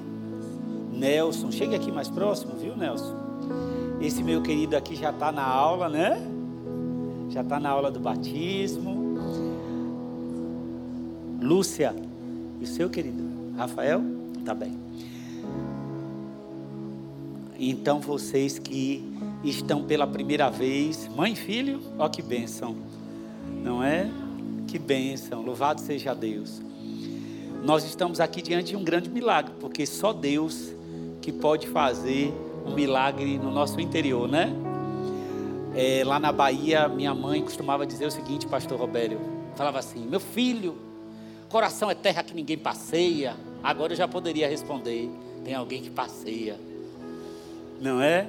Nelson. 0.91 1.51
Chegue 1.51 1.75
aqui 1.75 1.91
mais 1.91 2.09
próximo, 2.09 2.55
viu, 2.55 2.75
Nelson? 2.75 3.15
Esse 4.01 4.23
meu 4.23 4.41
querido 4.41 4.75
aqui 4.75 4.95
já 4.95 5.11
está 5.11 5.31
na 5.31 5.45
aula, 5.45 5.87
né? 5.87 6.19
Já 7.29 7.41
está 7.41 7.59
na 7.59 7.69
aula 7.69 7.91
do 7.91 7.99
batismo. 7.99 9.15
Lúcia. 11.39 11.95
E 12.59 12.63
o 12.63 12.67
seu 12.67 12.89
querido? 12.89 13.23
Rafael? 13.55 14.01
Tá 14.43 14.55
bem. 14.55 14.80
Então 17.64 17.99
vocês 17.99 18.57
que 18.57 19.07
estão 19.43 19.84
pela 19.84 20.07
primeira 20.07 20.49
vez, 20.49 21.07
mãe 21.16 21.34
e 21.34 21.36
filho, 21.36 21.80
ó 21.99 22.09
que 22.09 22.20
bênção. 22.20 22.76
Não 23.64 23.84
é? 23.84 24.09
Que 24.68 24.80
bênção. 24.80 25.43
Louvado 25.43 25.80
seja 25.80 26.16
Deus. 26.16 26.59
Nós 27.64 27.86
estamos 27.86 28.20
aqui 28.20 28.41
diante 28.41 28.70
de 28.70 28.76
um 28.76 28.84
grande 28.84 29.12
milagre, 29.12 29.53
porque 29.59 29.86
só 29.86 30.12
Deus 30.12 30.74
que 31.22 31.32
pode 31.32 31.68
fazer 31.68 32.34
um 32.66 32.74
milagre 32.74 33.38
no 33.38 33.51
nosso 33.51 33.80
interior, 33.80 34.28
né? 34.28 34.51
É, 35.76 36.01
lá 36.03 36.20
na 36.20 36.32
Bahia, 36.32 36.88
minha 36.88 37.14
mãe 37.14 37.43
costumava 37.43 37.86
dizer 37.86 38.07
o 38.07 38.12
seguinte, 38.12 38.47
pastor 38.47 38.80
Robério, 38.80 39.20
falava 39.55 39.78
assim: 39.78 40.03
"Meu 40.07 40.20
filho, 40.20 40.80
coração 41.47 41.91
é 41.91 41.93
terra 41.93 42.24
que 42.24 42.34
ninguém 42.34 42.57
passeia". 42.57 43.36
Agora 43.62 43.93
eu 43.93 43.97
já 43.97 44.07
poderia 44.07 44.49
responder: 44.49 45.12
tem 45.43 45.53
alguém 45.53 45.84
que 45.84 45.91
passeia. 45.91 46.70
Não 47.82 47.99
é? 47.99 48.27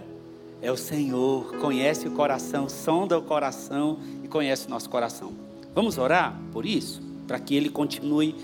É 0.62 0.72
o 0.72 0.76
Senhor, 0.78 1.58
conhece 1.58 2.08
o 2.08 2.12
coração, 2.12 2.68
sonda 2.70 3.18
o 3.18 3.22
coração 3.22 3.98
e 4.24 4.28
conhece 4.28 4.66
o 4.66 4.70
nosso 4.70 4.88
coração. 4.88 5.32
Vamos 5.74 5.98
orar 5.98 6.40
por 6.52 6.64
isso, 6.64 7.02
para 7.26 7.38
que 7.38 7.54
Ele 7.54 7.68
continue 7.68 8.34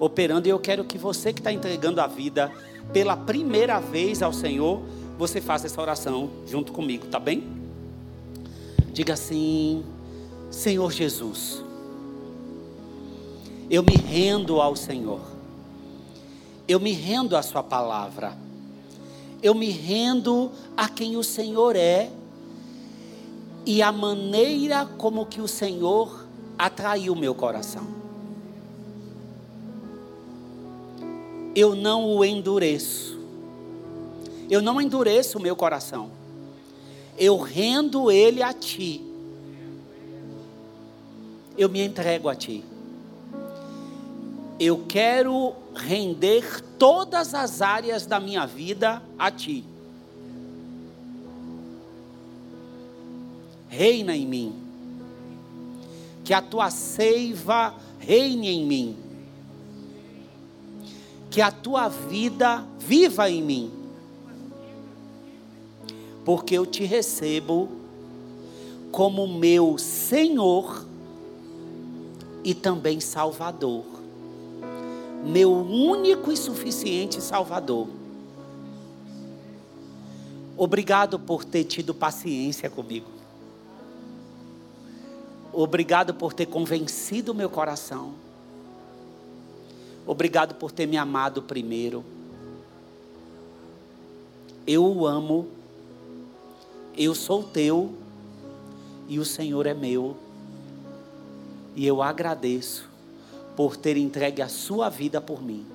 operando. 0.00 0.48
E 0.48 0.50
eu 0.50 0.58
quero 0.58 0.84
que 0.84 0.98
você 0.98 1.32
que 1.32 1.38
está 1.38 1.52
entregando 1.52 2.00
a 2.00 2.08
vida 2.08 2.50
pela 2.92 3.16
primeira 3.16 3.78
vez 3.78 4.22
ao 4.22 4.32
Senhor, 4.32 4.82
você 5.16 5.40
faça 5.40 5.66
essa 5.66 5.80
oração 5.80 6.30
junto 6.46 6.72
comigo, 6.72 7.06
tá 7.06 7.20
bem? 7.20 7.44
Diga 8.92 9.12
assim: 9.12 9.84
Senhor 10.50 10.90
Jesus, 10.90 11.62
eu 13.70 13.84
me 13.84 13.96
rendo 13.96 14.60
ao 14.60 14.74
Senhor, 14.74 15.20
eu 16.66 16.80
me 16.80 16.92
rendo 16.92 17.36
à 17.36 17.42
Sua 17.42 17.62
palavra, 17.62 18.36
eu 19.46 19.54
me 19.54 19.70
rendo 19.70 20.50
a 20.76 20.88
quem 20.88 21.16
o 21.16 21.22
Senhor 21.22 21.76
é 21.76 22.10
e 23.64 23.80
a 23.80 23.92
maneira 23.92 24.84
como 24.84 25.24
que 25.24 25.40
o 25.40 25.46
Senhor 25.46 26.26
atraiu 26.58 27.14
meu 27.14 27.32
coração. 27.32 27.86
Eu 31.54 31.76
não 31.76 32.16
o 32.16 32.24
endureço. 32.24 33.16
Eu 34.50 34.60
não 34.60 34.80
endureço 34.80 35.38
o 35.38 35.40
meu 35.40 35.54
coração. 35.54 36.10
Eu 37.16 37.38
rendo 37.38 38.10
ele 38.10 38.42
a 38.42 38.52
ti. 38.52 39.00
Eu 41.56 41.68
me 41.68 41.84
entrego 41.84 42.28
a 42.28 42.34
ti. 42.34 42.64
Eu 44.58 44.84
quero 44.88 45.54
render 45.74 46.62
todas 46.78 47.34
as 47.34 47.60
áreas 47.60 48.06
da 48.06 48.18
minha 48.18 48.46
vida 48.46 49.02
a 49.18 49.30
ti. 49.30 49.64
Reina 53.68 54.16
em 54.16 54.26
mim. 54.26 54.54
Que 56.24 56.32
a 56.32 56.42
tua 56.42 56.70
seiva 56.70 57.74
reine 58.06 58.48
em 58.48 58.64
mim, 58.64 58.96
que 61.28 61.40
a 61.40 61.50
tua 61.50 61.88
vida 61.88 62.64
viva 62.78 63.28
em 63.28 63.42
mim, 63.42 63.72
porque 66.24 66.56
eu 66.56 66.64
te 66.64 66.84
recebo 66.84 67.68
como 68.92 69.26
meu 69.26 69.76
Senhor 69.76 70.86
e 72.44 72.54
também 72.54 73.00
Salvador, 73.00 73.84
meu 75.24 75.52
único 75.52 76.30
e 76.32 76.36
suficiente 76.36 77.20
Salvador. 77.20 77.88
Obrigado 80.56 81.18
por 81.18 81.44
ter 81.44 81.64
tido 81.64 81.94
paciência 81.94 82.70
comigo. 82.70 83.10
Obrigado 85.52 86.14
por 86.14 86.32
ter 86.32 86.46
convencido 86.46 87.32
o 87.32 87.34
meu 87.34 87.50
coração. 87.50 88.14
Obrigado 90.06 90.54
por 90.54 90.70
ter 90.70 90.86
me 90.86 90.96
amado 90.96 91.42
primeiro. 91.42 92.04
Eu 94.66 94.84
o 94.84 95.06
amo. 95.06 95.48
Eu 96.96 97.14
sou 97.14 97.42
teu. 97.42 97.94
E 99.08 99.18
o 99.18 99.24
Senhor 99.24 99.66
é 99.66 99.74
meu. 99.74 100.16
E 101.74 101.86
eu 101.86 102.02
agradeço 102.02 102.85
por 103.56 103.76
ter 103.76 103.96
entregue 103.96 104.42
a 104.42 104.48
sua 104.48 104.90
vida 104.90 105.20
por 105.20 105.42
mim. 105.42 105.66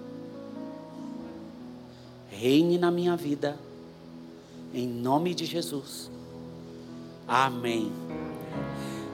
Reine 2.30 2.78
na 2.78 2.92
minha 2.92 3.18
vida. 3.18 3.58
Em 4.74 4.88
nome 4.88 5.34
de 5.34 5.46
Jesus. 5.46 6.10
Amém. 7.28 7.92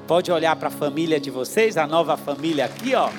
Pode 0.07 0.31
olhar 0.31 0.55
para 0.55 0.67
a 0.67 0.71
família 0.71 1.19
de 1.19 1.31
vocês, 1.31 1.77
a 1.77 1.87
nova 1.87 2.15
família 2.15 2.65
aqui, 2.65 2.93
ó. 2.93 3.09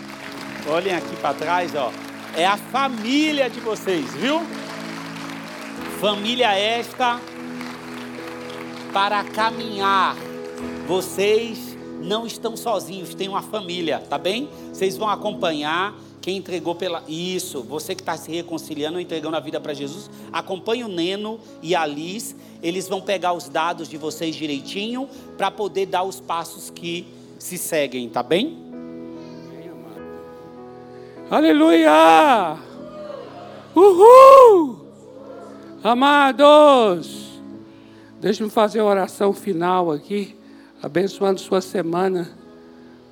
Olhem 0.71 0.95
aqui 0.95 1.17
para 1.17 1.35
trás, 1.35 1.75
ó. 1.75 1.91
É 2.37 2.47
a 2.47 2.57
família 2.57 3.49
de 3.49 3.61
vocês, 3.61 4.15
viu? 4.15 4.41
Família 6.01 6.55
esta 6.55 7.21
para 8.93 9.25
caminhar. 9.25 10.17
Vocês 10.87 11.68
não 12.01 12.27
estão 12.27 12.57
sozinhos, 12.57 13.15
tem 13.15 13.29
uma 13.29 13.43
família, 13.43 13.99
tá 13.99 14.19
bem? 14.19 14.49
Vocês 14.73 14.97
vão 14.97 15.09
acompanhar 15.09 15.95
quem 16.21 16.37
entregou 16.37 16.75
pela. 16.75 17.03
Isso, 17.09 17.63
você 17.63 17.95
que 17.95 18.03
está 18.03 18.17
se 18.17 18.31
reconciliando, 18.31 19.01
entregando 19.01 19.37
a 19.37 19.41
vida 19.41 19.61
para 19.61 19.73
Jesus, 19.73 20.11
acompanhe 20.33 20.85
o 20.85 20.89
Neno 20.89 21.41
e 21.63 21.75
a 21.75 21.87
Liz. 21.87 22.37
Eles 22.63 22.89
vão 22.89 23.01
pegar 23.01 23.33
os 23.33 23.49
dados 23.49 23.89
de 23.89 23.97
vocês 23.97 24.35
direitinho 24.35 25.09
para 25.37 25.51
poder 25.51 25.87
dar 25.87 26.03
os 26.03 26.21
passos 26.21 26.71
que 26.71 27.07
se 27.39 27.57
seguem, 27.57 28.09
tá 28.09 28.23
bem? 28.23 28.59
Aleluia! 31.31 32.57
Uhul! 33.75 34.79
Amados, 35.83 37.41
deixe-me 38.21 38.51
fazer 38.51 38.81
a 38.81 38.85
oração 38.85 39.33
final 39.33 39.93
aqui, 39.93 40.35
abençoando 40.83 41.41
sua 41.41 41.61
semana, 41.61 42.31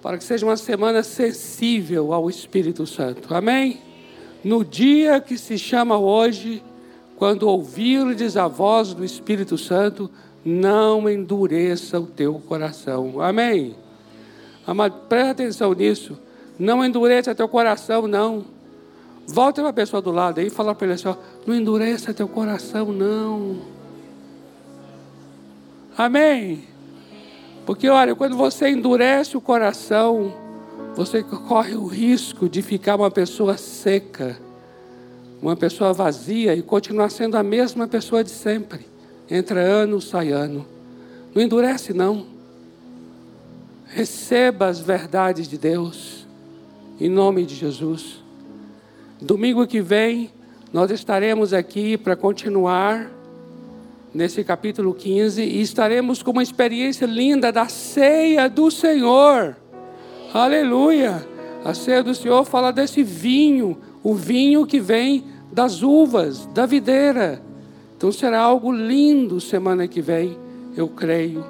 para 0.02 0.18
que 0.18 0.24
seja 0.24 0.46
uma 0.46 0.56
semana 0.56 1.02
sensível 1.02 2.12
ao 2.12 2.30
Espírito 2.30 2.86
Santo. 2.86 3.34
Amém? 3.34 3.80
No 4.44 4.64
dia 4.64 5.20
que 5.20 5.36
se 5.36 5.58
chama 5.58 5.98
hoje 5.98 6.62
quando 7.16 7.48
ouvirdes 7.48 8.36
a 8.36 8.46
voz 8.46 8.92
do 8.92 9.04
Espírito 9.04 9.56
Santo, 9.56 10.10
não 10.44 11.08
endureça 11.10 11.98
o 11.98 12.06
teu 12.06 12.34
coração. 12.34 13.20
Amém? 13.20 13.74
Amado, 14.66 14.94
presta 15.08 15.30
atenção 15.30 15.72
nisso. 15.72 16.18
Não 16.58 16.84
endureça 16.84 17.34
teu 17.34 17.48
coração, 17.48 18.06
não. 18.06 18.44
Volta 19.26 19.60
para 19.60 19.70
a 19.70 19.72
pessoa 19.72 20.00
do 20.00 20.12
lado 20.12 20.38
aí 20.38 20.46
e 20.46 20.50
fala 20.50 20.74
para 20.74 20.86
ele 20.86 20.94
assim: 20.94 21.08
ó, 21.08 21.16
não 21.46 21.54
endureça 21.54 22.14
teu 22.14 22.28
coração, 22.28 22.92
não. 22.92 23.56
Amém? 25.98 26.64
Porque 27.66 27.88
olha, 27.88 28.14
quando 28.14 28.36
você 28.36 28.68
endurece 28.68 29.36
o 29.36 29.40
coração, 29.40 30.32
você 30.94 31.20
corre 31.22 31.74
o 31.74 31.84
risco 31.84 32.48
de 32.48 32.62
ficar 32.62 32.94
uma 32.94 33.10
pessoa 33.10 33.56
seca, 33.58 34.38
uma 35.42 35.56
pessoa 35.56 35.92
vazia 35.92 36.54
e 36.54 36.62
continuar 36.62 37.10
sendo 37.10 37.36
a 37.36 37.42
mesma 37.42 37.88
pessoa 37.88 38.22
de 38.22 38.30
sempre. 38.30 38.86
Entra 39.28 39.60
ano, 39.60 40.00
sai 40.00 40.30
ano. 40.30 40.64
Não 41.34 41.42
endurece, 41.42 41.92
não. 41.92 42.26
Receba 43.86 44.66
as 44.66 44.78
verdades 44.78 45.48
de 45.48 45.58
Deus, 45.58 46.24
em 47.00 47.08
nome 47.08 47.44
de 47.44 47.56
Jesus. 47.56 48.22
Domingo 49.20 49.66
que 49.66 49.80
vem, 49.80 50.30
nós 50.72 50.90
estaremos 50.92 51.52
aqui 51.52 51.96
para 51.98 52.14
continuar 52.14 53.10
nesse 54.16 54.42
capítulo 54.42 54.94
15 54.94 55.42
e 55.42 55.60
estaremos 55.60 56.22
com 56.22 56.30
uma 56.30 56.42
experiência 56.42 57.04
linda 57.04 57.52
da 57.52 57.68
ceia 57.68 58.48
do 58.48 58.70
Senhor. 58.70 59.54
Aleluia! 60.32 61.28
A 61.62 61.74
ceia 61.74 62.02
do 62.02 62.14
Senhor 62.14 62.44
fala 62.44 62.72
desse 62.72 63.02
vinho, 63.02 63.78
o 64.02 64.14
vinho 64.14 64.66
que 64.66 64.80
vem 64.80 65.24
das 65.52 65.82
uvas, 65.82 66.46
da 66.46 66.64
videira. 66.64 67.42
Então 67.96 68.10
será 68.10 68.40
algo 68.40 68.72
lindo 68.72 69.38
semana 69.38 69.86
que 69.86 70.00
vem, 70.00 70.38
eu 70.74 70.88
creio. 70.88 71.44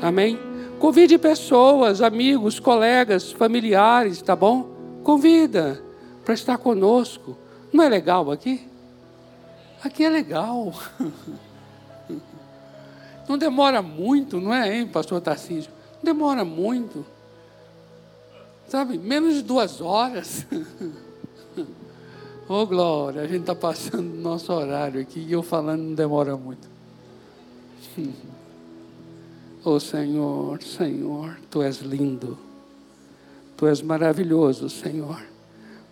Amém? 0.00 0.38
Convide 0.78 1.18
pessoas, 1.18 2.00
amigos, 2.00 2.58
colegas, 2.58 3.32
familiares, 3.32 4.22
tá 4.22 4.34
bom? 4.34 4.70
Convida 5.02 5.82
para 6.24 6.32
estar 6.32 6.56
conosco. 6.56 7.36
Não 7.70 7.84
é 7.84 7.88
legal 7.88 8.30
aqui? 8.30 8.66
Aqui 9.84 10.04
é 10.04 10.08
legal. 10.08 10.72
Não 13.28 13.36
demora 13.36 13.82
muito, 13.82 14.40
não 14.40 14.54
é, 14.54 14.78
hein, 14.78 14.86
pastor 14.86 15.20
Tarcísio? 15.20 15.70
Não 15.96 16.04
demora 16.04 16.44
muito. 16.44 17.04
Sabe, 18.68 18.98
menos 18.98 19.34
de 19.34 19.42
duas 19.42 19.80
horas. 19.80 20.46
Ô 22.48 22.62
oh, 22.62 22.66
glória, 22.66 23.20
a 23.20 23.26
gente 23.26 23.40
está 23.40 23.54
passando 23.54 24.02
nosso 24.02 24.52
horário 24.52 25.00
aqui 25.00 25.20
e 25.20 25.32
eu 25.32 25.42
falando 25.42 25.82
não 25.82 25.94
demora 25.94 26.36
muito. 26.36 26.66
Ô 29.62 29.72
oh, 29.72 29.80
Senhor, 29.80 30.62
Senhor, 30.62 31.38
Tu 31.50 31.62
és 31.62 31.80
lindo. 31.80 32.38
Tu 33.56 33.66
és 33.66 33.82
maravilhoso, 33.82 34.70
Senhor. 34.70 35.20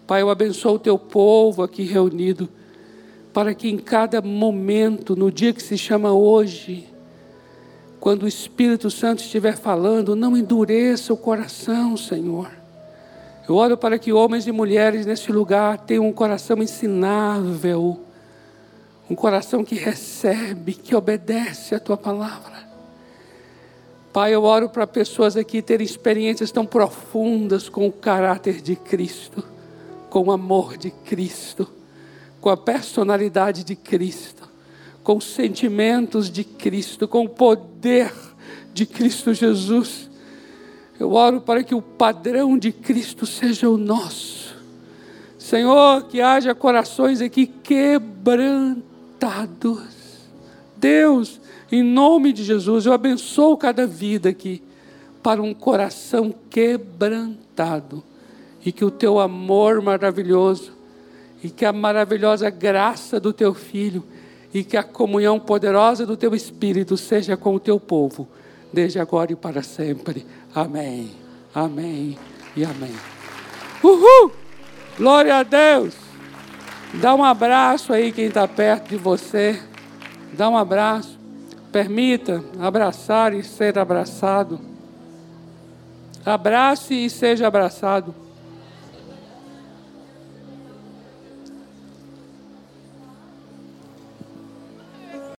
Pai, 0.06 0.22
eu 0.22 0.30
abençoo 0.30 0.76
o 0.76 0.78
teu 0.78 0.98
povo 0.98 1.62
aqui 1.62 1.82
reunido, 1.82 2.48
para 3.36 3.54
que 3.54 3.68
em 3.68 3.76
cada 3.76 4.22
momento, 4.22 5.14
no 5.14 5.30
dia 5.30 5.52
que 5.52 5.62
se 5.62 5.76
chama 5.76 6.10
hoje, 6.10 6.88
quando 8.00 8.22
o 8.22 8.26
Espírito 8.26 8.90
Santo 8.90 9.22
estiver 9.22 9.58
falando, 9.58 10.16
não 10.16 10.34
endureça 10.34 11.12
o 11.12 11.18
coração, 11.18 11.98
Senhor. 11.98 12.50
Eu 13.46 13.56
oro 13.56 13.76
para 13.76 13.98
que 13.98 14.10
homens 14.10 14.46
e 14.46 14.52
mulheres 14.52 15.04
neste 15.04 15.30
lugar 15.30 15.76
tenham 15.76 16.08
um 16.08 16.14
coração 16.14 16.62
ensinável, 16.62 18.00
um 19.10 19.14
coração 19.14 19.62
que 19.62 19.74
recebe, 19.74 20.72
que 20.72 20.96
obedece 20.96 21.74
a 21.74 21.78
tua 21.78 21.98
palavra. 21.98 22.66
Pai, 24.14 24.34
eu 24.34 24.44
oro 24.44 24.70
para 24.70 24.86
pessoas 24.86 25.36
aqui 25.36 25.60
terem 25.60 25.84
experiências 25.84 26.50
tão 26.50 26.64
profundas 26.64 27.68
com 27.68 27.86
o 27.86 27.92
caráter 27.92 28.62
de 28.62 28.76
Cristo 28.76 29.44
com 30.08 30.28
o 30.28 30.32
amor 30.32 30.78
de 30.78 30.90
Cristo, 30.90 31.68
com 32.46 32.50
a 32.50 32.56
personalidade 32.56 33.64
de 33.64 33.74
Cristo, 33.74 34.48
com 35.02 35.16
os 35.16 35.24
sentimentos 35.24 36.30
de 36.30 36.44
Cristo, 36.44 37.08
com 37.08 37.24
o 37.24 37.28
poder 37.28 38.12
de 38.72 38.86
Cristo 38.86 39.34
Jesus. 39.34 40.08
Eu 40.96 41.12
oro 41.12 41.40
para 41.40 41.64
que 41.64 41.74
o 41.74 41.82
padrão 41.82 42.56
de 42.56 42.70
Cristo 42.70 43.26
seja 43.26 43.68
o 43.68 43.76
nosso. 43.76 44.54
Senhor, 45.36 46.04
que 46.04 46.20
haja 46.20 46.54
corações 46.54 47.20
aqui 47.20 47.48
quebrantados. 47.48 48.78
Deus, 50.76 51.40
em 51.72 51.82
nome 51.82 52.32
de 52.32 52.44
Jesus, 52.44 52.86
eu 52.86 52.92
abençoo 52.92 53.56
cada 53.56 53.88
vida 53.88 54.28
aqui 54.28 54.62
para 55.20 55.42
um 55.42 55.52
coração 55.52 56.32
quebrantado 56.48 58.04
e 58.64 58.70
que 58.70 58.84
o 58.84 58.90
teu 58.92 59.18
amor 59.18 59.82
maravilhoso, 59.82 60.75
e 61.46 61.50
que 61.50 61.64
a 61.64 61.72
maravilhosa 61.72 62.50
graça 62.50 63.20
do 63.20 63.32
teu 63.32 63.54
Filho, 63.54 64.02
e 64.52 64.64
que 64.64 64.76
a 64.76 64.82
comunhão 64.82 65.38
poderosa 65.38 66.04
do 66.04 66.16
teu 66.16 66.34
Espírito 66.34 66.96
seja 66.96 67.36
com 67.36 67.54
o 67.54 67.60
teu 67.60 67.78
povo, 67.78 68.26
desde 68.72 68.98
agora 68.98 69.30
e 69.30 69.36
para 69.36 69.62
sempre. 69.62 70.26
Amém, 70.52 71.12
amém 71.54 72.18
e 72.56 72.64
amém. 72.64 72.96
Uhul! 73.80 74.32
Glória 74.98 75.36
a 75.36 75.44
Deus! 75.44 75.94
Dá 76.94 77.14
um 77.14 77.22
abraço 77.22 77.92
aí 77.92 78.10
quem 78.10 78.24
está 78.24 78.48
perto 78.48 78.88
de 78.88 78.96
você. 78.96 79.62
Dá 80.32 80.50
um 80.50 80.56
abraço. 80.56 81.16
Permita 81.70 82.42
abraçar 82.58 83.32
e 83.34 83.44
ser 83.44 83.78
abraçado. 83.78 84.58
Abrace 86.24 86.92
e 86.92 87.08
seja 87.08 87.46
abraçado. 87.46 88.25